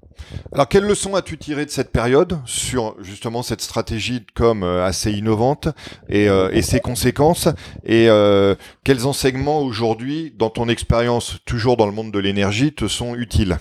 Alors, 0.54 0.68
quelles 0.70 0.86
leçons 0.86 1.16
as-tu 1.16 1.38
tirées 1.38 1.66
de 1.66 1.72
cette 1.72 1.92
période 1.92 2.40
sur 2.46 2.96
justement 3.02 3.44
cette 3.44 3.62
stratégie 3.62 4.22
de 4.22 4.26
com 4.34 4.64
euh, 4.64 4.86
assez 4.86 5.12
innovante 5.12 5.68
et, 6.10 6.30
euh, 6.30 6.62
ses 6.62 6.80
conséquences 6.80 7.48
Et 7.84 8.10
euh, 8.10 8.56
quels 8.84 9.06
enseignements 9.06 9.62
aujourd'hui, 9.62 10.34
dans 10.38 10.50
ton 10.50 10.70
expérience 10.70 11.38
toujours 11.46 11.78
dans 11.78 11.86
le 11.86 11.92
monde 11.92 12.12
de 12.12 12.20
l'énergie, 12.20 12.74
te 12.74 12.88
sont 12.88 13.16
utiles? 13.16 13.60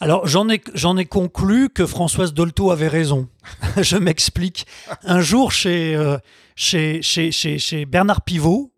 Alors 0.00 0.26
j'en 0.26 0.50
ai, 0.50 0.60
j'en 0.74 0.98
ai 0.98 1.06
conclu 1.06 1.70
que 1.70 1.86
Françoise 1.86 2.34
Dolto 2.34 2.70
avait 2.70 2.88
raison. 2.88 3.28
Je 3.80 3.96
m'explique. 3.96 4.66
Un 5.02 5.20
jour 5.20 5.50
chez, 5.52 5.96
chez, 6.56 7.00
chez, 7.00 7.30
chez, 7.30 7.86
Bernard 7.86 8.22
Pivot, 8.22 8.73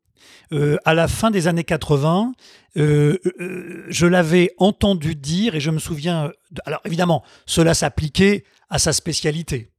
à 0.85 0.94
la 0.94 1.09
fin 1.09 1.30
des 1.30 1.48
années 1.48 1.64
80, 1.64 2.32
euh, 2.76 3.18
euh, 3.40 3.87
je 3.88 4.06
l'avais 4.06 4.52
entendu 4.59 5.14
dire 5.14 5.54
et 5.54 5.61
je 5.61 5.70
me 5.70 5.78
souviens. 5.78 6.30
alors 6.66 6.80
évidemment, 6.85 7.24
cela 7.46 7.72
s'appliquait 7.72 8.44
à 8.68 8.78
sa 8.78 8.92
spécialité. 8.92 9.70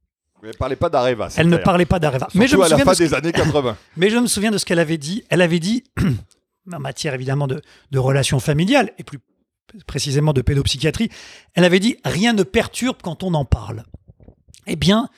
Elle 0.42 0.48
ne 0.48 0.54
parlait 0.54 0.76
pas 0.76 0.88
d'Areva. 0.88 1.28
Elle 1.36 1.48
ne 1.48 1.56
parlait 1.56 1.86
pas 1.86 1.98
d'Areva. 1.98 2.28
Mais 2.34 2.48
je 2.48 2.56
me 2.56 2.62
à 2.62 2.68
la 2.68 2.78
fin 2.78 2.92
des 2.92 3.14
années 3.14 3.32
80. 3.32 3.76
Mais 3.96 4.10
je 4.10 4.18
me 4.18 4.26
souviens 4.26 4.50
de 4.50 4.58
ce 4.58 4.64
qu'elle 4.64 4.78
avait 4.78 4.98
dit. 4.98 5.24
Elle 5.30 5.42
avait 5.42 5.58
dit, 5.58 5.84
en 6.72 6.78
matière 6.78 7.14
évidemment 7.14 7.46
de, 7.46 7.60
de 7.90 7.98
relations 7.98 8.40
familiales 8.40 8.92
et 8.98 9.04
plus 9.04 9.18
précisément 9.86 10.32
de 10.32 10.42
pédopsychiatrie, 10.42 11.10
elle 11.54 11.64
avait 11.64 11.80
dit 11.80 11.96
rien 12.04 12.32
ne 12.32 12.42
perturbe 12.42 12.98
quand 13.02 13.22
on 13.22 13.34
en 13.34 13.44
parle. 13.44 13.84
Eh 14.66 14.76
bien, 14.76 15.08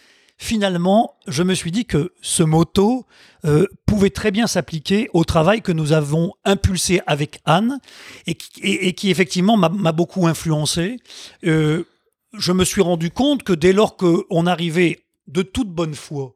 finalement, 0.40 1.18
je 1.26 1.42
me 1.42 1.52
suis 1.52 1.70
dit 1.70 1.84
que 1.84 2.14
ce 2.22 2.42
motto 2.42 3.06
euh, 3.44 3.66
pouvait 3.84 4.08
très 4.08 4.30
bien 4.30 4.46
s'appliquer 4.46 5.10
au 5.12 5.22
travail 5.22 5.60
que 5.60 5.70
nous 5.70 5.92
avons 5.92 6.32
impulsé 6.46 7.02
avec 7.06 7.40
Anne 7.44 7.78
et 8.26 8.34
qui, 8.34 9.10
effectivement 9.10 9.58
m'a 9.58 9.92
beaucoup 9.92 10.26
influencé. 10.26 10.96
Euh, 11.44 11.84
je 12.32 12.52
me 12.52 12.64
suis 12.64 12.80
rendu 12.80 13.10
compte 13.10 13.42
que 13.42 13.52
dès 13.52 13.74
lors 13.74 13.98
qu'on 13.98 14.46
arrivait 14.46 15.04
de 15.26 15.42
toute 15.42 15.68
bonne 15.68 15.94
foi 15.94 16.34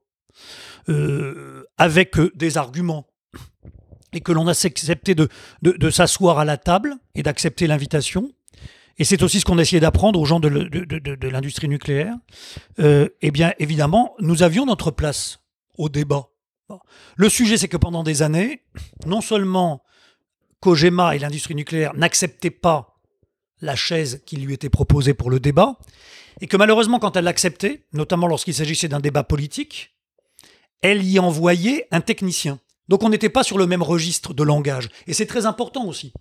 euh, 0.90 1.64
avec 1.78 2.16
des 2.36 2.58
arguments 2.58 3.06
et 4.12 4.20
que 4.20 4.32
l'on 4.32 4.48
a 4.48 4.50
accepté 4.50 5.14
de 5.14 5.90
s'asseoir 5.90 6.38
à 6.38 6.44
la 6.44 6.58
table 6.58 6.94
et 7.14 7.22
d'accepter 7.22 7.66
l'invitation, 7.66 8.30
et 8.98 9.04
c'est 9.04 9.22
aussi 9.22 9.40
ce 9.40 9.44
qu'on 9.44 9.58
a 9.58 9.62
essayé 9.62 9.80
d'apprendre 9.80 10.20
aux 10.20 10.24
gens 10.24 10.40
de, 10.40 11.28
l'industrie 11.28 11.68
nucléaire, 11.68 12.14
euh, 12.78 13.08
eh 13.22 13.30
bien, 13.30 13.52
évidemment, 13.58 14.14
nous 14.20 14.42
avions 14.42 14.66
notre 14.66 14.90
place 14.90 15.40
au 15.76 15.88
débat. 15.88 16.28
Le 17.16 17.28
sujet, 17.28 17.56
c'est 17.56 17.68
que 17.68 17.76
pendant 17.76 18.02
des 18.02 18.22
années, 18.22 18.62
non 19.06 19.20
seulement 19.20 19.82
Kojima 20.60 21.14
et 21.14 21.18
l'industrie 21.18 21.54
nucléaire 21.54 21.92
n'acceptaient 21.94 22.50
pas 22.50 23.00
la 23.60 23.76
chaise 23.76 24.22
qui 24.26 24.36
lui 24.36 24.54
était 24.54 24.70
proposée 24.70 25.14
pour 25.14 25.30
le 25.30 25.40
débat, 25.40 25.78
et 26.40 26.46
que 26.46 26.56
malheureusement, 26.56 26.98
quand 26.98 27.16
elle 27.16 27.24
l'acceptait, 27.24 27.86
notamment 27.92 28.26
lorsqu'il 28.26 28.54
s'agissait 28.54 28.88
d'un 28.88 29.00
débat 29.00 29.24
politique, 29.24 29.94
elle 30.82 31.04
y 31.04 31.18
envoyait 31.18 31.86
un 31.90 32.00
technicien. 32.00 32.58
Donc 32.88 33.02
on 33.02 33.08
n'était 33.08 33.30
pas 33.30 33.42
sur 33.42 33.56
le 33.56 33.66
même 33.66 33.82
registre 33.82 34.34
de 34.34 34.42
langage. 34.42 34.88
Et 35.06 35.14
c'est 35.14 35.26
très 35.26 35.46
important 35.46 35.86
aussi. 35.86 36.12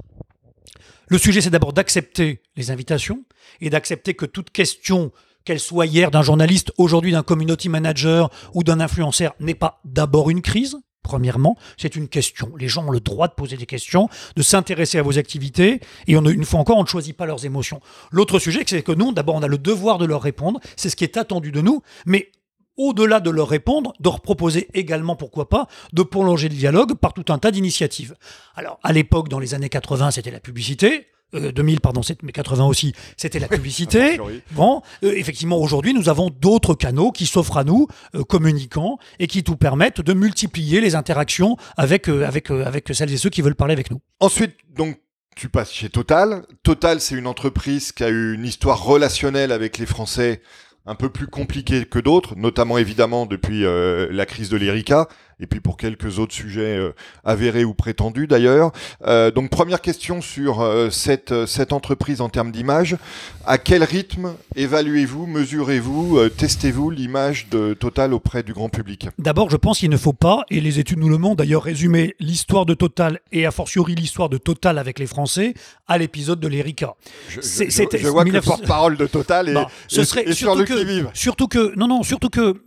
Le 1.07 1.17
sujet, 1.17 1.41
c'est 1.41 1.49
d'abord 1.49 1.73
d'accepter 1.73 2.41
les 2.55 2.71
invitations 2.71 3.23
et 3.61 3.69
d'accepter 3.69 4.13
que 4.13 4.25
toute 4.25 4.49
question, 4.51 5.11
qu'elle 5.45 5.59
soit 5.59 5.85
hier 5.85 6.11
d'un 6.11 6.21
journaliste, 6.21 6.71
aujourd'hui 6.77 7.11
d'un 7.11 7.23
community 7.23 7.69
manager 7.69 8.29
ou 8.53 8.63
d'un 8.63 8.79
influenceur, 8.79 9.35
n'est 9.39 9.55
pas 9.55 9.81
d'abord 9.83 10.29
une 10.29 10.41
crise. 10.41 10.77
Premièrement, 11.03 11.57
c'est 11.77 11.97
une 11.97 12.07
question. 12.07 12.53
Les 12.57 12.69
gens 12.69 12.87
ont 12.87 12.91
le 12.91 13.01
droit 13.01 13.27
de 13.27 13.33
poser 13.33 13.57
des 13.57 13.65
questions, 13.65 14.07
de 14.37 14.41
s'intéresser 14.41 14.97
à 14.97 15.01
vos 15.01 15.17
activités, 15.17 15.81
et 16.07 16.15
on, 16.15 16.23
une 16.23 16.45
fois 16.45 16.61
encore, 16.61 16.77
on 16.77 16.83
ne 16.83 16.87
choisit 16.87 17.15
pas 17.15 17.25
leurs 17.25 17.45
émotions. 17.45 17.81
L'autre 18.09 18.39
sujet, 18.39 18.63
c'est 18.65 18.81
que 18.83 18.93
nous, 18.93 19.11
d'abord, 19.11 19.35
on 19.35 19.43
a 19.43 19.47
le 19.47 19.57
devoir 19.57 19.97
de 19.97 20.05
leur 20.05 20.21
répondre, 20.21 20.61
c'est 20.77 20.89
ce 20.89 20.95
qui 20.95 21.03
est 21.03 21.17
attendu 21.17 21.51
de 21.51 21.59
nous, 21.59 21.81
mais 22.05 22.31
au-delà 22.77 23.19
de 23.19 23.29
leur 23.29 23.49
répondre, 23.49 23.93
de 23.99 24.05
leur 24.05 24.21
proposer 24.21 24.67
également, 24.73 25.15
pourquoi 25.15 25.49
pas, 25.49 25.67
de 25.93 26.03
prolonger 26.03 26.49
le 26.49 26.55
dialogue 26.55 26.95
par 26.95 27.13
tout 27.13 27.25
un 27.29 27.38
tas 27.38 27.51
d'initiatives. 27.51 28.15
Alors, 28.55 28.79
à 28.83 28.93
l'époque, 28.93 29.29
dans 29.29 29.39
les 29.39 29.53
années 29.53 29.69
80, 29.69 30.12
c'était 30.12 30.31
la 30.31 30.39
publicité. 30.39 31.07
2000, 31.33 31.75
euh, 31.75 31.79
pardon, 31.79 32.01
mais 32.21 32.31
80 32.31 32.65
aussi, 32.65 32.93
c'était 33.17 33.39
la 33.39 33.47
publicité. 33.47 34.19
bon, 34.51 34.81
euh, 35.03 35.13
effectivement, 35.15 35.57
aujourd'hui, 35.57 35.93
nous 35.93 36.09
avons 36.09 36.29
d'autres 36.29 36.75
canaux 36.75 37.12
qui 37.12 37.25
s'offrent 37.25 37.57
à 37.57 37.63
nous, 37.63 37.88
euh, 38.15 38.23
communicants, 38.23 38.99
et 39.19 39.27
qui 39.27 39.43
nous 39.47 39.55
permettent 39.55 40.01
de 40.01 40.13
multiplier 40.13 40.81
les 40.81 40.95
interactions 40.95 41.57
avec, 41.77 42.07
avec, 42.07 42.51
avec 42.51 42.89
celles 42.93 43.12
et 43.12 43.17
ceux 43.17 43.29
qui 43.29 43.41
veulent 43.41 43.55
parler 43.55 43.73
avec 43.73 43.89
nous. 43.89 43.99
Ensuite, 44.19 44.55
donc, 44.75 44.99
tu 45.36 45.49
passes 45.49 45.71
chez 45.71 45.89
Total. 45.89 46.45
Total, 46.62 47.01
c'est 47.01 47.15
une 47.15 47.27
entreprise 47.27 47.91
qui 47.91 48.03
a 48.03 48.09
eu 48.09 48.36
une 48.36 48.45
histoire 48.45 48.83
relationnelle 48.83 49.51
avec 49.51 49.79
les 49.79 49.88
Français 49.88 50.41
un 50.86 50.96
peu 50.96 51.10
plus 51.10 51.28
compliqué 51.28 51.86
que 51.86 52.00
d'autres, 52.00 52.36
notamment 52.36 52.78
évidemment 52.78 53.26
depuis 53.26 53.65
euh, 53.65 54.08
la 54.12 54.26
crise 54.26 54.50
de 54.50 54.58
l'Erika, 54.58 55.08
et 55.39 55.48
puis 55.48 55.60
pour 55.60 55.78
quelques 55.78 56.19
autres 56.19 56.34
sujets 56.34 56.78
euh, 56.78 56.93
avérés 57.24 57.63
ou 57.63 57.74
prétendus 57.74 58.28
d'ailleurs. 58.28 58.72
Euh, 59.06 59.32
donc 59.32 59.50
première 59.50 59.82
question 59.82 60.22
sur 60.22 60.62
euh, 60.62 60.89
cette, 60.89 61.46
cette 61.46 61.74
entreprise 61.74 62.22
en 62.22 62.30
termes 62.30 62.52
d'image. 62.52 62.98
À 63.46 63.58
quel 63.58 63.84
rythme 63.84 64.36
évaluez-vous, 64.56 65.26
mesurez-vous, 65.26 66.30
testez-vous 66.30 66.89
l'image 66.89 67.48
de 67.50 67.74
Total 67.74 68.13
auprès 68.13 68.43
du 68.43 68.54
grand 68.54 68.69
public? 68.69 69.08
D'abord, 69.19 69.50
je 69.50 69.58
pense 69.58 69.80
qu'il 69.80 69.89
ne 69.89 69.98
faut 69.98 70.13
pas, 70.13 70.46
et 70.50 70.62
les 70.62 70.80
études 70.80 71.00
nous 71.00 71.10
le 71.10 71.17
montrent 71.17 71.38
d'ailleurs, 71.38 71.63
résumer 71.63 72.15
l'histoire 72.19 72.65
de 72.65 72.74
Total 72.74 73.19
et 73.32 73.46
a 73.46 73.52
fortiori 73.52 73.96
l'histoire 73.96 74.30
de 74.30 74.38
Total 74.38 74.78
avec 74.78 75.00
les 75.00 75.08
Français 75.08 75.54
à 75.88 75.98
l'épisode 75.98 76.39
de 76.39 76.48
l'Erika. 76.48 76.96
Je, 77.28 77.41
je, 77.41 78.08
vois 78.08 78.24
que 78.24 78.30
le 78.30 78.41
porte-parole 78.41 78.96
de 78.96 79.08
Total 79.08 79.50
est, 79.50 79.54
bah, 79.54 79.67
ce 79.88 80.04
serait, 80.04 80.32
sur 80.34 80.56
le 80.56 80.63
qui-vive. 80.63 81.10
Surtout 81.13 81.48
que, 81.48 81.76
non, 81.76 81.88
non, 81.88 82.04
surtout 82.04 82.30
que 82.30 82.62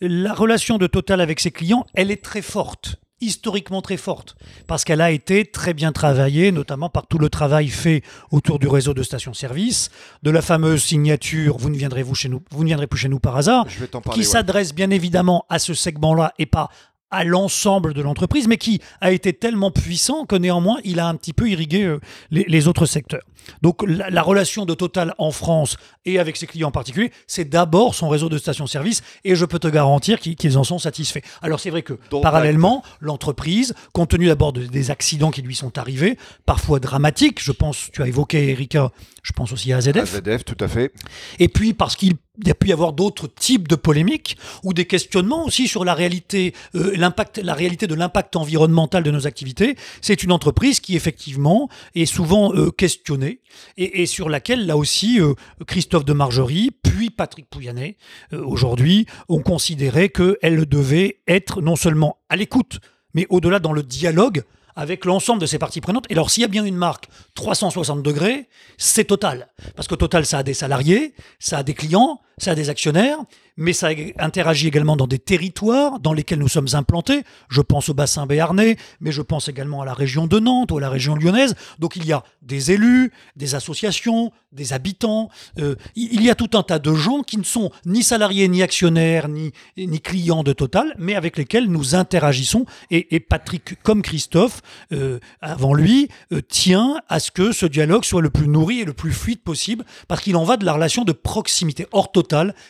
la 0.00 0.32
relation 0.32 0.78
de 0.78 0.86
Total 0.86 1.20
avec 1.20 1.40
ses 1.40 1.50
clients, 1.50 1.84
elle 1.96 2.10
est 2.10 2.22
très 2.22 2.42
forte. 2.42 2.96
historiquement 3.22 3.80
très 3.80 3.96
forte, 3.96 4.36
parce 4.66 4.84
qu'elle 4.84 5.00
a 5.00 5.10
été 5.10 5.46
très 5.46 5.72
bien 5.72 5.90
travaillée, 5.90 6.52
notamment 6.52 6.90
par 6.90 7.06
tout 7.06 7.16
le 7.18 7.30
travail 7.30 7.68
fait 7.68 8.02
autour 8.30 8.58
du 8.58 8.68
réseau 8.68 8.92
de 8.92 9.02
stations-service, 9.02 9.88
de 10.22 10.30
la 10.30 10.42
fameuse 10.42 10.84
signature 10.84 11.56
Vous 11.56 11.70
ne 11.70 11.78
viendrez, 11.78 12.02
vous 12.02 12.14
chez 12.14 12.28
nous, 12.28 12.42
vous 12.50 12.62
ne 12.62 12.68
viendrez 12.68 12.86
plus 12.86 12.98
chez 12.98 13.08
nous 13.08 13.18
par 13.18 13.34
hasard, 13.34 13.66
qui 14.12 14.18
ouais. 14.18 14.22
s'adresse 14.22 14.74
bien 14.74 14.90
évidemment 14.90 15.46
à 15.48 15.58
ce 15.58 15.72
segment-là 15.72 16.34
et 16.38 16.44
pas 16.44 16.68
à 17.10 17.24
l'ensemble 17.24 17.94
de 17.94 18.02
l'entreprise, 18.02 18.48
mais 18.48 18.56
qui 18.56 18.80
a 19.00 19.12
été 19.12 19.32
tellement 19.32 19.70
puissant 19.70 20.26
que 20.26 20.36
néanmoins 20.36 20.78
il 20.84 20.98
a 21.00 21.06
un 21.06 21.14
petit 21.14 21.32
peu 21.32 21.48
irrigué 21.48 21.84
euh, 21.84 22.00
les, 22.30 22.44
les 22.48 22.66
autres 22.68 22.86
secteurs. 22.86 23.22
Donc 23.62 23.84
la, 23.86 24.10
la 24.10 24.22
relation 24.22 24.64
de 24.66 24.74
Total 24.74 25.14
en 25.18 25.30
France 25.30 25.76
et 26.04 26.18
avec 26.18 26.36
ses 26.36 26.46
clients 26.48 26.68
en 26.68 26.72
particulier, 26.72 27.12
c'est 27.28 27.44
d'abord 27.48 27.94
son 27.94 28.08
réseau 28.08 28.28
de 28.28 28.38
stations-service 28.38 29.02
et 29.22 29.36
je 29.36 29.44
peux 29.44 29.60
te 29.60 29.68
garantir 29.68 30.18
qu'ils 30.18 30.58
en 30.58 30.64
sont 30.64 30.80
satisfaits. 30.80 31.20
Alors 31.42 31.60
c'est 31.60 31.70
vrai 31.70 31.82
que 31.82 31.96
Donc, 32.10 32.22
parallèlement, 32.24 32.82
l'entreprise, 33.00 33.74
compte 33.92 34.10
tenu 34.10 34.26
d'abord 34.26 34.52
de- 34.52 34.66
des 34.66 34.90
accidents 34.90 35.30
qui 35.30 35.42
lui 35.42 35.54
sont 35.54 35.78
arrivés, 35.78 36.18
parfois 36.44 36.80
dramatiques, 36.80 37.40
je 37.42 37.52
pense, 37.52 37.88
tu 37.92 38.02
as 38.02 38.08
évoqué 38.08 38.50
Erika, 38.50 38.90
je 39.22 39.32
pense 39.32 39.52
aussi 39.52 39.72
à 39.72 39.76
AZF, 39.76 39.96
AZF, 40.16 40.44
tout 40.44 40.56
à 40.64 40.66
fait. 40.68 40.92
et 41.38 41.46
puis 41.48 41.72
parce 41.72 41.94
qu'il 41.94 42.14
y 42.44 42.50
a 42.50 42.54
pu 42.54 42.68
y 42.68 42.72
avoir 42.72 42.92
d'autres 42.92 43.26
types 43.26 43.68
de 43.68 43.76
polémiques 43.76 44.36
ou 44.62 44.72
des 44.72 44.86
questionnements 44.86 45.44
aussi 45.44 45.68
sur 45.68 45.84
la 45.84 45.94
réalité, 45.94 46.54
euh, 46.74 46.92
l'impact, 46.96 47.38
la 47.38 47.54
réalité 47.54 47.86
de 47.86 47.94
l'impact 47.94 48.36
environnemental 48.36 49.02
de 49.02 49.10
nos 49.10 49.26
activités. 49.26 49.76
C'est 50.00 50.22
une 50.22 50.32
entreprise 50.32 50.80
qui 50.80 50.96
effectivement 50.96 51.68
est 51.94 52.06
souvent 52.06 52.54
euh, 52.54 52.70
questionnée 52.70 53.40
et, 53.76 54.06
sur 54.06 54.28
laquelle 54.28 54.66
là 54.66 54.76
aussi 54.76 55.20
euh, 55.20 55.34
Christophe 55.66 56.04
de 56.04 56.12
Margerie 56.12 56.70
puis 56.82 57.10
Patrick 57.10 57.48
Pouyanné 57.48 57.96
aujourd'hui 58.32 59.06
ont 59.28 59.40
considéré 59.40 60.08
qu'elle 60.08 60.66
devait 60.66 61.20
être 61.26 61.62
non 61.62 61.76
seulement 61.76 62.18
à 62.28 62.36
l'écoute 62.36 62.80
mais 63.14 63.26
au-delà 63.30 63.58
dans 63.58 63.72
le 63.72 63.82
dialogue 63.82 64.44
avec 64.76 65.06
l'ensemble 65.06 65.40
de 65.40 65.46
ces 65.46 65.58
parties 65.58 65.80
prenantes. 65.80 66.04
Et 66.10 66.12
alors, 66.12 66.30
s'il 66.30 66.42
y 66.42 66.44
a 66.44 66.48
bien 66.48 66.64
une 66.64 66.76
marque 66.76 67.08
360 67.34 68.02
degrés, 68.02 68.48
c'est 68.76 69.04
Total. 69.04 69.48
Parce 69.74 69.88
que 69.88 69.94
Total, 69.94 70.26
ça 70.26 70.38
a 70.38 70.42
des 70.42 70.54
salariés, 70.54 71.14
ça 71.38 71.58
a 71.58 71.62
des 71.62 71.74
clients, 71.74 72.20
ça 72.38 72.50
a 72.50 72.54
des 72.54 72.68
actionnaires, 72.68 73.16
mais 73.56 73.72
ça 73.72 73.88
interagit 74.18 74.68
également 74.68 74.94
dans 74.96 75.06
des 75.06 75.18
territoires 75.18 75.98
dans 76.00 76.12
lesquels 76.12 76.38
nous 76.38 76.48
sommes 76.48 76.68
implantés. 76.74 77.22
Je 77.48 77.62
pense 77.62 77.88
au 77.88 77.94
bassin 77.94 78.26
béarnais, 78.26 78.76
mais 79.00 79.10
je 79.10 79.22
pense 79.22 79.48
également 79.48 79.80
à 79.80 79.86
la 79.86 79.94
région 79.94 80.26
de 80.26 80.38
Nantes 80.38 80.70
ou 80.70 80.76
à 80.76 80.80
la 80.82 80.90
région 80.90 81.14
lyonnaise. 81.14 81.54
Donc, 81.78 81.96
il 81.96 82.04
y 82.04 82.12
a 82.12 82.22
des 82.42 82.72
élus, 82.72 83.10
des 83.36 83.54
associations, 83.54 84.32
des 84.52 84.74
habitants. 84.74 85.30
Euh, 85.58 85.76
il 85.94 86.22
y 86.22 86.28
a 86.28 86.34
tout 86.34 86.50
un 86.54 86.62
tas 86.62 86.78
de 86.78 86.94
gens 86.94 87.22
qui 87.22 87.38
ne 87.38 87.42
sont 87.44 87.70
ni 87.86 88.02
salariés, 88.02 88.48
ni 88.48 88.62
actionnaires, 88.62 89.28
ni, 89.28 89.52
clients 90.00 90.42
de 90.42 90.52
Total, 90.52 90.94
mais 90.98 91.14
avec 91.14 91.38
lesquels 91.38 91.68
nous 91.68 91.94
interagissons. 91.94 92.66
Et, 92.90 93.14
et 93.16 93.20
Patrick, 93.20 93.82
comme 93.82 94.02
Christophe, 94.02 94.60
euh, 94.92 95.18
avant 95.40 95.72
lui, 95.72 96.08
euh, 96.32 96.42
tient 96.42 97.00
à 97.08 97.18
ce 97.18 97.30
que 97.30 97.52
ce 97.52 97.64
dialogue 97.64 98.04
soit 98.04 98.20
le 98.20 98.30
plus 98.30 98.48
nourri 98.48 98.80
et 98.80 98.84
le 98.84 98.92
plus 98.92 99.12
fluide 99.12 99.40
possible, 99.40 99.86
parce 100.08 100.20
qu'il 100.20 100.36
en 100.36 100.44
va 100.44 100.58
de 100.58 100.66
la 100.66 100.74
relation 100.74 101.04
de 101.04 101.12
proximité. 101.12 101.86
Or, 101.92 102.12
Total, 102.12 102.25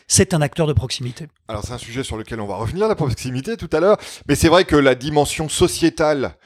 c'est 0.07 0.35
un 0.35 0.41
acteur 0.41 0.67
de 0.67 0.73
proximité. 0.73 1.29
Alors 1.49 1.63
c'est 1.65 1.73
un 1.73 1.79
sujet 1.79 2.03
sur 2.03 2.17
lequel 2.17 2.41
on 2.41 2.47
va 2.47 2.57
revenir, 2.57 2.89
la 2.89 2.95
proximité 2.95 3.57
tout 3.57 3.71
à 3.73 3.81
l'heure, 3.81 3.99
mais 4.29 4.35
c'est 4.35 4.49
vrai 4.49 4.65
que 4.65 4.77
la 4.77 4.95
dimension 4.95 5.49
sociétale 5.49 6.37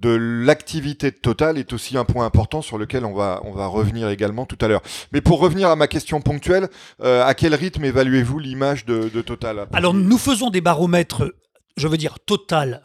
de 0.00 0.10
l'activité 0.10 1.10
de 1.10 1.16
Total 1.16 1.58
est 1.58 1.72
aussi 1.72 1.96
un 1.96 2.04
point 2.04 2.24
important 2.24 2.62
sur 2.62 2.78
lequel 2.78 3.04
on 3.04 3.12
va, 3.12 3.40
on 3.44 3.52
va 3.52 3.66
revenir 3.66 4.08
également 4.08 4.46
tout 4.46 4.58
à 4.60 4.68
l'heure. 4.68 4.82
Mais 5.12 5.20
pour 5.20 5.40
revenir 5.40 5.68
à 5.68 5.76
ma 5.76 5.86
question 5.86 6.20
ponctuelle, 6.20 6.68
euh, 7.02 7.24
à 7.24 7.34
quel 7.34 7.54
rythme 7.54 7.84
évaluez-vous 7.84 8.38
l'image 8.38 8.84
de, 8.84 9.08
de 9.08 9.22
Total 9.22 9.66
Alors, 9.72 9.94
nous 9.94 10.18
faisons 10.18 10.50
des 10.50 10.60
baromètres, 10.60 11.32
je 11.76 11.88
veux 11.88 11.96
dire, 11.96 12.18
Total 12.20 12.82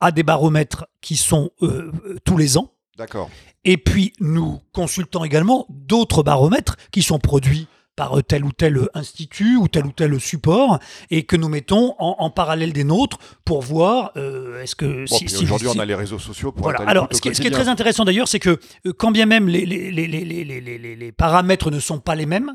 a 0.00 0.12
des 0.12 0.22
baromètres 0.22 0.86
qui 1.00 1.16
sont 1.16 1.50
euh, 1.62 1.92
tous 2.24 2.36
les 2.36 2.56
ans. 2.56 2.72
D'accord. 2.96 3.30
Et 3.64 3.76
puis, 3.76 4.12
nous 4.18 4.60
consultons 4.72 5.24
également 5.24 5.66
d'autres 5.68 6.22
baromètres 6.22 6.76
qui 6.90 7.02
sont 7.02 7.18
produits 7.18 7.68
par 8.00 8.12
tel 8.26 8.46
ou 8.46 8.52
tel 8.52 8.88
institut 8.94 9.56
ou 9.58 9.68
tel 9.68 9.84
ou 9.84 9.92
tel 9.92 10.18
support 10.18 10.78
et 11.10 11.24
que 11.24 11.36
nous 11.36 11.50
mettons 11.50 11.94
en, 11.98 12.16
en 12.18 12.30
parallèle 12.30 12.72
des 12.72 12.82
nôtres 12.84 13.18
pour 13.44 13.60
voir 13.60 14.12
euh, 14.16 14.62
est-ce 14.62 14.74
que 14.74 15.04
Bon, 15.10 15.16
si, 15.18 15.28
si- 15.28 15.44
aujourd'hui, 15.44 15.68
si- 15.68 15.76
on 15.76 15.80
a 15.80 15.84
les 15.84 15.94
réseaux 15.94 16.18
sociaux 16.18 16.50
pour 16.50 16.62
voilà. 16.62 16.78
Alors, 16.88 17.08
ce 17.12 17.20
qui, 17.20 17.28
est- 17.28 17.34
ce 17.34 17.42
qui 17.42 17.48
est 17.48 17.50
très 17.50 17.68
intéressant 17.68 18.06
d'ailleurs, 18.06 18.26
c'est 18.28 18.38
que 18.40 18.58
euh, 18.86 18.92
quand 18.96 19.10
bien 19.10 19.26
même 19.26 19.48
les, 19.48 21.12
paramètres 21.12 21.70
ne 21.70 21.78
sont 21.80 21.98
pas 21.98 22.14
les 22.14 22.26
mêmes, 22.26 22.54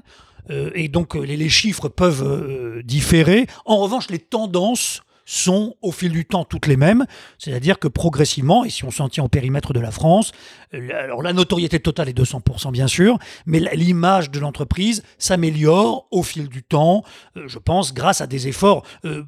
euh, 0.49 0.71
et 0.73 0.87
donc 0.87 1.15
euh, 1.15 1.21
les, 1.21 1.37
les 1.37 1.49
chiffres 1.49 1.89
peuvent 1.89 2.23
euh, 2.23 2.81
différer, 2.83 3.45
en 3.65 3.77
revanche, 3.77 4.09
les 4.09 4.19
tendances 4.19 5.01
sont 5.25 5.75
au 5.81 5.91
fil 5.91 6.11
du 6.11 6.25
temps 6.25 6.45
toutes 6.45 6.67
les 6.67 6.77
mêmes, 6.77 7.05
c'est-à-dire 7.37 7.79
que 7.79 7.87
progressivement, 7.87 8.63
et 8.63 8.69
si 8.69 8.85
on 8.85 8.91
s'en 8.91 9.09
tient 9.09 9.23
au 9.23 9.27
périmètre 9.27 9.73
de 9.73 9.79
la 9.79 9.91
France, 9.91 10.31
euh, 10.73 10.89
alors 11.03 11.21
la 11.21 11.33
notoriété 11.33 11.79
totale 11.79 12.09
est 12.09 12.17
200% 12.17 12.71
bien 12.71 12.87
sûr, 12.87 13.17
mais 13.45 13.59
l'image 13.59 14.31
de 14.31 14.39
l'entreprise 14.39 15.03
s'améliore 15.17 16.07
au 16.11 16.23
fil 16.23 16.47
du 16.47 16.63
temps, 16.63 17.03
euh, 17.37 17.47
je 17.47 17.59
pense, 17.59 17.93
grâce 17.93 18.21
à 18.21 18.27
des 18.27 18.47
efforts 18.47 18.83
euh, 19.03 19.23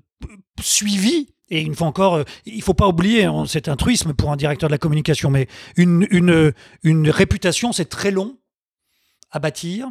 suivis 0.61 1.33
et 1.49 1.61
une 1.61 1.75
fois 1.75 1.87
encore, 1.87 2.25
il 2.45 2.61
faut 2.61 2.73
pas 2.73 2.87
oublier, 2.87 3.23
hein, 3.23 3.45
c'est 3.47 3.69
un 3.69 3.77
truisme 3.77 4.13
pour 4.13 4.31
un 4.31 4.35
directeur 4.35 4.67
de 4.67 4.73
la 4.73 4.77
communication, 4.77 5.29
mais 5.29 5.47
une 5.77 7.09
réputation, 7.09 7.71
c'est 7.71 7.85
très 7.85 8.11
long 8.11 8.37
à 9.31 9.39
bâtir, 9.39 9.87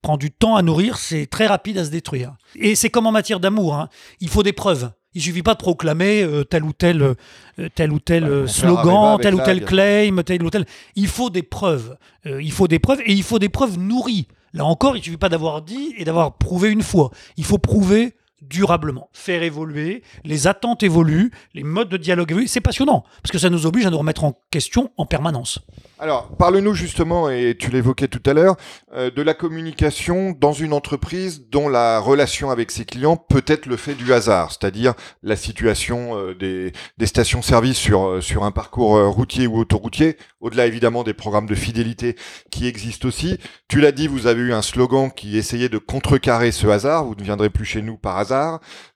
prend 0.00 0.16
du 0.16 0.30
temps 0.30 0.56
à 0.56 0.62
nourrir, 0.62 0.98
c'est 0.98 1.26
très 1.26 1.46
rapide 1.46 1.78
à 1.78 1.84
se 1.84 1.90
détruire. 1.90 2.36
Et 2.56 2.74
c'est 2.74 2.90
comme 2.90 3.06
en 3.06 3.12
matière 3.12 3.40
d'amour, 3.40 3.74
hein, 3.74 3.88
il 4.20 4.28
faut 4.28 4.42
des 4.42 4.52
preuves. 4.52 4.90
Il 5.14 5.22
suffit 5.22 5.42
pas 5.42 5.54
de 5.54 5.58
proclamer 5.58 6.22
euh, 6.22 6.44
tel 6.44 6.64
ou 6.64 6.72
tel, 6.72 7.02
euh, 7.02 7.68
tel 7.74 7.92
ou 7.92 8.00
tel 8.00 8.24
Ouais, 8.24 8.30
euh, 8.30 8.46
slogan, 8.46 9.18
tel 9.20 9.34
ou 9.34 9.40
tel 9.44 9.64
claim, 9.64 10.22
tel 10.24 10.42
ou 10.42 10.50
tel. 10.50 10.66
Il 10.96 11.06
faut 11.06 11.30
des 11.30 11.42
preuves. 11.42 11.96
Il 12.26 12.52
faut 12.52 12.68
des 12.68 12.78
preuves 12.78 13.00
et 13.04 13.12
il 13.12 13.22
faut 13.22 13.38
des 13.38 13.48
preuves 13.48 13.78
nourries. 13.78 14.26
Là 14.54 14.64
encore, 14.64 14.96
il 14.96 15.02
suffit 15.02 15.16
pas 15.16 15.28
d'avoir 15.28 15.62
dit 15.62 15.94
et 15.98 16.04
d'avoir 16.04 16.36
prouvé 16.36 16.70
une 16.70 16.82
fois. 16.82 17.10
Il 17.36 17.44
faut 17.44 17.58
prouver 17.58 18.14
durablement, 18.48 19.08
faire 19.12 19.42
évoluer, 19.42 20.02
les 20.24 20.46
attentes 20.46 20.82
évoluent, 20.82 21.30
les 21.54 21.64
modes 21.64 21.88
de 21.88 21.96
dialogue 21.96 22.30
évoluent. 22.30 22.48
C'est 22.48 22.60
passionnant 22.60 23.04
parce 23.22 23.32
que 23.32 23.38
ça 23.38 23.50
nous 23.50 23.66
oblige 23.66 23.86
à 23.86 23.90
nous 23.90 23.98
remettre 23.98 24.24
en 24.24 24.38
question 24.50 24.90
en 24.96 25.06
permanence. 25.06 25.60
Alors, 25.98 26.28
parle-nous 26.36 26.74
justement, 26.74 27.30
et 27.30 27.56
tu 27.58 27.70
l'évoquais 27.70 28.08
tout 28.08 28.22
à 28.26 28.34
l'heure, 28.34 28.56
euh, 28.94 29.10
de 29.10 29.22
la 29.22 29.32
communication 29.32 30.34
dans 30.38 30.52
une 30.52 30.72
entreprise 30.72 31.46
dont 31.48 31.68
la 31.68 32.00
relation 32.00 32.50
avec 32.50 32.72
ses 32.72 32.84
clients 32.84 33.16
peut 33.16 33.44
être 33.46 33.66
le 33.66 33.76
fait 33.76 33.94
du 33.94 34.12
hasard, 34.12 34.50
c'est-à-dire 34.50 34.94
la 35.22 35.36
situation 35.36 36.18
euh, 36.18 36.34
des, 36.34 36.72
des 36.98 37.06
stations-service 37.06 37.78
sur, 37.78 38.06
euh, 38.06 38.20
sur 38.20 38.44
un 38.44 38.50
parcours 38.50 39.00
routier 39.08 39.46
ou 39.46 39.56
autoroutier, 39.56 40.18
au-delà 40.40 40.66
évidemment 40.66 41.04
des 41.04 41.14
programmes 41.14 41.46
de 41.46 41.54
fidélité 41.54 42.16
qui 42.50 42.66
existent 42.66 43.08
aussi. 43.08 43.38
Tu 43.68 43.80
l'as 43.80 43.92
dit, 43.92 44.08
vous 44.08 44.26
avez 44.26 44.42
eu 44.42 44.52
un 44.52 44.62
slogan 44.62 45.10
qui 45.14 45.38
essayait 45.38 45.68
de 45.68 45.78
contrecarrer 45.78 46.52
ce 46.52 46.66
hasard, 46.66 47.04
vous 47.04 47.14
ne 47.14 47.22
viendrez 47.22 47.50
plus 47.50 47.64
chez 47.64 47.82
nous 47.82 47.96
par 47.96 48.18
hasard. 48.18 48.33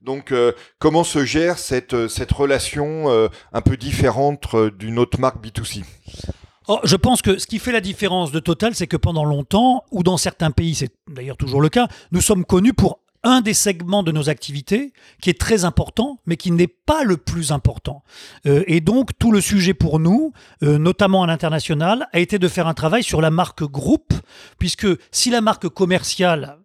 Donc, 0.02 0.32
euh, 0.32 0.52
comment 0.78 1.04
se 1.04 1.24
gère 1.24 1.58
cette, 1.58 1.94
euh, 1.94 2.08
cette 2.08 2.32
relation 2.32 3.10
euh, 3.10 3.28
un 3.52 3.60
peu 3.60 3.76
différente 3.76 4.54
d'une 4.78 4.98
autre 4.98 5.18
marque 5.20 5.44
B2C 5.44 5.84
Oh, 6.68 6.80
je 6.84 6.96
pense 6.96 7.22
que 7.22 7.38
ce 7.38 7.46
qui 7.46 7.58
fait 7.58 7.72
la 7.72 7.80
différence 7.80 8.30
de 8.30 8.40
Total, 8.40 8.74
c'est 8.74 8.86
que 8.86 8.98
pendant 8.98 9.24
longtemps, 9.24 9.84
ou 9.90 10.02
dans 10.02 10.18
certains 10.18 10.50
pays, 10.50 10.74
c'est 10.74 10.92
d'ailleurs 11.08 11.38
toujours 11.38 11.62
le 11.62 11.70
cas, 11.70 11.88
nous 12.12 12.20
sommes 12.20 12.44
connus 12.44 12.74
pour 12.74 13.00
un 13.24 13.40
des 13.40 13.54
segments 13.54 14.02
de 14.02 14.12
nos 14.12 14.28
activités 14.28 14.92
qui 15.22 15.30
est 15.30 15.40
très 15.40 15.64
important, 15.64 16.20
mais 16.26 16.36
qui 16.36 16.50
n'est 16.50 16.68
pas 16.68 17.04
le 17.04 17.16
plus 17.16 17.52
important. 17.52 18.04
Et 18.44 18.80
donc, 18.80 19.10
tout 19.18 19.32
le 19.32 19.40
sujet 19.40 19.74
pour 19.74 19.98
nous, 19.98 20.32
notamment 20.60 21.24
à 21.24 21.26
l'international, 21.26 22.06
a 22.12 22.20
été 22.20 22.38
de 22.38 22.46
faire 22.46 22.68
un 22.68 22.74
travail 22.74 23.02
sur 23.02 23.20
la 23.20 23.30
marque 23.30 23.64
groupe, 23.64 24.12
puisque 24.58 24.86
si 25.10 25.30
la 25.30 25.40
marque 25.40 25.68
commerciale 25.68 26.58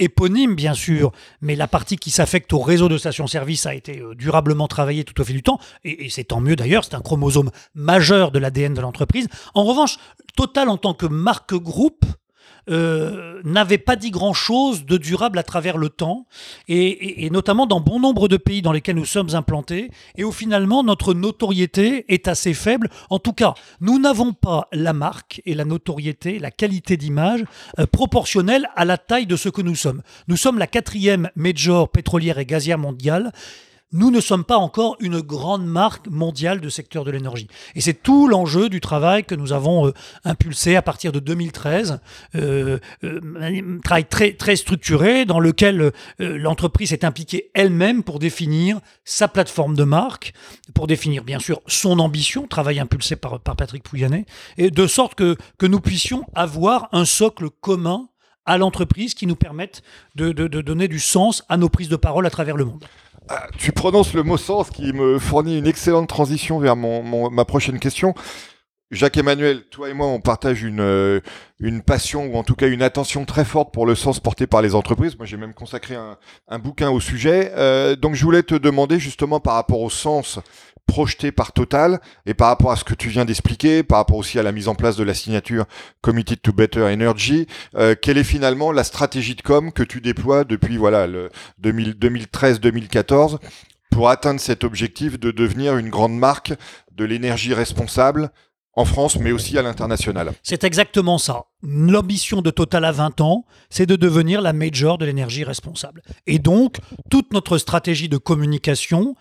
éponyme 0.00 0.54
bien 0.54 0.74
sûr, 0.74 1.12
mais 1.40 1.54
la 1.54 1.68
partie 1.68 1.96
qui 1.96 2.10
s'affecte 2.10 2.52
au 2.52 2.60
réseau 2.60 2.88
de 2.88 2.98
stations-service 2.98 3.66
a 3.66 3.74
été 3.74 4.00
euh, 4.00 4.14
durablement 4.14 4.66
travaillée 4.66 5.04
tout 5.04 5.20
au 5.20 5.24
fil 5.24 5.36
du 5.36 5.42
temps, 5.42 5.60
et, 5.84 6.06
et 6.06 6.10
c'est 6.10 6.24
tant 6.24 6.40
mieux 6.40 6.56
d'ailleurs, 6.56 6.84
c'est 6.84 6.94
un 6.94 7.00
chromosome 7.00 7.50
majeur 7.74 8.32
de 8.32 8.38
l'ADN 8.38 8.74
de 8.74 8.80
l'entreprise. 8.80 9.28
En 9.54 9.64
revanche, 9.64 9.98
Total 10.36 10.68
en 10.68 10.76
tant 10.76 10.94
que 10.94 11.06
marque 11.06 11.54
groupe 11.54 12.04
euh, 12.70 13.40
n'avait 13.44 13.78
pas 13.78 13.96
dit 13.96 14.10
grand-chose 14.10 14.84
de 14.84 14.96
durable 14.96 15.38
à 15.38 15.42
travers 15.42 15.76
le 15.76 15.88
temps, 15.88 16.26
et, 16.68 17.28
notamment 17.30 17.66
dans 17.66 17.80
bon 17.80 18.00
nombre 18.00 18.28
de 18.28 18.36
pays 18.36 18.62
dans 18.62 18.72
lesquels 18.72 18.96
nous 18.96 19.04
sommes 19.04 19.34
implantés, 19.34 19.90
et 20.16 20.24
où 20.24 20.32
finalement 20.32 20.82
notre 20.82 21.14
notoriété 21.14 22.04
est 22.12 22.28
assez 22.28 22.54
faible. 22.54 22.88
En 23.08 23.18
tout 23.18 23.32
cas, 23.32 23.54
nous 23.80 23.98
n'avons 23.98 24.32
pas 24.32 24.68
la 24.72 24.92
marque 24.92 25.42
et 25.46 25.54
la 25.54 25.64
notoriété, 25.64 26.38
la 26.38 26.50
qualité 26.50 26.96
d'image 26.96 27.44
euh, 27.78 27.86
proportionnelle 27.86 28.68
à 28.76 28.84
la 28.84 28.98
taille 28.98 29.26
de 29.26 29.36
ce 29.36 29.48
que 29.48 29.62
nous 29.62 29.76
sommes. 29.76 30.02
Nous 30.28 30.36
sommes 30.36 30.58
la 30.58 30.66
quatrième 30.66 31.30
major 31.36 31.88
pétrolière 31.88 32.38
et 32.38 32.46
gazière 32.46 32.78
mondiale. 32.78 33.32
Nous 33.92 34.10
ne 34.10 34.20
sommes 34.20 34.44
pas 34.44 34.56
encore 34.56 34.96
une 35.00 35.20
grande 35.20 35.66
marque 35.66 36.08
mondiale 36.08 36.60
de 36.60 36.68
secteur 36.68 37.04
de 37.04 37.10
l'énergie. 37.10 37.48
Et 37.74 37.80
c'est 37.80 37.94
tout 37.94 38.28
l'enjeu 38.28 38.68
du 38.68 38.80
travail 38.80 39.24
que 39.24 39.34
nous 39.34 39.52
avons 39.52 39.88
euh, 39.88 39.94
impulsé 40.24 40.76
à 40.76 40.82
partir 40.82 41.10
de 41.12 41.18
2013, 41.18 42.00
euh, 42.36 42.78
euh, 43.02 43.80
travail 43.82 44.06
très, 44.06 44.56
structuré 44.56 45.24
dans 45.24 45.40
lequel 45.40 45.92
l'entreprise 46.18 46.92
est 46.92 47.04
impliquée 47.04 47.50
elle-même 47.54 48.02
pour 48.02 48.18
définir 48.18 48.80
sa 49.04 49.28
plateforme 49.28 49.74
de 49.74 49.84
marque, 49.84 50.34
pour 50.74 50.86
définir 50.86 51.24
bien 51.24 51.38
sûr 51.38 51.60
son 51.66 51.98
ambition, 51.98 52.46
travail 52.46 52.80
impulsé 52.80 53.16
par, 53.16 53.40
Patrick 53.40 53.82
Pouyanné, 53.82 54.26
et 54.58 54.70
de 54.70 54.86
sorte 54.86 55.14
que, 55.14 55.36
nous 55.62 55.80
puissions 55.80 56.24
avoir 56.34 56.88
un 56.92 57.04
socle 57.04 57.48
commun 57.60 58.08
à 58.44 58.58
l'entreprise 58.58 59.14
qui 59.14 59.26
nous 59.26 59.36
permette 59.36 59.82
de 60.16 60.32
donner 60.32 60.88
du 60.88 60.98
sens 60.98 61.44
à 61.48 61.56
nos 61.56 61.68
prises 61.68 61.88
de 61.88 61.96
parole 61.96 62.26
à 62.26 62.30
travers 62.30 62.56
le 62.56 62.64
monde. 62.64 62.84
Ah, 63.32 63.46
tu 63.58 63.70
prononces 63.70 64.12
le 64.14 64.24
mot 64.24 64.36
sens 64.36 64.70
qui 64.70 64.92
me 64.92 65.18
fournit 65.20 65.56
une 65.56 65.66
excellente 65.68 66.08
transition 66.08 66.58
vers 66.58 66.74
mon, 66.74 67.02
mon- 67.04 67.30
ma 67.30 67.44
prochaine 67.44 67.78
question. 67.78 68.12
Jacques-Emmanuel, 68.90 69.62
toi 69.70 69.88
et 69.88 69.92
moi, 69.92 70.08
on 70.08 70.20
partage 70.20 70.64
une, 70.64 70.80
euh, 70.80 71.20
une 71.60 71.80
passion 71.80 72.26
ou 72.26 72.34
en 72.36 72.42
tout 72.42 72.56
cas 72.56 72.66
une 72.66 72.82
attention 72.82 73.24
très 73.24 73.44
forte 73.44 73.72
pour 73.72 73.86
le 73.86 73.94
sens 73.94 74.18
porté 74.18 74.48
par 74.48 74.62
les 74.62 74.74
entreprises. 74.74 75.16
Moi, 75.16 75.26
j'ai 75.26 75.36
même 75.36 75.54
consacré 75.54 75.94
un, 75.94 76.18
un 76.48 76.58
bouquin 76.58 76.90
au 76.90 76.98
sujet. 76.98 77.52
Euh, 77.54 77.94
donc, 77.94 78.16
je 78.16 78.24
voulais 78.24 78.42
te 78.42 78.56
demander 78.56 78.98
justement 78.98 79.38
par 79.38 79.54
rapport 79.54 79.80
au 79.80 79.90
sens 79.90 80.40
projeté 80.90 81.30
par 81.30 81.52
Total 81.52 82.00
et 82.26 82.34
par 82.34 82.48
rapport 82.48 82.72
à 82.72 82.76
ce 82.76 82.82
que 82.82 82.94
tu 82.94 83.10
viens 83.10 83.24
d'expliquer, 83.24 83.84
par 83.84 83.98
rapport 83.98 84.16
aussi 84.16 84.40
à 84.40 84.42
la 84.42 84.50
mise 84.50 84.66
en 84.66 84.74
place 84.74 84.96
de 84.96 85.04
la 85.04 85.14
signature 85.14 85.66
Committed 86.00 86.42
to 86.42 86.52
Better 86.52 86.82
Energy, 86.82 87.46
euh, 87.76 87.94
quelle 87.94 88.18
est 88.18 88.24
finalement 88.24 88.72
la 88.72 88.82
stratégie 88.82 89.36
de 89.36 89.42
com 89.42 89.70
que 89.70 89.84
tu 89.84 90.00
déploies 90.00 90.42
depuis 90.42 90.76
voilà 90.76 91.06
le 91.06 91.30
2000 91.58 91.92
2013-2014 91.92 93.38
pour 93.92 94.10
atteindre 94.10 94.40
cet 94.40 94.64
objectif 94.64 95.18
de 95.18 95.30
devenir 95.30 95.76
une 95.76 95.90
grande 95.90 96.18
marque 96.18 96.54
de 96.90 97.04
l'énergie 97.04 97.54
responsable 97.54 98.30
en 98.80 98.84
France, 98.84 99.16
mais 99.16 99.30
aussi 99.30 99.58
à 99.58 99.62
l'international. 99.62 100.32
C'est 100.42 100.64
exactement 100.64 101.18
ça. 101.18 101.44
L'ambition 101.62 102.42
de 102.42 102.50
Total 102.50 102.84
à 102.84 102.92
20 102.92 103.20
ans, 103.20 103.44
c'est 103.68 103.86
de 103.86 103.96
devenir 103.96 104.40
la 104.40 104.52
major 104.52 104.98
de 104.98 105.04
l'énergie 105.04 105.44
responsable. 105.44 106.02
Et 106.26 106.38
donc, 106.38 106.78
toute 107.10 107.32
notre 107.32 107.58
stratégie 107.58 108.08
de 108.08 108.16
communication, 108.16 109.14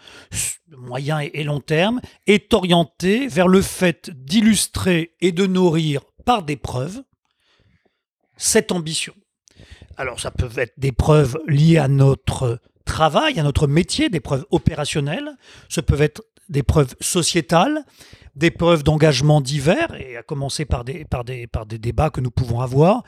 moyen 0.70 1.20
et 1.20 1.44
long 1.44 1.60
terme, 1.60 2.00
est 2.26 2.54
orientée 2.54 3.28
vers 3.28 3.48
le 3.48 3.62
fait 3.62 4.10
d'illustrer 4.12 5.16
et 5.20 5.32
de 5.32 5.46
nourrir 5.46 6.02
par 6.26 6.44
des 6.44 6.56
preuves 6.56 7.02
cette 8.38 8.72
ambition. 8.72 9.14
Alors, 9.98 10.20
ça 10.20 10.32
peut 10.32 10.50
être 10.56 10.74
des 10.78 10.94
preuves 10.94 11.38
liées 11.48 11.78
à 11.78 11.90
notre 11.90 12.62
travail, 12.86 13.40
à 13.40 13.44
notre 13.44 13.68
métier, 13.68 14.10
des 14.10 14.22
preuves 14.22 14.46
opérationnelles, 14.50 15.32
ce 15.68 15.82
peuvent 15.82 16.02
être 16.02 16.24
des 16.48 16.64
preuves 16.64 16.96
sociétales, 17.00 17.84
des 18.40 18.52
preuves 18.52 18.84
d'engagement 18.84 19.42
divers, 19.42 19.94
et 20.00 20.18
à 20.18 20.24
commencer 20.24 20.66
par 20.66 20.84
des, 20.84 21.06
par 21.06 21.24
des, 21.24 21.46
par 21.46 21.66
des 21.66 21.78
débats 21.78 22.10
que 22.10 22.22
nous 22.22 22.32
pouvons 22.32 22.62
avoir. 22.62 23.04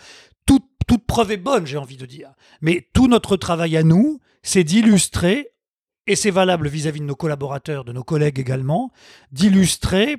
Toute, 0.45 0.65
toute 0.87 1.05
preuve 1.05 1.31
est 1.31 1.37
bonne, 1.37 1.65
j'ai 1.65 1.77
envie 1.77 1.97
de 1.97 2.05
dire. 2.05 2.31
Mais 2.61 2.87
tout 2.93 3.07
notre 3.07 3.37
travail 3.37 3.77
à 3.77 3.83
nous, 3.83 4.19
c'est 4.43 4.63
d'illustrer, 4.63 5.51
et 6.05 6.15
c'est 6.15 6.31
valable 6.31 6.67
vis-à-vis 6.67 6.99
de 6.99 7.05
nos 7.05 7.15
collaborateurs, 7.15 7.85
de 7.85 7.93
nos 7.93 8.03
collègues 8.03 8.39
également, 8.39 8.91
d'illustrer 9.31 10.17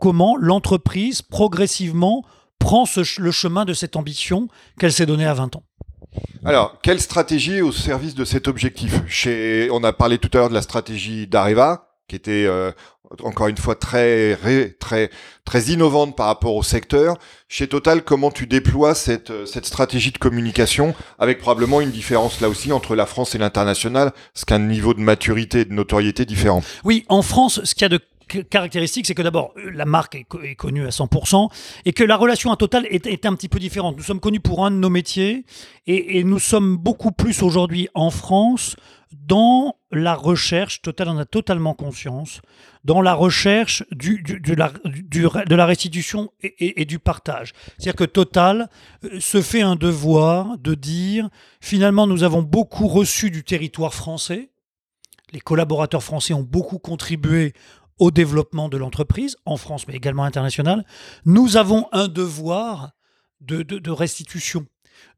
comment 0.00 0.36
l'entreprise 0.36 1.22
progressivement 1.22 2.24
prend 2.58 2.84
le 3.18 3.30
chemin 3.30 3.64
de 3.64 3.74
cette 3.74 3.96
ambition 3.96 4.48
qu'elle 4.78 4.92
s'est 4.92 5.06
donnée 5.06 5.26
à 5.26 5.34
20 5.34 5.56
ans. 5.56 5.64
Alors, 6.44 6.80
quelle 6.82 7.00
stratégie 7.00 7.62
au 7.62 7.72
service 7.72 8.14
de 8.14 8.24
cet 8.24 8.48
objectif? 8.48 9.00
Chez, 9.06 9.68
On 9.72 9.82
a 9.84 9.92
parlé 9.92 10.18
tout 10.18 10.30
à 10.34 10.38
l'heure 10.38 10.48
de 10.48 10.54
la 10.54 10.62
stratégie 10.62 11.26
d'Areva, 11.26 11.91
qui 12.08 12.16
était 12.16 12.44
euh, 12.46 12.72
encore 13.22 13.48
une 13.48 13.56
fois 13.58 13.74
très, 13.74 14.36
très, 14.80 15.10
très 15.44 15.62
innovante 15.64 16.16
par 16.16 16.26
rapport 16.26 16.54
au 16.54 16.62
secteur. 16.62 17.16
Chez 17.48 17.66
Total, 17.68 18.02
comment 18.02 18.30
tu 18.30 18.46
déploies 18.46 18.94
cette, 18.94 19.30
euh, 19.30 19.46
cette 19.46 19.66
stratégie 19.66 20.10
de 20.12 20.18
communication 20.18 20.94
avec 21.18 21.38
probablement 21.38 21.80
une 21.80 21.90
différence 21.90 22.40
là 22.40 22.48
aussi 22.48 22.72
entre 22.72 22.94
la 22.94 23.06
France 23.06 23.34
et 23.34 23.38
l'international, 23.38 24.12
ce 24.34 24.44
qu'un 24.44 24.58
niveau 24.58 24.94
de 24.94 25.00
maturité 25.00 25.60
et 25.60 25.64
de 25.64 25.72
notoriété 25.74 26.24
différent. 26.24 26.62
Oui, 26.84 27.04
en 27.08 27.22
France, 27.22 27.60
ce 27.64 27.74
qu'il 27.74 27.82
y 27.82 27.84
a 27.86 27.88
de 27.90 28.00
caractéristique, 28.48 29.04
c'est 29.06 29.14
que 29.14 29.20
d'abord, 29.20 29.52
euh, 29.58 29.70
la 29.74 29.84
marque 29.84 30.14
est, 30.14 30.24
co- 30.24 30.40
est 30.40 30.54
connue 30.54 30.86
à 30.86 30.90
100% 30.90 31.50
et 31.84 31.92
que 31.92 32.02
la 32.04 32.16
relation 32.16 32.50
à 32.50 32.56
Total 32.56 32.86
est, 32.88 33.26
un 33.26 33.34
petit 33.34 33.48
peu 33.50 33.58
différente. 33.58 33.96
Nous 33.98 34.02
sommes 34.02 34.20
connus 34.20 34.40
pour 34.40 34.64
un 34.64 34.70
de 34.70 34.76
nos 34.76 34.88
métiers 34.88 35.44
et 35.86 36.24
nous 36.24 36.38
sommes 36.38 36.76
beaucoup 36.78 37.12
plus 37.12 37.42
aujourd'hui 37.42 37.88
en 37.94 38.10
France 38.10 38.76
dans 39.14 39.76
la 39.90 40.14
recherche, 40.14 40.82
Total 40.82 41.08
en 41.08 41.18
a 41.18 41.24
totalement 41.24 41.74
conscience, 41.74 42.40
dans 42.84 43.00
la 43.00 43.14
recherche 43.14 43.84
de, 43.92 44.54
la, 45.54 45.66
restitution 45.66 46.32
et, 46.42 46.84
du 46.84 46.98
partage. 46.98 47.52
C'est-à-dire 47.78 47.96
que 47.96 48.04
Total 48.04 48.68
euh, 49.04 49.20
se 49.20 49.42
fait 49.42 49.62
un 49.62 49.76
devoir 49.76 50.58
de 50.58 50.74
dire, 50.74 51.28
finalement, 51.60 52.06
nous 52.06 52.22
avons 52.22 52.42
beaucoup 52.42 52.88
reçu 52.88 53.30
du 53.30 53.44
territoire 53.44 53.94
français, 53.94 54.50
les 55.32 55.40
collaborateurs 55.40 56.02
français 56.02 56.34
ont 56.34 56.42
beaucoup 56.42 56.78
contribué 56.78 57.54
au 57.98 58.10
développement 58.10 58.68
de 58.68 58.76
l'entreprise, 58.76 59.36
en 59.46 59.56
France 59.56 59.86
mais 59.86 59.94
également 59.94 60.24
international. 60.24 60.84
Nous 61.24 61.56
avons 61.56 61.88
un 61.92 62.08
devoir 62.08 62.92
de, 63.40 63.62
de- 63.62 63.78
de 63.78 63.90
restitution. 63.90 64.66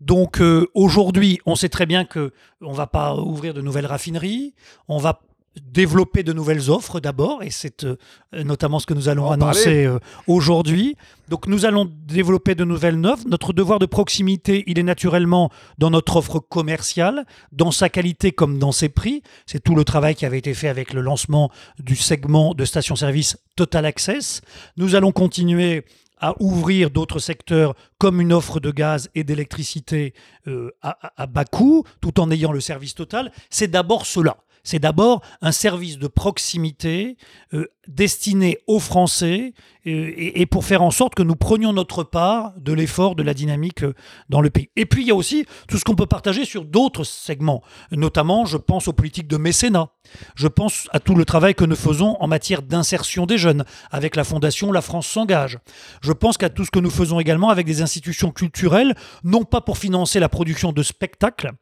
Donc 0.01 0.41
euh, 0.41 0.67
aujourd'hui, 0.75 1.41
on 1.47 1.57
sait 1.57 1.69
très 1.69 1.87
bien 1.87 2.05
que 2.05 2.33
on 2.61 2.73
va 2.73 2.87
pas 2.87 3.17
ouvrir 3.17 3.55
de 3.55 3.61
nouvelles 3.61 3.87
raffineries, 3.87 4.55
on 4.89 4.99
va 4.99 5.21
développer 5.61 6.23
de 6.23 6.33
nouvelles 6.33 6.71
offres 6.71 7.01
d'abord, 7.01 7.43
et 7.43 7.51
c'est 7.51 7.85
euh, 7.85 7.97
notamment 8.33 8.79
ce 8.79 8.87
que 8.87 8.95
nous 8.95 9.09
allons 9.09 9.31
annoncer 9.31 9.85
euh, 9.85 9.99
aujourd'hui. 10.27 10.97
Donc 11.29 11.47
nous 11.47 11.65
allons 11.65 11.91
développer 12.07 12.55
de 12.55 12.65
nouvelles 12.65 13.05
offres. 13.07 13.25
Notre 13.29 13.53
devoir 13.53 13.79
de 13.79 13.87
proximité, 13.87 14.65
il 14.67 14.79
est 14.79 14.85
naturellement 14.85 15.51
dans 15.79 15.91
notre 15.91 16.17
offre 16.17 16.39
commerciale, 16.41 17.25
dans 17.53 17.71
sa 17.71 17.89
qualité 17.89 18.33
comme 18.33 18.59
dans 18.59 18.73
ses 18.73 18.89
prix. 18.89 19.23
C'est 19.47 19.63
tout 19.63 19.75
le 19.75 19.85
travail 19.85 20.15
qui 20.15 20.27
avait 20.27 20.39
été 20.39 20.55
fait 20.55 20.69
avec 20.69 20.93
le 20.93 21.01
lancement 21.01 21.51
du 21.79 21.97
segment 21.97 22.55
de 22.55 22.65
station-service 22.65 23.39
Total 23.57 23.87
Access. 23.87 24.41
Nous 24.77 24.97
allons 24.97 25.13
continuer 25.13 25.85
à 26.19 26.35
ouvrir 26.41 26.91
d'autres 26.91 27.19
secteurs 27.19 27.75
comme 27.99 28.21
une 28.21 28.33
offre 28.33 28.61
de 28.61 28.71
gaz 28.71 29.11
et 29.15 29.25
d'électricité 29.25 30.15
euh, 30.47 30.71
à, 30.83 31.27
bas 31.27 31.45
coût, 31.45 31.85
tout 32.01 32.21
en 32.21 32.31
ayant 32.31 32.53
le 32.53 32.61
service 32.61 32.95
total. 32.95 33.33
C'est 33.51 33.69
d'abord 33.69 34.07
cela. 34.07 34.37
C'est 34.65 34.79
d'abord 34.79 35.21
un 35.43 35.53
service 35.53 35.99
de 35.99 36.09
proximité 36.09 37.17
euh, 37.53 37.67
destiné 37.87 38.59
aux 38.67 38.81
Français 38.81 39.53
euh, 39.87 40.13
et, 40.17 40.47
pour 40.47 40.65
faire 40.65 40.83
en 40.83 40.91
sorte 40.91 41.15
que 41.15 41.23
nous 41.23 41.37
prenions 41.37 41.75
notre 41.75 42.03
part 42.03 42.55
de 42.59 42.73
l'effort, 42.73 43.15
de 43.15 43.23
la 43.23 43.35
dynamique 43.35 43.85
euh, 43.85 43.95
dans 44.31 44.41
le 44.41 44.49
pays. 44.49 44.71
Et 44.77 44.87
puis 44.87 45.03
il 45.03 45.09
y 45.09 45.11
a 45.11 45.15
aussi 45.15 45.45
tout 45.69 45.77
ce 45.77 45.85
qu'on 45.85 45.95
peut 45.95 46.07
partager 46.07 46.47
sur 46.47 46.65
d'autres 46.65 47.05
segments, 47.05 47.63
notamment 47.93 48.47
je 48.47 48.57
pense 48.57 48.89
aux 48.89 48.95
politiques 48.95 49.29
de 49.29 49.37
mécénat, 49.37 49.91
je 50.35 50.49
pense 50.49 50.89
à 50.93 50.99
tout 51.01 51.15
le 51.15 51.27
travail 51.27 51.55
que 51.55 51.67
nous 51.67 51.77
faisons 51.77 52.17
en 52.21 52.27
matière 52.27 52.63
d'insertion 52.63 53.27
des 53.27 53.37
jeunes 53.37 53.65
avec 53.91 54.17
la 54.17 54.25
fondation 54.25 54.73
La 54.73 54.81
France 54.81 55.07
s'engage. 55.07 55.59
Je 56.01 56.13
pense 56.13 56.39
qu'à 56.39 56.49
tout 56.49 56.65
ce 56.65 56.71
que 56.71 56.79
nous 56.79 56.91
faisons 56.91 57.21
également 57.21 57.51
avec 57.51 57.67
des 57.67 57.83
institutions 57.83 58.31
culturelles, 58.31 58.95
non 59.25 59.45
pas 59.45 59.61
pour 59.61 59.77
financer 59.77 60.21
la 60.21 60.31
production 60.31 60.73
de 60.73 60.83
spectacles, 60.83 61.53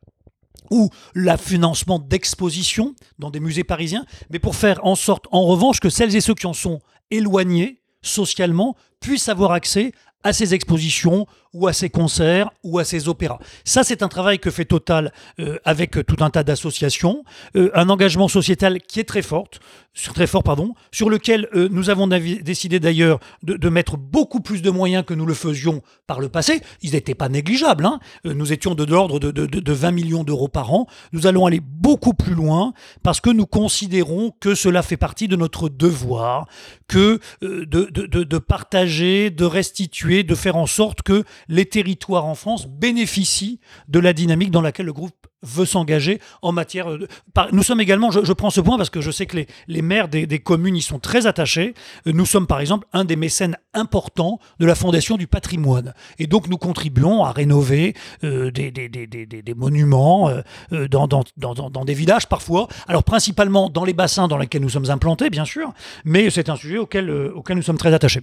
ou 0.73 0.89
le 1.13 1.37
financement 1.37 1.99
d'expositions 1.99 2.95
dans 3.19 3.31
des 3.31 3.41
musées 3.41 3.63
parisiens, 3.63 4.07
mais 4.31 4.39
pour 4.39 4.57
faire 4.57 4.85
en 4.85 4.95
sorte, 4.95 5.27
en 5.31 5.43
revanche, 5.43 5.81
que 5.81 5.91
celles 5.91 6.17
et 6.17 6.23
ceux 6.23 6.35
qui 6.35 6.47
en 6.47 6.55
sont 6.55 6.81
éloignés 7.11 7.83
socialement 8.01 8.75
puissent 8.99 9.29
avoir 9.29 9.53
accès 9.53 9.93
à 10.25 10.33
ces 10.33 10.55
expositions 10.55 11.27
ou 11.55 11.67
à 11.67 11.73
ces 11.73 11.91
concerts 11.91 12.51
ou 12.63 12.79
à 12.79 12.85
ces 12.85 13.09
opéras. 13.09 13.39
Ça, 13.65 13.85
c'est 13.85 14.03
un 14.03 14.09
travail 14.09 14.39
que 14.39 14.51
fait 14.51 14.65
Total 14.65 15.13
euh, 15.39 15.59
avec 15.65 15.99
euh, 15.99 16.03
tout 16.05 16.17
un 16.25 16.31
tas 16.31 16.45
d'associations, 16.45 17.25
euh, 17.57 17.71
un 17.75 17.91
engagement 17.91 18.29
sociétal 18.29 18.81
qui 18.81 19.01
est 19.01 19.05
très 19.05 19.21
fort, 19.23 19.49
sur, 19.95 21.11
lequel 21.11 21.49
nous 21.71 21.91
avons 21.91 22.07
décidé 22.07 22.81
d'ailleurs 22.81 23.21
de, 23.43 23.69
mettre 23.69 23.99
beaucoup 23.99 24.41
plus 24.41 24.63
de 24.63 24.71
moyens 24.71 25.05
que 25.05 25.13
nous 25.13 25.27
le 25.27 25.35
faisions 25.35 25.83
par 26.07 26.21
le 26.21 26.31
passé. 26.31 26.63
Ils 26.81 26.93
n'étaient 26.93 27.15
pas 27.15 27.29
négligeables. 27.29 27.85
hein. 27.85 28.01
Nous 28.25 28.55
étions 28.55 28.75
de, 28.75 28.85
l'ordre 28.85 29.19
de, 29.21 29.31
de- 29.31 29.45
de- 29.45 29.61
de 29.61 29.73
20 29.73 29.91
millions 29.91 30.25
d'euros 30.25 30.49
par 30.49 30.73
an. 30.73 30.87
Nous 31.13 31.27
allons 31.27 31.45
aller 31.45 31.61
beaucoup 31.61 32.15
plus 32.15 32.33
loin 32.35 32.73
parce 33.03 33.21
que 33.21 33.29
nous 33.29 33.45
considérons 33.45 34.33
que 34.41 34.55
cela 34.55 34.83
fait 34.83 34.97
partie 34.97 35.29
de 35.29 35.37
notre 35.37 35.69
devoir, 35.69 36.47
que 36.89 37.21
de 37.43 38.39
partager, 38.39 39.29
de 39.29 39.45
restituer 39.45 40.12
de 40.23 40.35
faire 40.35 40.57
en 40.57 40.67
sorte 40.67 41.03
que 41.03 41.25
les 41.49 41.67
territoires 41.67 42.27
en 42.27 42.35
France 42.35 42.67
bénéficient 42.67 43.61
de 43.89 43.99
la 43.99 44.13
dynamique 44.13 44.51
dans 44.51 44.61
laquelle 44.61 44.87
le 44.87 44.93
groupe 44.93 45.15
veut 45.43 45.65
s'engager 45.65 46.21
en 46.41 46.53
matière 46.53 46.99
de... 46.99 47.09
Nous 47.53 47.63
sommes 47.63 47.81
également, 47.81 48.11
je, 48.11 48.33
prends 48.33 48.51
ce 48.51 48.61
point 48.61 48.77
parce 48.77 48.91
que 48.91 49.01
je 49.01 49.11
sais 49.11 49.27
que 49.27 49.45
les, 49.67 49.83
maires 49.83 50.09
des, 50.09 50.39
communes 50.39 50.77
y 50.77 50.83
sont 50.83 50.99
très 50.99 51.27
attachés, 51.27 51.75
nous 52.07 52.27
sommes 52.27 52.47
par 52.47 52.61
exemple 52.61 52.87
un 52.93 53.05
des 53.05 53.17
mécènes 53.17 53.57
importants 53.75 54.39
de 54.61 54.67
la 54.67 54.75
Fondation 54.75 55.17
du 55.17 55.27
patrimoine. 55.27 55.95
Et 56.19 56.27
donc 56.27 56.49
nous 56.49 56.59
contribuons 56.59 57.25
à 57.25 57.33
rénover 57.33 57.95
euh, 58.23 58.51
des, 58.51 59.55
monuments 59.57 60.29
euh, 60.29 60.43
euh, 60.73 60.89
dans, 60.89 61.85
des 61.85 61.95
villages 61.95 62.29
parfois, 62.29 62.69
alors 62.87 63.05
principalement 63.05 63.69
dans 63.69 63.85
les 63.85 63.95
bassins 63.95 64.29
dans 64.29 64.39
lesquels 64.39 64.63
nous 64.63 64.71
sommes 64.71 64.91
implantés 64.91 65.31
bien 65.31 65.45
sûr, 65.45 65.73
mais 66.05 66.31
c'est 66.31 66.49
un 66.49 66.57
sujet 66.57 66.79
auquel 66.79 67.07
nous 67.07 67.63
sommes 67.63 67.79
très 67.79 67.93
attachés. 67.95 68.23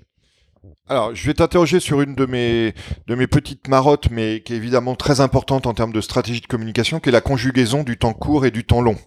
Alors, 0.88 1.14
je 1.14 1.26
vais 1.26 1.34
t'interroger 1.34 1.80
sur 1.80 2.02
une 2.02 2.16
de 2.16 2.26
mes, 2.26 2.74
de 3.08 3.16
mes 3.16 3.28
petites 3.28 3.68
marottes, 3.68 4.10
mais 4.12 4.42
qui 4.42 4.54
est 4.54 4.58
évidemment 4.58 4.96
très 4.96 5.22
importante 5.22 5.68
en 5.68 5.74
termes 5.74 5.94
de 5.94 6.02
stratégie 6.02 6.42
de 6.42 6.48
communication, 6.48 7.00
qui 7.00 7.10
est 7.10 7.12
la 7.12 7.22
conjugaison 7.22 7.84
du 7.84 7.98
temps 7.98 8.14
court 8.14 8.46
et 8.46 8.52
du 8.52 8.66
temps 8.66 8.82
long 8.82 8.98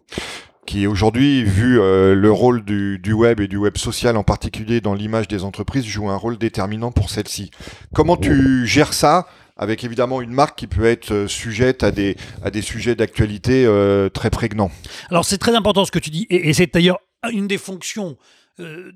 qui 0.66 0.86
aujourd'hui, 0.86 1.42
vu 1.42 1.80
euh, 1.80 2.14
le 2.14 2.30
rôle 2.30 2.64
du, 2.64 2.98
du, 2.98 3.12
web 3.12 3.40
et 3.40 3.48
du 3.48 3.56
web 3.56 3.76
social 3.76 4.16
en 4.16 4.22
particulier 4.22 4.80
dans 4.80 4.94
l'image 4.94 5.28
des 5.28 5.44
entreprises, 5.44 5.84
joue 5.84 6.08
un 6.08 6.16
rôle 6.16 6.38
déterminant 6.38 6.92
pour 6.92 7.10
celle-ci. 7.10 7.50
Comment 7.94 8.16
tu 8.16 8.66
gères 8.66 8.94
ça 8.94 9.26
avec 9.56 9.84
évidemment 9.84 10.22
une 10.22 10.30
marque 10.30 10.58
qui 10.58 10.66
peut 10.66 10.84
être 10.84 11.12
euh, 11.12 11.28
sujette 11.28 11.82
à 11.82 11.90
des, 11.90 12.16
à 12.42 12.50
des 12.50 12.62
sujets 12.62 12.94
d'actualité 12.94 13.64
euh, 13.66 14.08
très 14.08 14.30
prégnants? 14.30 14.70
Alors 15.10 15.24
c'est 15.24 15.38
très 15.38 15.54
important 15.54 15.84
ce 15.84 15.90
que 15.90 15.98
tu 15.98 16.10
dis, 16.10 16.26
et, 16.30 16.48
et 16.48 16.52
c'est 16.52 16.72
d'ailleurs 16.72 17.00
une 17.30 17.48
des 17.48 17.58
fonctions 17.58 18.16
euh, 18.60 18.92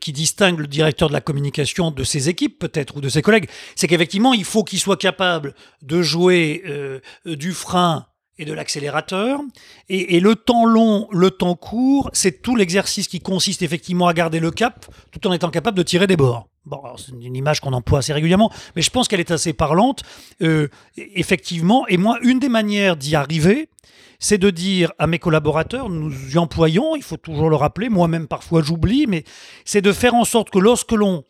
qui 0.00 0.12
distingue 0.12 0.58
le 0.58 0.66
directeur 0.66 1.08
de 1.08 1.14
la 1.14 1.20
communication 1.20 1.90
de 1.90 2.04
ses 2.04 2.28
équipes 2.28 2.58
peut-être 2.58 2.96
ou 2.96 3.00
de 3.00 3.08
ses 3.08 3.22
collègues, 3.22 3.48
c'est 3.74 3.86
qu'effectivement 3.86 4.34
il 4.34 4.44
faut 4.44 4.64
qu'il 4.64 4.78
soit 4.78 4.98
capable 4.98 5.54
de 5.82 6.02
jouer 6.02 6.62
euh, 6.66 7.00
du 7.24 7.52
frein 7.52 8.06
et 8.38 8.44
de 8.44 8.52
l'accélérateur. 8.52 9.40
Et, 9.88 10.20
le 10.20 10.36
temps 10.36 10.64
long, 10.64 11.08
le 11.10 11.30
temps 11.30 11.54
court, 11.54 12.10
c'est 12.12 12.42
tout 12.42 12.54
l'exercice 12.54 13.08
qui 13.08 13.20
consiste 13.20 13.62
effectivement 13.62 14.06
à 14.06 14.14
garder 14.14 14.40
le 14.40 14.50
cap 14.50 14.86
tout 15.10 15.26
en 15.26 15.32
étant 15.32 15.50
capable 15.50 15.76
de 15.76 15.82
tirer 15.82 16.06
des 16.06 16.16
bords. 16.16 16.48
Bon, 16.64 16.80
c'est 16.96 17.12
une 17.12 17.34
image 17.34 17.60
qu'on 17.60 17.72
emploie 17.72 18.00
assez 18.00 18.12
régulièrement, 18.12 18.52
mais 18.76 18.82
je 18.82 18.90
pense 18.90 19.08
qu'elle 19.08 19.20
est 19.20 19.30
assez 19.30 19.54
parlante. 19.54 20.02
Euh, 20.42 20.68
effectivement, 20.96 21.86
et 21.88 21.96
moi, 21.96 22.18
une 22.22 22.38
des 22.38 22.50
manières 22.50 22.96
d'y 22.96 23.16
arriver, 23.16 23.70
c'est 24.18 24.38
de 24.38 24.50
dire 24.50 24.92
à 24.98 25.06
mes 25.06 25.18
collaborateurs, 25.18 25.88
nous 25.88 26.12
y 26.32 26.38
employons, 26.38 26.96
il 26.96 27.02
faut 27.02 27.16
toujours 27.16 27.50
le 27.50 27.56
rappeler, 27.56 27.88
moi-même 27.88 28.26
parfois 28.26 28.62
j'oublie, 28.62 29.06
mais 29.06 29.24
c'est 29.64 29.82
de 29.82 29.92
faire 29.92 30.14
en 30.14 30.24
sorte 30.24 30.50
que 30.50 30.58
lorsque 30.58 30.92
l'on 30.92 31.24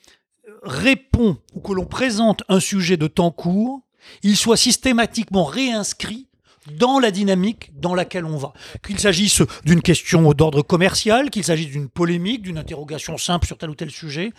répond 0.63 1.37
ou 1.55 1.61
que 1.61 1.73
l'on 1.73 1.85
présente 1.85 2.43
un 2.49 2.61
sujet 2.61 2.97
de 2.97 3.07
temps 3.07 3.31
court, 3.31 3.83
il 4.23 4.37
soit 4.37 4.57
systématiquement 4.57 5.45
réinscrit 5.45 6.29
dans 6.73 6.99
la 6.99 7.11
dynamique 7.11 7.71
dans 7.79 7.95
laquelle 7.95 8.25
on 8.25 8.37
va. 8.37 8.53
Qu'il 8.85 8.99
s'agisse 8.99 9.43
d'une 9.65 9.83
question 9.83 10.31
d'ordre 10.33 10.63
commercial, 10.63 11.31
qu'il 11.31 11.45
s'agisse 11.45 11.69
d'une 11.71 11.89
polémique, 11.89 12.43
d'une 12.43 12.59
interrogation 12.59 13.17
simple 13.17 13.47
sur 13.47 13.59
tel 13.59 13.71
ou 13.71 13.75
tel 13.75 13.91
sujet, 13.91 14.33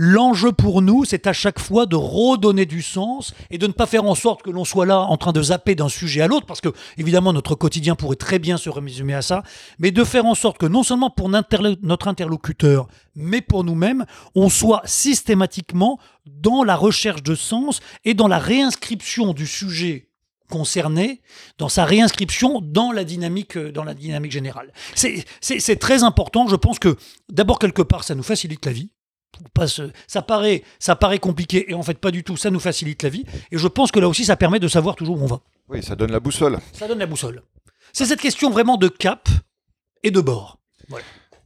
L'enjeu 0.00 0.52
pour 0.52 0.80
nous, 0.80 1.04
c'est 1.04 1.26
à 1.26 1.32
chaque 1.32 1.58
fois 1.58 1.84
de 1.84 1.96
redonner 1.96 2.66
du 2.66 2.82
sens 2.82 3.34
et 3.50 3.58
de 3.58 3.66
ne 3.66 3.72
pas 3.72 3.86
faire 3.86 4.04
en 4.04 4.14
sorte 4.14 4.42
que 4.42 4.50
l'on 4.50 4.64
soit 4.64 4.86
là 4.86 5.00
en 5.00 5.16
train 5.16 5.32
de 5.32 5.42
zapper 5.42 5.74
d'un 5.74 5.88
sujet 5.88 6.20
à 6.20 6.28
l'autre, 6.28 6.46
parce 6.46 6.60
que 6.60 6.68
évidemment 6.98 7.32
notre 7.32 7.56
quotidien 7.56 7.96
pourrait 7.96 8.14
très 8.14 8.38
bien 8.38 8.58
se 8.58 8.70
résumer 8.70 9.14
à 9.14 9.22
ça, 9.22 9.42
mais 9.80 9.90
de 9.90 10.04
faire 10.04 10.24
en 10.24 10.36
sorte 10.36 10.56
que 10.56 10.66
non 10.66 10.84
seulement 10.84 11.10
pour 11.10 11.28
notre 11.28 12.06
interlocuteur, 12.06 12.86
mais 13.16 13.40
pour 13.40 13.64
nous-mêmes, 13.64 14.06
on 14.36 14.48
soit 14.48 14.82
systématiquement 14.84 15.98
dans 16.26 16.62
la 16.62 16.76
recherche 16.76 17.24
de 17.24 17.34
sens 17.34 17.80
et 18.04 18.14
dans 18.14 18.28
la 18.28 18.38
réinscription 18.38 19.32
du 19.32 19.48
sujet 19.48 20.10
concerné 20.48 21.22
dans 21.58 21.68
sa 21.68 21.84
réinscription 21.84 22.60
dans 22.62 22.92
la 22.92 23.02
dynamique, 23.02 23.58
dans 23.58 23.82
la 23.82 23.94
dynamique 23.94 24.30
générale. 24.30 24.72
C'est 24.94 25.80
très 25.80 26.04
important. 26.04 26.46
Je 26.46 26.54
pense 26.54 26.78
que 26.78 26.96
d'abord, 27.28 27.58
quelque 27.58 27.82
part, 27.82 28.04
ça 28.04 28.14
nous 28.14 28.22
facilite 28.22 28.64
la 28.64 28.70
vie 28.70 28.92
ça, 30.06 30.22
paraît, 30.22 30.62
ça 30.78 30.96
paraît 30.96 31.18
compliqué 31.18 31.70
et 31.70 31.74
en 31.74 31.82
fait 31.82 31.98
pas 31.98 32.10
du 32.10 32.24
tout, 32.24 32.36
ça 32.36 32.50
nous 32.50 32.60
facilite 32.60 33.02
la 33.02 33.08
vie. 33.08 33.24
Et 33.50 33.58
je 33.58 33.68
pense 33.68 33.92
que 33.92 34.00
là 34.00 34.08
aussi 34.08 34.24
ça 34.24 34.36
permet 34.36 34.60
de 34.60 34.68
savoir 34.68 34.96
toujours 34.96 35.20
où 35.20 35.24
on 35.24 35.26
va. 35.26 35.40
Oui, 35.68 35.82
ça 35.82 35.96
donne 35.96 36.12
la 36.12 36.20
boussole. 36.20 36.58
Ça 36.72 36.88
donne 36.88 36.98
la 36.98 37.06
boussole. 37.06 37.42
C'est 37.92 38.06
cette 38.06 38.20
question 38.20 38.50
vraiment 38.50 38.76
de 38.76 38.88
cap 38.88 39.28
et 40.02 40.10
de 40.10 40.20
bord. 40.20 40.58
Voilà. 40.88 41.04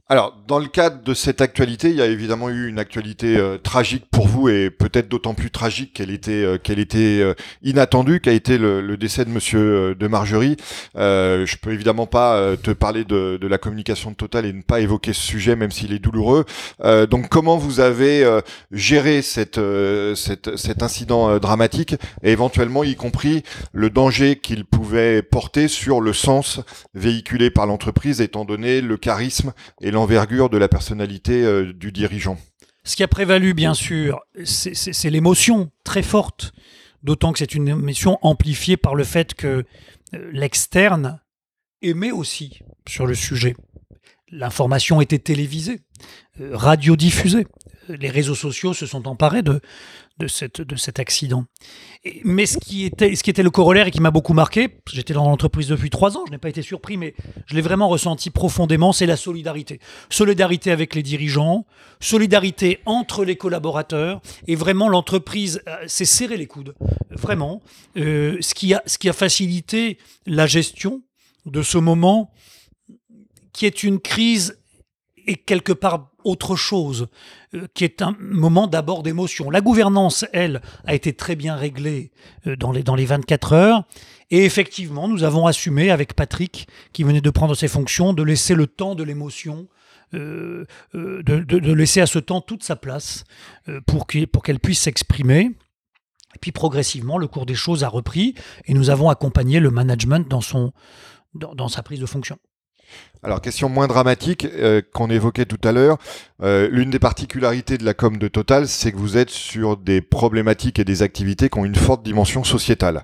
Alors, 0.09 0.35
dans 0.49 0.59
le 0.59 0.67
cadre 0.67 1.01
de 1.01 1.13
cette 1.13 1.39
actualité, 1.39 1.89
il 1.89 1.95
y 1.95 2.01
a 2.01 2.07
évidemment 2.07 2.49
eu 2.49 2.67
une 2.67 2.77
actualité 2.77 3.37
euh, 3.37 3.57
tragique 3.57 4.03
pour 4.11 4.27
vous 4.27 4.49
et 4.49 4.69
peut-être 4.69 5.07
d'autant 5.07 5.33
plus 5.33 5.49
tragique 5.49 5.93
qu'elle 5.93 6.11
était 6.11 6.43
euh, 6.43 6.57
qu'elle 6.57 6.79
était 6.79 7.21
euh, 7.21 7.33
inattendue, 7.61 8.19
qu'a 8.19 8.33
été 8.33 8.57
le, 8.57 8.97
décès 8.97 9.23
de 9.23 9.29
Monsieur 9.29 9.95
de 9.95 10.07
Margerie. 10.07 10.57
je 10.95 11.55
peux 11.55 11.71
évidemment 11.71 12.05
pas 12.05 12.55
te 12.61 12.71
parler 12.71 13.05
de, 13.05 13.37
de, 13.41 13.47
la 13.47 13.57
communication 13.57 14.11
de 14.11 14.15
Total 14.15 14.45
et 14.45 14.51
ne 14.51 14.61
pas 14.61 14.81
évoquer 14.81 15.13
ce 15.13 15.21
sujet, 15.21 15.55
même 15.55 15.71
s'il 15.71 15.93
est 15.93 15.99
douloureux. 15.99 16.45
donc, 17.09 17.29
comment 17.29 17.57
vous 17.57 17.79
avez 17.79 18.23
géré 18.71 19.21
cette, 19.21 19.59
cette, 20.15 20.55
cet 20.57 20.83
incident 20.83 21.39
dramatique 21.39 21.95
et 22.21 22.31
éventuellement, 22.31 22.83
y 22.83 22.95
compris 22.95 23.43
le 23.71 23.89
danger 23.89 24.37
qu'il 24.37 24.65
pouvait 24.65 25.21
porter 25.21 25.67
sur 25.67 26.01
le 26.01 26.13
sens 26.13 26.59
véhiculé 26.93 27.49
par 27.49 27.65
l'entreprise, 27.65 28.21
étant 28.21 28.45
donné 28.45 28.81
le 28.81 28.97
charisme 28.97 29.53
et 29.81 29.91
l'envergure 29.93 30.49
de 30.49 30.57
la 30.57 30.67
personnalité 30.67 31.43
euh, 31.43 31.71
du 31.71 31.91
dirigeant. 31.91 32.37
Ce 32.83 32.97
qui 32.97 33.03
a 33.03 33.07
prévalu, 33.07 33.53
bien 33.53 33.73
sûr, 33.73 34.19
c'est 34.43 35.09
l'émotion 35.09 35.71
très 35.85 36.03
forte, 36.03 36.51
d'autant 37.01 37.31
que 37.31 37.39
c'est 37.39 37.55
une 37.55 37.69
émotion 37.69 38.19
amplifiée 38.21 38.75
par 38.75 38.95
le 38.95 39.05
fait 39.05 39.33
que 39.33 39.63
euh, 40.13 40.29
l'externe 40.33 41.21
aimait 41.81 42.11
aussi 42.11 42.59
sur 42.87 43.05
le 43.05 43.15
sujet. 43.15 43.55
L'information 44.29 44.99
était 44.99 45.19
télévisée, 45.19 45.79
euh, 46.41 46.57
radiodiffusée. 46.57 47.47
Les 47.89 48.09
réseaux 48.09 48.35
sociaux 48.35 48.73
se 48.73 48.85
sont 48.85 49.07
emparés 49.07 49.41
de, 49.41 49.61
de, 50.19 50.27
cette, 50.27 50.61
de 50.61 50.75
cet 50.75 50.99
accident. 50.99 51.45
mais 52.23 52.45
ce 52.45 52.57
qui, 52.57 52.85
était, 52.85 53.15
ce 53.15 53.23
qui 53.23 53.29
était 53.29 53.43
le 53.43 53.49
corollaire 53.49 53.87
et 53.87 53.91
qui 53.91 54.01
m'a 54.01 54.11
beaucoup 54.11 54.33
marqué, 54.33 54.69
j'étais 54.91 55.13
dans 55.13 55.27
l'entreprise 55.27 55.67
depuis 55.67 55.89
trois 55.89 56.17
ans, 56.17 56.23
je 56.27 56.31
n'ai 56.31 56.37
pas 56.37 56.49
été 56.49 56.61
surpris, 56.61 56.97
mais 56.97 57.15
je 57.45 57.55
l'ai 57.55 57.61
vraiment 57.61 57.87
ressenti 57.87 58.29
profondément, 58.29 58.93
c'est 58.93 59.05
la 59.05 59.17
solidarité. 59.17 59.79
Solidarité 60.09 60.71
avec 60.71 60.95
les 60.95 61.03
dirigeants, 61.03 61.65
solidarité 61.99 62.79
entre 62.85 63.25
les 63.25 63.35
collaborateurs, 63.35 64.21
et 64.47 64.55
vraiment 64.55 64.89
l'entreprise 64.89 65.61
euh, 65.67 65.87
s'est 65.87 66.05
serré 66.05 66.37
les 66.37 66.47
coudes, 66.47 66.75
vraiment, 67.09 67.61
euh, 67.97 68.37
ce, 68.41 68.53
qui 68.53 68.73
a, 68.73 68.83
ce 68.85 68.97
qui 68.97 69.09
a 69.09 69.13
facilité 69.13 69.97
la 70.25 70.45
gestion 70.45 71.01
de 71.45 71.61
ce 71.61 71.77
moment 71.77 72.31
qui 73.51 73.65
est 73.65 73.83
une 73.83 73.99
crise 73.99 74.59
et 75.27 75.35
quelque 75.35 75.73
part 75.73 76.12
autre 76.25 76.55
chose, 76.55 77.07
euh, 77.53 77.67
qui 77.73 77.83
est 77.83 78.01
un 78.01 78.15
moment 78.19 78.67
d'abord 78.67 79.03
d'émotion. 79.03 79.49
La 79.49 79.61
gouvernance, 79.61 80.25
elle, 80.33 80.61
a 80.85 80.93
été 80.93 81.13
très 81.13 81.35
bien 81.35 81.55
réglée 81.55 82.11
euh, 82.47 82.55
dans 82.55 82.71
les, 82.71 82.83
dans 82.83 82.95
les 82.95 83.05
24 83.05 83.53
heures. 83.53 83.83
Et 84.31 84.45
effectivement, 84.45 85.07
nous 85.07 85.23
avons 85.23 85.47
assumé 85.47 85.91
avec 85.91 86.15
Patrick, 86.15 86.67
qui 86.91 87.03
venait 87.03 87.21
de 87.21 87.29
prendre 87.29 87.55
ses 87.55 87.67
fonctions, 87.67 88.13
de 88.13 88.23
laisser 88.23 88.55
le 88.55 88.67
temps 88.67 88.95
de 88.95 89.03
l'émotion, 89.03 89.67
euh, 90.13 90.65
de, 90.93 91.21
de, 91.21 91.73
laisser 91.73 92.01
à 92.01 92.05
ce 92.05 92.19
temps 92.19 92.41
toute 92.41 92.63
sa 92.63 92.75
place 92.75 93.23
pour 93.87 94.07
qu'elle 94.07 94.59
puisse 94.59 94.81
s'exprimer. 94.81 95.51
Et 96.35 96.39
puis 96.39 96.51
progressivement, 96.51 97.17
le 97.17 97.27
cours 97.27 97.45
des 97.45 97.55
choses 97.55 97.83
a 97.83 97.89
repris 97.89 98.35
et 98.65 98.73
nous 98.73 98.89
avons 98.89 99.09
accompagné 99.09 99.59
le 99.59 99.71
management 99.71 100.27
dans, 100.27 100.41
son, 100.41 100.71
dans 101.33 101.67
sa 101.67 101.83
prise 101.83 101.99
de 101.99 102.05
fonction. 102.05 102.37
Alors, 103.25 103.39
question 103.39 103.69
moins 103.69 103.87
dramatique 103.87 104.45
euh, 104.45 104.81
qu'on 104.93 105.09
évoquait 105.09 105.45
tout 105.45 105.59
à 105.63 105.71
l'heure. 105.71 105.97
Euh, 106.41 106.67
l'une 106.69 106.89
des 106.89 106.99
particularités 106.99 107.77
de 107.77 107.85
la 107.85 107.93
com 107.93 108.17
de 108.17 108.27
Total, 108.27 108.67
c'est 108.67 108.91
que 108.91 108.97
vous 108.97 109.15
êtes 109.15 109.29
sur 109.29 109.77
des 109.77 110.01
problématiques 110.01 110.77
et 110.77 110.83
des 110.83 111.03
activités 111.03 111.47
qui 111.47 111.57
ont 111.57 111.63
une 111.63 111.75
forte 111.75 112.03
dimension 112.03 112.43
sociétale. 112.43 113.03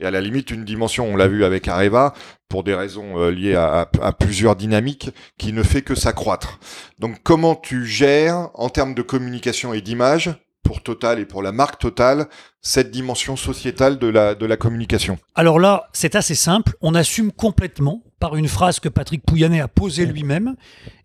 Et 0.00 0.06
à 0.06 0.10
la 0.10 0.20
limite, 0.20 0.50
une 0.50 0.64
dimension, 0.64 1.06
on 1.06 1.14
l'a 1.14 1.28
vu 1.28 1.44
avec 1.44 1.68
Areva, 1.68 2.14
pour 2.48 2.64
des 2.64 2.74
raisons 2.74 3.16
euh, 3.20 3.30
liées 3.30 3.54
à, 3.54 3.88
à, 4.02 4.12
plusieurs 4.12 4.56
dynamiques, 4.56 5.10
qui 5.38 5.52
ne 5.52 5.62
fait 5.62 5.82
que 5.82 5.94
s'accroître. 5.94 6.58
Donc, 6.98 7.18
comment 7.22 7.54
tu 7.54 7.86
gères, 7.86 8.50
en 8.54 8.70
termes 8.70 8.94
de 8.94 9.02
communication 9.02 9.72
et 9.72 9.80
d'image, 9.80 10.34
pour 10.62 10.82
Total 10.82 11.18
et 11.18 11.24
pour 11.24 11.42
la 11.42 11.52
marque 11.52 11.78
Total 11.78 12.28
cette 12.60 12.90
dimension 12.90 13.36
sociétale 13.36 13.98
de 13.98 14.06
la, 14.06 14.34
de 14.34 14.46
la 14.46 14.56
communication 14.56 15.18
Alors 15.34 15.58
là, 15.58 15.88
c'est 15.92 16.14
assez 16.14 16.34
simple. 16.34 16.76
On 16.80 16.94
assume 16.94 17.32
complètement 17.32 18.02
par 18.18 18.36
une 18.36 18.48
phrase 18.48 18.80
que 18.80 18.88
Patrick 18.88 19.24
Pouyanné 19.24 19.60
a 19.60 19.68
posée 19.68 20.06
lui-même. 20.06 20.54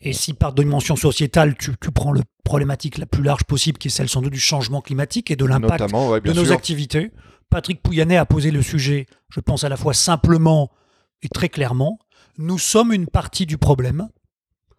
Et 0.01 0.13
si 0.13 0.33
par 0.33 0.53
dimension 0.53 0.95
sociétale, 0.95 1.55
tu, 1.57 1.71
tu, 1.79 1.91
prends 1.91 2.13
la 2.13 2.21
problématique 2.43 2.97
la 2.97 3.05
plus 3.05 3.23
large 3.23 3.45
possible, 3.45 3.77
qui 3.77 3.87
est 3.87 3.91
celle 3.91 4.09
sans 4.09 4.21
doute 4.21 4.33
du 4.33 4.39
changement 4.39 4.81
climatique 4.81 5.31
et 5.31 5.35
de 5.35 5.45
l'impact 5.45 5.91
de 5.91 6.33
nos 6.33 6.51
activités, 6.51 7.11
Patrick 7.49 7.81
Pouyanné 7.81 8.17
a 8.17 8.25
posé 8.25 8.51
le 8.51 8.61
sujet, 8.61 9.05
je 9.29 9.39
pense 9.39 9.63
à 9.63 9.69
la 9.69 9.77
fois 9.77 9.93
simplement 9.93 10.71
et 11.21 11.29
très 11.29 11.49
clairement. 11.49 11.99
Nous 12.37 12.59
sommes 12.59 12.91
une 12.91 13.07
partie 13.07 13.45
du 13.45 13.57
problème. 13.57 14.09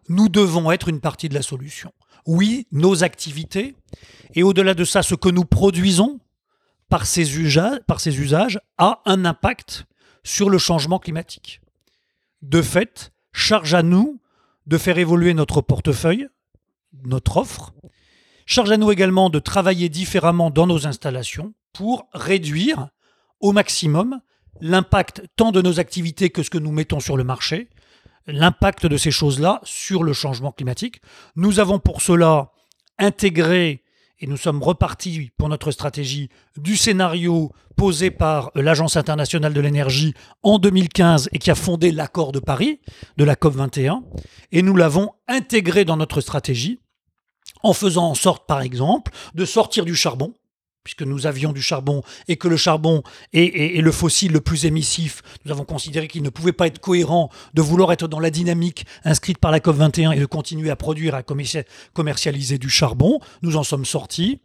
Nous 0.09 0.29
devons 0.29 0.71
être 0.71 0.89
une 0.89 1.01
partie 1.01 1.29
de 1.29 1.35
la 1.35 1.43
solution. 1.43 1.93
Oui, 2.27 2.67
nos 2.73 3.05
activités, 3.05 3.77
et 4.35 4.43
au-delà 4.43 4.75
de 4.75 4.85
ça, 4.85 5.03
ce 5.03 5.15
que 5.15 5.29
nous 5.29 5.45
produisons 5.45 6.21
par 6.89 7.07
ces, 7.07 7.39
usages, 7.39 8.61
a 8.79 9.01
un 9.07 9.25
impact 9.25 9.87
sur 10.23 10.51
le 10.51 10.59
changement 10.59 10.99
climatique. 10.99 11.61
De 12.43 12.63
fait, 12.63 13.13
charge 13.33 13.75
à 13.75 13.83
nous 13.83 14.21
de 14.67 14.79
faire 14.79 14.99
évoluer 14.99 15.35
notre 15.35 15.61
portefeuille, 15.61 16.29
notre 17.05 17.37
offre. 17.37 17.73
Charge 18.45 18.71
à 18.71 18.77
nous 18.77 18.93
également 18.93 19.31
de 19.31 19.39
travailler 19.39 19.89
différemment 19.89 20.51
dans 20.51 20.67
nos 20.67 20.87
installations 20.87 21.55
pour 21.73 22.09
réduire 22.13 22.89
au 23.41 23.53
maximum 23.53 24.21
l'impact 24.61 25.23
tant 25.37 25.53
de 25.53 25.61
nos 25.61 25.81
activités 25.81 26.31
que 26.31 26.43
ce 26.43 26.51
que 26.51 26.59
nous 26.59 26.73
mettons 26.73 27.01
sur 27.01 27.17
le 27.17 27.25
marché, 27.25 27.69
l'impact 28.27 28.87
de 28.87 28.97
ces 28.97 29.11
choses-là 29.11 29.61
sur 29.65 30.03
le 30.03 30.13
changement 30.13 30.53
climatique. 30.53 31.01
Nous 31.37 31.61
avons 31.61 31.79
pour 31.79 32.03
cela 32.03 32.53
intégré 32.99 33.83
et 34.19 34.27
nous 34.27 34.37
sommes 34.37 34.63
repartis 34.63 35.31
pour 35.37 35.49
notre 35.49 35.71
stratégie 35.71 36.31
du 36.57 36.77
scénario 36.77 37.53
posé 37.77 38.11
par 38.11 38.51
l'Agence 38.55 38.97
internationale 38.97 39.53
de 39.53 39.61
l'énergie 39.61 40.15
en 40.43 40.59
2015 40.59 41.29
et 41.33 41.39
qui 41.39 41.51
a 41.51 41.55
fondé 41.55 41.93
l'accord 41.93 42.33
de 42.33 42.41
Paris 42.41 42.81
de 43.19 43.25
la 43.25 43.37
COP 43.37 43.55
21 43.55 44.03
et 44.53 44.63
nous 44.63 44.75
l'avons 44.75 45.13
intégré 45.29 45.85
dans 45.85 45.99
notre 45.99 46.23
stratégie 46.23 46.81
en 47.63 47.75
faisant 47.75 48.09
en 48.09 48.15
sorte 48.15 48.47
par 48.47 48.63
exemple 48.63 49.13
de 49.35 49.45
sortir 49.45 49.85
du 49.85 49.95
charbon 49.95 50.33
puisque 50.87 51.03
nous 51.03 51.27
avions 51.27 51.53
du 51.53 51.63
charbon 51.63 52.05
et 52.29 52.37
que 52.37 52.47
le 52.47 52.57
charbon 52.57 53.03
est, 53.33 53.83
le 53.83 53.91
fossile 53.91 54.31
le 54.31 54.41
plus 54.41 54.67
émissif, 54.67 55.21
nous 55.45 55.51
avons 55.51 55.65
considéré 55.65 56.07
qu'il 56.07 56.23
ne 56.23 56.29
pouvait 56.29 56.53
pas 56.53 56.69
être 56.69 56.79
cohérent 56.79 57.29
de 57.55 57.63
vouloir 57.63 57.93
être 57.93 58.07
dans 58.07 58.21
la 58.21 58.31
dynamique 58.31 58.87
inscrite 59.05 59.39
par 59.39 59.51
la 59.51 59.59
COP21 59.59 60.15
et 60.15 60.21
de 60.21 60.27
continuer 60.27 60.71
à 60.71 60.77
produire, 60.77 61.17
à 61.17 61.25
commercialiser 61.93 62.59
du 62.59 62.71
charbon. 62.71 63.19
Nous 63.43 63.57
en 63.57 63.65
sommes 63.65 63.85
sortis. 63.85 64.39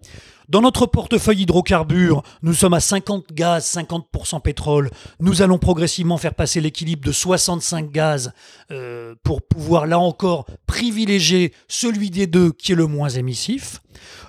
Dans 0.50 0.62
notre 0.62 0.86
portefeuille 0.86 1.42
hydrocarbures, 1.42 2.24
nous 2.42 2.54
sommes 2.54 2.74
à 2.74 2.80
50 2.80 3.32
gaz, 3.34 3.66
50% 3.66 4.42
pétrole. 4.42 4.89
Nous 5.20 5.42
allons 5.42 5.58
progressivement 5.58 6.18
faire 6.18 6.34
passer 6.34 6.62
l'équilibre 6.62 7.06
de 7.06 7.12
65 7.12 7.92
gaz 7.92 8.34
euh, 8.72 9.16
pour 9.24 9.42
pouvoir, 9.42 9.86
là 9.86 10.00
encore, 10.00 10.46
privilégier 10.66 11.54
celui 11.68 12.10
des 12.10 12.28
deux 12.28 12.52
qui 12.52 12.72
est 12.72 12.76
le 12.76 12.88
moins 12.88 13.10
émissif. 13.10 13.82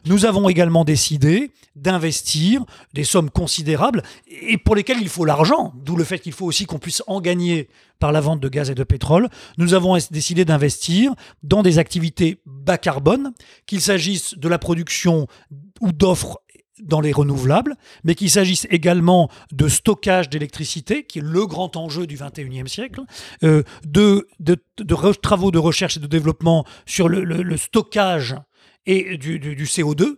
Nous 0.04 0.24
avons 0.24 0.48
également 0.48 0.84
décidé 0.84 1.52
d'investir 1.76 2.64
des 2.92 3.04
sommes 3.04 3.30
considérables 3.30 4.02
et 4.28 4.58
pour 4.58 4.74
lesquelles 4.74 5.00
il 5.00 5.08
faut 5.08 5.24
l'argent, 5.24 5.72
d'où 5.76 5.96
le 5.96 6.04
fait 6.04 6.18
qu'il 6.18 6.32
faut 6.32 6.46
aussi 6.46 6.66
qu'on 6.66 6.78
puisse 6.78 7.02
en 7.06 7.20
gagner 7.20 7.68
par 7.98 8.12
la 8.12 8.20
vente 8.20 8.40
de 8.40 8.48
gaz 8.48 8.68
et 8.68 8.74
de 8.74 8.84
pétrole. 8.84 9.28
Nous 9.58 9.74
avons 9.74 9.96
décidé 10.10 10.44
d'investir 10.44 11.14
dans 11.42 11.62
des 11.62 11.78
activités 11.78 12.40
bas 12.46 12.78
carbone, 12.78 13.32
qu'il 13.66 13.80
s'agisse 13.80 14.36
de 14.36 14.48
la 14.48 14.58
production 14.58 15.28
ou 15.82 15.92
d'offres 15.92 16.38
dans 16.82 17.00
les 17.00 17.12
renouvelables, 17.12 17.76
mais 18.04 18.14
qu'il 18.14 18.30
s'agisse 18.30 18.66
également 18.70 19.30
de 19.52 19.68
stockage 19.68 20.28
d'électricité, 20.30 21.04
qui 21.04 21.18
est 21.18 21.22
le 21.22 21.46
grand 21.46 21.76
enjeu 21.76 22.06
du 22.06 22.16
21e 22.16 22.66
siècle, 22.66 23.00
euh, 23.44 23.62
de, 23.84 24.26
travaux 25.22 25.50
de 25.50 25.58
recherche 25.58 25.96
et 25.96 26.00
de 26.00 26.06
développement 26.06 26.64
sur 26.86 27.08
le, 27.08 27.56
stockage 27.56 28.36
du, 28.86 29.64
CO2, 29.64 30.16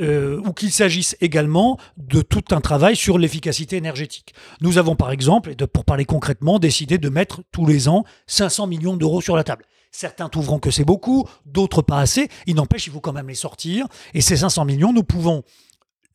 euh, 0.00 0.40
ou 0.46 0.52
qu'il 0.52 0.70
s'agisse 0.70 1.16
également 1.20 1.78
de 1.96 2.22
tout 2.22 2.44
un 2.50 2.60
travail 2.60 2.96
sur 2.96 3.18
l'efficacité 3.18 3.76
énergétique. 3.76 4.34
Nous 4.60 4.78
avons 4.78 4.96
par 4.96 5.10
exemple, 5.10 5.54
pour 5.66 5.84
parler 5.84 6.04
concrètement, 6.04 6.58
décidé 6.58 6.98
de 6.98 7.08
mettre 7.08 7.42
tous 7.52 7.66
les 7.66 7.88
ans 7.88 8.04
500 8.26 8.68
millions 8.68 8.96
d'euros 8.96 9.20
sur 9.20 9.36
la 9.36 9.44
table. 9.44 9.64
Certains 9.90 10.28
trouveront 10.28 10.58
que 10.58 10.70
c'est 10.70 10.84
beaucoup, 10.84 11.28
d'autres 11.46 11.82
pas 11.82 11.98
assez. 11.98 12.28
Il 12.46 12.56
n'empêche, 12.56 12.86
il 12.86 12.92
faut 12.92 13.00
quand 13.00 13.12
même 13.12 13.28
les 13.28 13.34
sortir. 13.34 13.86
Et 14.14 14.20
ces 14.20 14.36
500 14.36 14.64
millions, 14.64 14.92
nous 14.92 15.04
pouvons 15.04 15.42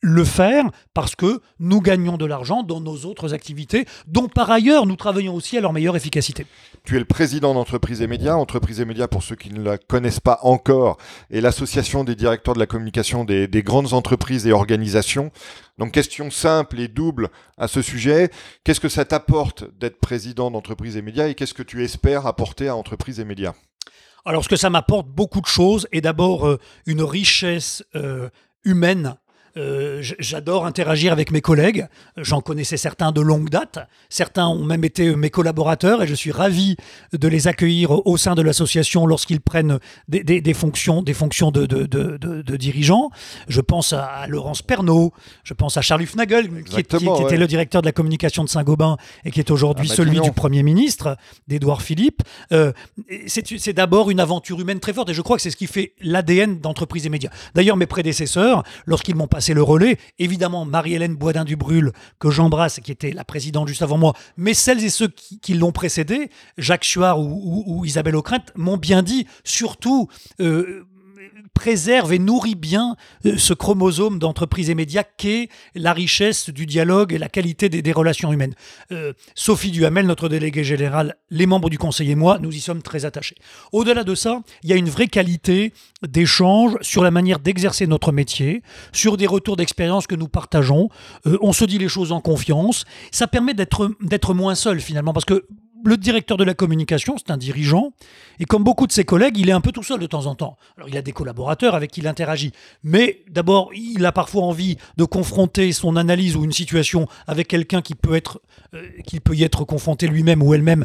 le 0.02 0.24
faire 0.24 0.64
parce 0.94 1.14
que 1.14 1.40
nous 1.60 1.80
gagnons 1.80 2.16
de 2.16 2.26
l'argent 2.26 2.62
dans 2.62 2.80
nos 2.80 3.04
autres 3.06 3.32
activités, 3.32 3.86
dont 4.06 4.28
par 4.28 4.50
ailleurs 4.50 4.84
nous 4.84 4.96
travaillons 4.96 5.34
aussi 5.34 5.56
à 5.56 5.60
leur 5.60 5.72
meilleure 5.72 5.96
efficacité. 5.96 6.44
Tu 6.84 6.96
es 6.96 6.98
le 6.98 7.04
président 7.04 7.54
d'Entreprise 7.54 8.02
et 8.02 8.08
Médias. 8.08 8.34
Entreprise 8.34 8.80
et 8.80 8.84
Médias, 8.84 9.06
pour 9.06 9.22
ceux 9.22 9.36
qui 9.36 9.50
ne 9.50 9.62
la 9.62 9.78
connaissent 9.78 10.20
pas 10.20 10.40
encore, 10.42 10.98
est 11.30 11.40
l'association 11.40 12.02
des 12.02 12.16
directeurs 12.16 12.54
de 12.54 12.58
la 12.58 12.66
communication 12.66 13.24
des, 13.24 13.46
des, 13.46 13.62
grandes 13.62 13.92
entreprises 13.92 14.46
et 14.46 14.52
organisations. 14.52 15.30
Donc 15.78 15.92
question 15.92 16.30
simple 16.30 16.80
et 16.80 16.88
double 16.88 17.30
à 17.56 17.68
ce 17.68 17.80
sujet. 17.80 18.30
Qu'est-ce 18.64 18.80
que 18.80 18.88
ça 18.88 19.04
t'apporte 19.04 19.64
d'être 19.78 20.00
président 20.00 20.50
d'Entreprise 20.50 20.96
et 20.96 21.02
Médias 21.02 21.28
et 21.28 21.34
qu'est-ce 21.34 21.54
que 21.54 21.62
tu 21.62 21.84
espères 21.84 22.26
apporter 22.26 22.66
à 22.66 22.74
Entreprise 22.74 23.20
et 23.20 23.24
Médias? 23.24 23.54
Alors, 24.24 24.44
ce 24.44 24.48
que 24.48 24.56
ça 24.56 24.70
m'apporte 24.70 25.08
beaucoup 25.08 25.40
de 25.40 25.46
choses, 25.46 25.88
et 25.90 26.00
d'abord 26.00 26.46
euh, 26.46 26.60
une 26.86 27.02
richesse 27.02 27.84
euh, 27.96 28.28
humaine 28.64 29.16
euh, 29.56 30.02
j'adore 30.18 30.64
interagir 30.64 31.12
avec 31.12 31.30
mes 31.30 31.40
collègues. 31.40 31.86
J'en 32.16 32.40
connaissais 32.40 32.76
certains 32.76 33.12
de 33.12 33.20
longue 33.20 33.50
date. 33.50 33.78
Certains 34.08 34.46
ont 34.46 34.64
même 34.64 34.84
été 34.84 35.14
mes 35.14 35.30
collaborateurs 35.30 36.02
et 36.02 36.06
je 36.06 36.14
suis 36.14 36.32
ravi 36.32 36.76
de 37.12 37.28
les 37.28 37.48
accueillir 37.48 38.06
au 38.06 38.16
sein 38.16 38.34
de 38.34 38.42
l'association 38.42 39.06
lorsqu'ils 39.06 39.40
prennent 39.40 39.78
des, 40.08 40.54
fonctions, 40.54 41.02
des 41.02 41.12
fonctions 41.12 41.50
de, 41.50 41.66
de, 41.66 42.56
dirigeants. 42.56 43.10
Je 43.48 43.60
pense 43.60 43.92
à 43.92 44.26
Laurence 44.26 44.62
Pernaud, 44.62 45.12
je 45.44 45.54
pense 45.54 45.76
à 45.76 45.82
Charles 45.82 46.02
Hufnagel, 46.02 46.64
qui, 46.64 46.80
était 46.80 47.36
le 47.36 47.46
directeur 47.46 47.82
de 47.82 47.86
la 47.86 47.92
communication 47.92 48.44
de 48.44 48.48
Saint-Gobain 48.48 48.96
et 49.24 49.30
qui 49.30 49.40
est 49.40 49.50
aujourd'hui 49.50 49.86
ah, 49.88 49.92
bah, 49.92 49.96
celui 49.96 50.20
du 50.20 50.32
Premier 50.32 50.62
ministre, 50.62 51.16
d'Édouard 51.48 51.82
Philippe. 51.82 52.22
Euh, 52.52 52.72
c'est 53.26 53.72
d'abord 53.72 54.10
une 54.10 54.20
aventure 54.20 54.60
humaine 54.60 54.80
très 54.80 54.92
forte 54.92 55.10
et 55.10 55.14
je 55.14 55.22
crois 55.22 55.36
que 55.36 55.42
c'est 55.42 55.50
ce 55.50 55.56
qui 55.56 55.66
fait 55.66 55.92
l'ADN 56.00 56.58
d'entreprise 56.58 57.04
et 57.06 57.10
médias. 57.10 57.30
D'ailleurs, 57.54 57.76
mes 57.76 57.86
prédécesseurs, 57.86 58.62
lorsqu'ils 58.86 59.14
m'ont 59.14 59.26
passé 59.26 59.41
c'est 59.42 59.54
le 59.54 59.62
relais. 59.62 59.98
Évidemment, 60.18 60.64
Marie-Hélène 60.64 61.16
Boisdin-Dubrul, 61.16 61.92
que 62.18 62.30
j'embrasse, 62.30 62.80
qui 62.80 62.92
était 62.92 63.12
la 63.12 63.24
présidente 63.24 63.68
juste 63.68 63.82
avant 63.82 63.98
moi, 63.98 64.14
mais 64.36 64.54
celles 64.54 64.82
et 64.82 64.88
ceux 64.88 65.08
qui, 65.08 65.54
l'ont 65.54 65.72
précédé, 65.72 66.30
Jacques 66.56 66.84
Chouard 66.84 67.20
ou, 67.20 67.84
Isabelle 67.84 68.16
Ockrent, 68.16 68.52
m'ont 68.56 68.78
bien 68.78 69.02
dit, 69.02 69.26
surtout, 69.44 70.08
euh, 70.40 70.84
préserve 71.54 72.12
et 72.12 72.18
nourrit 72.18 72.54
bien 72.54 72.96
euh, 73.26 73.36
ce 73.36 73.54
chromosome 73.54 74.18
d'entreprise 74.18 74.70
et 74.70 74.74
médias 74.74 75.04
qu'est 75.04 75.48
la 75.74 75.92
richesse 75.92 76.50
du 76.50 76.66
dialogue 76.66 77.12
et 77.12 77.18
la 77.18 77.28
qualité 77.28 77.68
des, 77.68 77.92
relations 77.92 78.32
humaines. 78.32 78.54
Euh, 78.90 79.12
Sophie 79.34 79.70
Duhamel, 79.70 80.06
notre 80.06 80.28
déléguée 80.28 80.64
générale, 80.64 81.16
les 81.30 81.46
membres 81.46 81.70
du 81.70 81.78
conseil 81.78 82.10
et 82.10 82.14
moi, 82.14 82.38
nous 82.40 82.54
y 82.54 82.60
sommes 82.60 82.82
très 82.82 83.04
attachés. 83.04 83.36
Au-delà 83.72 84.04
de 84.04 84.14
ça, 84.14 84.40
il 84.62 84.70
y 84.70 84.72
a 84.72 84.76
une 84.76 84.88
vraie 84.88 85.08
qualité 85.08 85.72
d'échange 86.06 86.76
sur 86.80 87.02
la 87.02 87.10
manière 87.10 87.38
d'exercer 87.38 87.86
notre 87.86 88.12
métier, 88.12 88.62
sur 88.92 89.16
des 89.16 89.26
retours 89.26 89.56
d'expérience 89.56 90.06
que 90.06 90.14
nous 90.14 90.28
partageons. 90.28 90.88
Euh, 91.26 91.38
on 91.42 91.52
se 91.52 91.64
dit 91.64 91.78
les 91.78 91.88
choses 91.88 92.12
en 92.12 92.20
confiance. 92.20 92.84
Ça 93.10 93.26
permet 93.26 93.54
d'être 93.54 94.34
moins 94.34 94.54
seul 94.54 94.80
finalement, 94.80 95.12
parce 95.12 95.26
que 95.26 95.46
le 95.84 95.96
directeur 95.96 96.36
de 96.36 96.44
la 96.44 96.54
communication, 96.54 97.16
c'est 97.18 97.30
un 97.30 97.36
dirigeant, 97.36 97.92
et 98.40 98.44
comme 98.44 98.64
beaucoup 98.64 98.86
de 98.86 98.92
ses 98.92 99.04
collègues, 99.04 99.38
il 99.38 99.48
est 99.48 99.52
un 99.52 99.60
peu 99.60 99.72
tout 99.72 99.82
seul 99.82 100.00
de 100.00 100.06
temps 100.06 100.26
en 100.26 100.34
temps. 100.34 100.56
Alors 100.76 100.88
il 100.88 100.96
a 100.96 101.02
des 101.02 101.12
collaborateurs 101.12 101.74
avec 101.74 101.90
qui 101.90 102.00
il 102.00 102.06
interagit, 102.06 102.52
mais 102.82 103.22
d'abord, 103.30 103.70
il 103.74 104.04
a 104.04 104.12
parfois 104.12 104.42
envie 104.42 104.78
de 104.96 105.04
confronter 105.04 105.72
son 105.72 105.96
analyse 105.96 106.36
ou 106.36 106.44
une 106.44 106.52
situation 106.52 107.06
avec 107.26 107.48
quelqu'un 107.48 107.82
qui 107.82 107.94
peut 107.94 108.14
être, 108.14 108.40
euh, 108.74 108.86
qui 109.06 109.20
peut 109.20 109.34
y 109.34 109.44
être 109.44 109.64
confronté 109.64 110.06
lui-même 110.06 110.42
ou 110.42 110.54
elle-même 110.54 110.84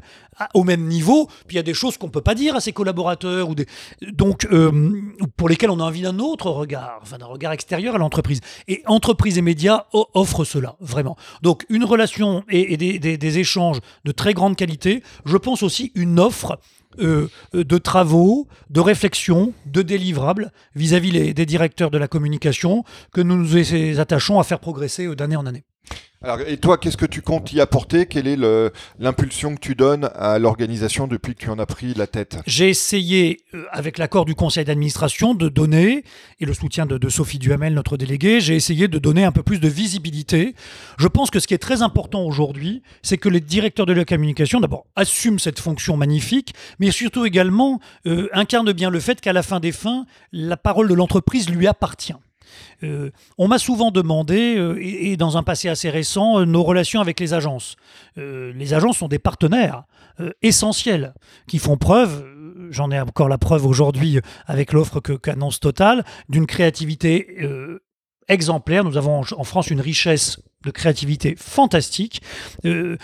au 0.53 0.63
même 0.63 0.85
niveau. 0.85 1.27
Puis 1.47 1.55
il 1.55 1.55
y 1.55 1.59
a 1.59 1.63
des 1.63 1.73
choses 1.73 1.97
qu'on 1.97 2.09
peut 2.09 2.21
pas 2.21 2.35
dire 2.35 2.55
à 2.55 2.59
ses 2.59 2.73
collaborateurs 2.73 3.49
ou 3.49 3.55
des, 3.55 3.65
donc 4.11 4.45
euh, 4.51 5.01
pour 5.35 5.49
lesquelles 5.49 5.71
on 5.71 5.79
a 5.79 5.83
envie 5.83 6.01
d'un 6.01 6.19
autre 6.19 6.49
regard, 6.51 6.99
enfin 7.01 7.17
d'un 7.17 7.25
regard 7.25 7.53
extérieur 7.53 7.95
à 7.95 7.97
l'entreprise. 7.97 8.41
Et 8.67 8.83
entreprise 8.85 9.37
et 9.37 9.41
médias 9.41 9.85
offrent 10.13 10.43
cela 10.43 10.75
vraiment. 10.79 11.17
Donc 11.41 11.65
une 11.69 11.83
relation 11.83 12.43
et, 12.49 12.77
des 12.77 13.39
échanges 13.39 13.79
de 14.05 14.11
très 14.11 14.33
grande 14.33 14.55
qualité 14.55 14.86
je 15.25 15.37
pense 15.37 15.63
aussi 15.63 15.91
une 15.95 16.19
offre 16.19 16.59
euh, 16.99 17.27
de 17.53 17.77
travaux, 17.77 18.47
de 18.69 18.79
réflexion, 18.79 19.53
de 19.65 19.81
délivrables 19.81 20.51
vis-à-vis 20.75 21.33
des 21.33 21.45
directeurs 21.45 21.91
de 21.91 21.97
la 21.97 22.07
communication 22.07 22.83
que 23.13 23.21
nous 23.21 23.37
nous 23.37 23.99
attachons 23.99 24.39
à 24.39 24.43
faire 24.43 24.59
progresser 24.59 25.13
d'année 25.15 25.35
en 25.35 25.45
année. 25.45 25.63
Alors, 26.23 26.39
et 26.41 26.57
toi, 26.57 26.79
qu'est-ce 26.79 26.97
que 26.97 27.05
tu 27.05 27.21
comptes 27.21 27.53
y 27.53 27.61
apporter? 27.61 28.07
Quelle 28.07 28.25
est 28.25 28.39
l'impulsion 28.97 29.53
que 29.53 29.59
tu 29.59 29.75
donnes 29.75 30.09
à 30.15 30.39
l'organisation 30.39 31.05
depuis 31.05 31.35
que 31.35 31.41
tu 31.41 31.49
en 31.49 31.59
as 31.59 31.67
pris 31.67 31.93
la 31.93 32.07
tête? 32.07 32.39
J'ai 32.47 32.69
essayé, 32.69 33.41
euh, 33.53 33.65
avec 33.71 33.99
l'accord 33.99 34.25
du 34.25 34.33
conseil 34.33 34.65
d'administration, 34.65 35.35
de 35.35 35.47
donner, 35.47 36.03
et 36.39 36.45
le 36.45 36.55
soutien 36.55 36.87
de, 36.87 37.09
Sophie 37.09 37.37
Duhamel, 37.37 37.75
notre 37.75 37.97
déléguée, 37.97 38.41
j'ai 38.41 38.55
essayé 38.55 38.87
de 38.87 38.97
donner 38.97 39.25
un 39.25 39.31
peu 39.31 39.43
plus 39.43 39.59
de 39.59 39.67
visibilité. 39.67 40.55
Je 40.97 41.07
pense 41.07 41.29
que 41.29 41.39
ce 41.39 41.45
qui 41.45 41.53
est 41.53 41.59
très 41.59 41.83
important 41.83 42.23
aujourd'hui, 42.23 42.81
c'est 43.03 43.17
que 43.17 43.29
les 43.29 43.39
directeurs 43.39 43.85
de 43.85 43.93
la 43.93 44.03
communication, 44.03 44.59
d'abord, 44.59 44.87
assument 44.95 45.37
cette 45.37 45.59
fonction 45.59 45.97
magnifique, 45.97 46.55
mais 46.79 46.89
surtout 46.89 47.25
également 47.25 47.79
euh, 48.07 48.27
incarnent 48.33 48.73
bien 48.73 48.89
le 48.89 48.99
fait 48.99 49.21
qu'à 49.21 49.33
la 49.33 49.43
fin 49.43 49.59
des 49.59 49.71
fins, 49.71 50.07
la 50.31 50.57
parole 50.57 50.87
de 50.87 50.95
l'entreprise 50.95 51.47
lui 51.47 51.67
appartient. 51.67 52.15
Euh, 52.83 53.11
on 53.37 53.47
m'a 53.47 53.59
souvent 53.59 53.91
demandé, 53.91 54.57
euh, 54.57 54.77
et, 54.81 55.17
dans 55.17 55.37
un 55.37 55.43
passé 55.43 55.69
assez 55.69 55.89
récent, 55.89 56.39
euh, 56.39 56.45
nos 56.45 56.63
relations 56.63 57.01
avec 57.01 57.19
les 57.19 57.33
agences. 57.33 57.75
les 58.15 58.73
agences 58.73 58.97
sont 58.97 59.07
des 59.07 59.19
partenaires 59.19 59.83
essentiels 60.41 61.13
qui 61.47 61.59
font 61.59 61.77
preuve 61.77 62.25
j'en 62.71 62.89
ai 62.91 62.99
encore 62.99 63.29
la 63.29 63.37
preuve 63.37 63.65
aujourd'hui 63.65 64.19
avec 64.45 64.73
l'offre 64.73 64.99
qu'annonce 64.99 65.59
Total, 65.59 66.03
d'une 66.27 66.47
créativité 66.47 67.37
exemplaire. 68.27 68.83
Nous 68.83 68.97
avons 68.97 69.21
en 69.21 69.43
France 69.43 69.69
une 69.69 69.81
richesse 69.81 70.39
de 70.67 70.71
créativité 70.71 71.35
fantastique. 71.37 72.21
Euh, 72.65 72.97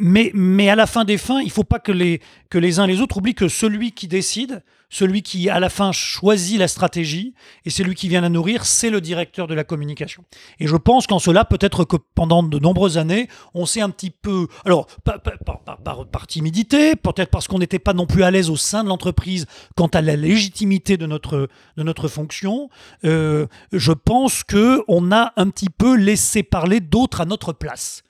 mais, 0.00 0.30
mais 0.34 0.68
à 0.68 0.76
la 0.76 0.86
fin 0.86 1.04
des 1.04 1.18
fins, 1.18 1.40
il 1.40 1.50
faut 1.50 1.64
pas 1.64 1.78
que 1.78 1.92
les, 1.92 2.20
que 2.50 2.58
les 2.58 2.78
uns 2.78 2.86
les 2.86 3.00
autres 3.00 3.16
oublient 3.16 3.34
que 3.34 3.48
celui 3.48 3.92
qui 3.92 4.06
décide, 4.08 4.62
celui 4.92 5.22
qui 5.22 5.48
à 5.48 5.58
la 5.58 5.70
fin 5.70 5.90
choisit 5.90 6.58
la 6.58 6.68
stratégie 6.68 7.32
et 7.64 7.70
c'est 7.70 7.82
lui 7.82 7.94
qui 7.94 8.08
vient 8.08 8.20
la 8.20 8.28
nourrir, 8.28 8.66
c'est 8.66 8.90
le 8.90 9.00
directeur 9.00 9.46
de 9.46 9.54
la 9.54 9.64
communication. 9.64 10.22
Et 10.60 10.66
je 10.66 10.76
pense 10.76 11.06
qu'en 11.06 11.18
cela, 11.18 11.46
peut-être 11.46 11.84
que 11.84 11.96
pendant 12.14 12.42
de 12.42 12.58
nombreuses 12.58 12.98
années, 12.98 13.28
on 13.54 13.64
s'est 13.64 13.80
un 13.80 13.88
petit 13.88 14.10
peu, 14.10 14.48
alors 14.66 14.86
par, 15.02 15.20
par, 15.22 16.06
par, 16.06 16.26
timidité, 16.26 16.94
peut-être 16.94 17.30
parce 17.30 17.48
qu'on 17.48 17.58
n'était 17.58 17.78
pas 17.78 17.94
non 17.94 18.06
plus 18.06 18.22
à 18.22 18.30
l'aise 18.30 18.50
au 18.50 18.56
sein 18.56 18.84
de 18.84 18.88
l'entreprise 18.90 19.46
quant 19.76 19.86
à 19.86 20.02
la 20.02 20.14
légitimité 20.14 20.98
de 20.98 21.06
notre, 21.06 21.48
de 21.78 21.82
notre 21.82 22.06
fonction, 22.06 22.68
euh, 23.04 23.46
je 23.72 23.92
pense 23.92 24.44
que 24.44 24.82
on 24.88 25.10
a 25.10 25.32
un 25.36 25.48
petit 25.48 25.70
peu 25.70 25.96
laissé 25.96 26.41
parler 26.42 26.80
d'autres 26.80 27.20
à 27.20 27.24
notre 27.24 27.52
place. 27.52 28.02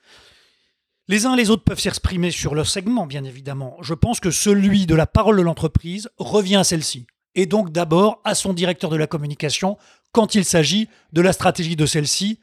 Les 1.09 1.25
uns 1.25 1.33
et 1.33 1.37
les 1.37 1.49
autres 1.49 1.63
peuvent 1.63 1.79
s'exprimer 1.79 2.31
sur 2.31 2.55
leur 2.55 2.67
segment, 2.67 3.05
bien 3.05 3.25
évidemment. 3.25 3.75
Je 3.81 3.93
pense 3.93 4.19
que 4.19 4.31
celui 4.31 4.85
de 4.85 4.95
la 4.95 5.05
parole 5.05 5.37
de 5.37 5.41
l'entreprise 5.41 6.09
revient 6.17 6.55
à 6.55 6.63
celle-ci. 6.63 7.07
Et 7.35 7.45
donc 7.45 7.71
d'abord 7.71 8.21
à 8.23 8.35
son 8.35 8.53
directeur 8.53 8.89
de 8.89 8.95
la 8.95 9.07
communication 9.07 9.77
quand 10.11 10.35
il 10.35 10.45
s'agit 10.45 10.87
de 11.11 11.21
la 11.21 11.33
stratégie 11.33 11.75
de 11.75 11.85
celle-ci 11.85 12.39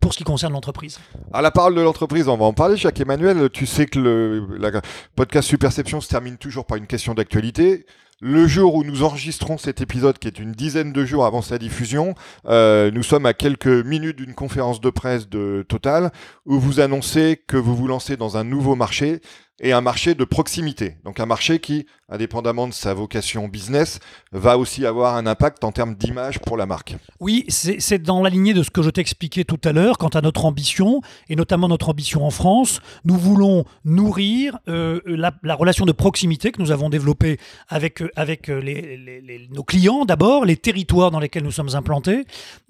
pour 0.00 0.12
ce 0.12 0.18
qui 0.18 0.24
concerne 0.24 0.52
l'entreprise. 0.52 0.98
À 1.32 1.40
la 1.40 1.52
parole 1.52 1.76
de 1.76 1.80
l'entreprise, 1.80 2.28
on 2.28 2.36
va 2.36 2.44
en 2.44 2.52
parler, 2.52 2.76
Jacques 2.76 3.00
Emmanuel. 3.00 3.48
Tu 3.50 3.66
sais 3.66 3.86
que 3.86 3.98
le 3.98 4.80
podcast 5.14 5.48
Superception 5.48 6.00
se 6.00 6.08
termine 6.08 6.36
toujours 6.36 6.66
par 6.66 6.76
une 6.76 6.88
question 6.88 7.14
d'actualité 7.14 7.86
le 8.24 8.46
jour 8.46 8.76
où 8.76 8.84
nous 8.84 9.02
enregistrons 9.02 9.58
cet 9.58 9.80
épisode, 9.80 10.16
qui 10.16 10.28
est 10.28 10.38
une 10.38 10.52
dizaine 10.52 10.92
de 10.92 11.04
jours 11.04 11.26
avant 11.26 11.42
sa 11.42 11.58
diffusion, 11.58 12.14
euh, 12.46 12.88
nous 12.92 13.02
sommes 13.02 13.26
à 13.26 13.34
quelques 13.34 13.66
minutes 13.66 14.16
d'une 14.16 14.32
conférence 14.34 14.80
de 14.80 14.90
presse 14.90 15.28
de 15.28 15.66
Total, 15.68 16.12
où 16.46 16.60
vous 16.60 16.78
annoncez 16.78 17.42
que 17.48 17.56
vous 17.56 17.74
vous 17.74 17.88
lancez 17.88 18.16
dans 18.16 18.36
un 18.36 18.44
nouveau 18.44 18.76
marché, 18.76 19.20
et 19.62 19.72
un 19.72 19.80
marché 19.80 20.14
de 20.14 20.24
proximité. 20.24 20.96
Donc 21.04 21.20
un 21.20 21.26
marché 21.26 21.60
qui, 21.60 21.86
indépendamment 22.08 22.66
de 22.66 22.72
sa 22.72 22.92
vocation 22.94 23.46
business, 23.46 24.00
va 24.32 24.58
aussi 24.58 24.84
avoir 24.84 25.14
un 25.16 25.26
impact 25.26 25.62
en 25.62 25.70
termes 25.70 25.94
d'image 25.94 26.40
pour 26.40 26.56
la 26.56 26.66
marque. 26.66 26.96
Oui, 27.20 27.44
c'est 27.48 28.02
dans 28.02 28.22
la 28.22 28.28
lignée 28.28 28.54
de 28.54 28.64
ce 28.64 28.70
que 28.70 28.82
je 28.82 28.90
t'expliquais 28.90 29.44
tout 29.44 29.60
à 29.64 29.72
l'heure 29.72 29.98
quant 29.98 30.08
à 30.08 30.20
notre 30.20 30.44
ambition, 30.44 31.00
et 31.28 31.36
notamment 31.36 31.68
notre 31.68 31.88
ambition 31.88 32.26
en 32.26 32.30
France. 32.30 32.80
Nous 33.04 33.16
voulons 33.16 33.64
nourrir 33.84 34.58
euh, 34.68 35.00
la, 35.06 35.54
relation 35.54 35.86
de 35.86 35.92
proximité 35.92 36.50
que 36.50 36.60
nous 36.60 36.72
avons 36.72 36.90
développée 36.90 37.38
avec, 37.68 38.02
avec 38.16 38.48
les, 38.48 39.48
nos 39.52 39.62
clients 39.62 40.04
d'abord, 40.04 40.44
les 40.44 40.56
territoires 40.56 41.12
dans 41.12 41.20
lesquels 41.20 41.44
nous 41.44 41.52
sommes 41.52 41.74
implantés. 41.74 42.24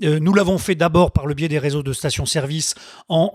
Euh, 0.05 0.19
nous 0.21 0.35
l'avons 0.35 0.59
fait 0.59 0.75
d'abord 0.75 1.11
par 1.13 1.27
le 1.27 1.33
biais 1.33 1.49
des 1.49 1.59
réseaux 1.59 1.83
de 1.83 1.95
stations-service 1.95 2.75
en, 3.09 3.31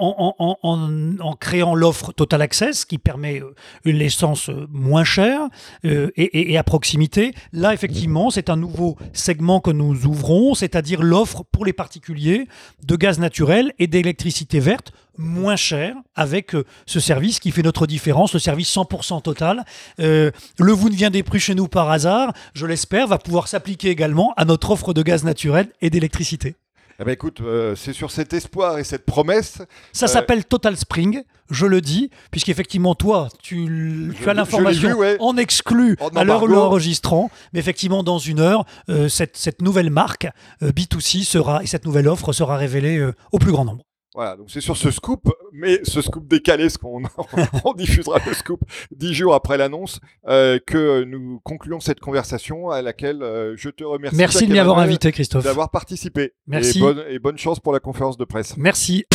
en 1.19 1.35
créant 1.35 1.73
l'offre 1.73 2.11
Total 2.11 2.41
Access 2.43 2.85
qui 2.85 2.99
permet 2.99 3.41
une 3.85 3.97
licence 3.97 4.49
moins 4.69 5.03
chère 5.03 5.41
euh, 5.85 6.11
et, 6.15 6.57
à 6.57 6.63
proximité. 6.63 7.33
Là, 7.53 7.73
effectivement, 7.73 8.29
c'est 8.29 8.49
un 8.49 8.55
nouveau 8.55 8.97
segment 9.13 9.59
que 9.59 9.71
nous 9.71 10.05
ouvrons, 10.05 10.53
c'est-à-dire 10.55 11.01
l'offre 11.01 11.43
pour 11.51 11.65
les 11.65 11.73
particuliers 11.73 12.47
de 12.83 12.95
gaz 12.95 13.19
naturel 13.19 13.73
et 13.79 13.87
d'électricité 13.87 14.59
verte 14.59 14.91
moins 15.17 15.55
cher 15.55 15.95
avec 16.15 16.53
euh, 16.53 16.63
ce 16.85 16.99
service 16.99 17.39
qui 17.39 17.51
fait 17.51 17.63
notre 17.63 17.87
différence, 17.87 18.33
le 18.33 18.39
service 18.39 18.73
100% 18.73 19.21
total. 19.21 19.65
Euh, 19.99 20.31
le 20.59 20.71
vous 20.71 20.89
ne 20.89 20.95
viendez 20.95 21.23
plus 21.23 21.39
chez 21.39 21.55
nous 21.55 21.67
par 21.67 21.89
hasard, 21.89 22.33
je 22.53 22.65
l'espère, 22.65 23.07
va 23.07 23.17
pouvoir 23.17 23.47
s'appliquer 23.47 23.89
également 23.89 24.33
à 24.37 24.45
notre 24.45 24.71
offre 24.71 24.93
de 24.93 25.01
gaz 25.01 25.23
naturel 25.23 25.69
et 25.81 25.89
d'électricité. 25.89 26.55
Eh 26.99 27.03
ben 27.03 27.11
écoute, 27.11 27.41
euh, 27.41 27.75
c'est 27.75 27.93
sur 27.93 28.09
cet 28.09 28.33
espoir 28.33 28.79
et 28.79 28.83
cette 28.83 29.05
promesse. 29.05 29.61
Ça 29.93 30.05
euh, 30.05 30.07
s'appelle 30.07 30.45
Total 30.45 30.75
Spring, 30.75 31.21
je 31.51 31.67
le 31.67 31.79
dis, 31.79 32.09
puisqu'effectivement, 32.31 32.95
toi, 32.95 33.29
tu, 33.39 34.15
as 34.25 34.33
l'information 34.33 34.97
en 35.19 35.37
exclu 35.37 35.95
à 36.15 36.23
l'heure 36.23 36.41
où 36.41 36.47
nous 36.47 36.55
enregistrons. 36.55 37.29
Mais 37.53 37.59
effectivement, 37.59 38.01
dans 38.01 38.17
une 38.17 38.39
heure, 38.39 38.65
euh, 38.89 39.09
cette, 39.09 39.37
cette, 39.37 39.61
nouvelle 39.61 39.91
marque 39.91 40.27
B2C 40.63 41.23
sera, 41.23 41.61
et 41.61 41.67
cette 41.67 41.85
nouvelle 41.85 42.07
offre 42.07 42.33
sera 42.33 42.57
révélée 42.57 43.05
au 43.31 43.37
plus 43.37 43.51
grand 43.51 43.65
nombre. 43.65 43.86
Voilà, 44.17 44.35
donc 44.35 44.49
c'est 44.49 44.61
sur 44.61 44.75
ce 44.75 44.89
scoop, 44.89 45.31
mais 45.53 45.79
ce 45.83 46.01
scoop 46.01 46.27
décalé, 46.27 46.69
ce 46.69 46.79
qu'on 46.79 47.03
on 47.65 47.73
diffusera 47.73 48.17
le 48.25 48.33
scoop 48.33 48.61
dix 48.89 49.13
jours 49.13 49.35
après 49.35 49.59
l'annonce, 49.59 49.99
euh, 50.27 50.57
que 50.65 51.03
nous 51.03 51.39
concluons 51.43 51.79
cette 51.79 51.99
conversation 51.99 52.71
à 52.71 52.81
laquelle 52.81 53.21
euh, 53.21 53.53
je 53.57 53.69
te 53.69 53.83
remercie. 53.83 54.17
Merci 54.17 54.47
de 54.47 54.53
m'y 54.53 54.57
avoir 54.57 54.79
invité, 54.79 55.11
Christophe. 55.11 55.43
D'avoir 55.43 55.69
participé. 55.69 56.33
Merci. 56.47 56.79
Et 56.79 56.81
bonne, 56.81 57.03
et 57.07 57.19
bonne 57.19 57.37
chance 57.37 57.59
pour 57.59 57.73
la 57.73 57.79
conférence 57.79 58.17
de 58.17 58.25
presse. 58.25 58.57
Merci. 58.57 59.05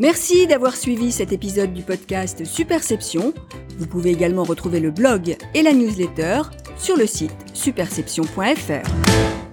Merci 0.00 0.46
d'avoir 0.46 0.76
suivi 0.76 1.12
cet 1.12 1.32
épisode 1.32 1.72
du 1.72 1.82
podcast 1.82 2.44
Superception. 2.44 3.32
Vous 3.78 3.86
pouvez 3.86 4.10
également 4.10 4.44
retrouver 4.44 4.80
le 4.80 4.90
blog 4.90 5.38
et 5.54 5.62
la 5.62 5.72
newsletter 5.72 6.42
sur 6.76 6.98
le 6.98 7.06
site 7.06 7.34
superception.fr. 7.54 9.45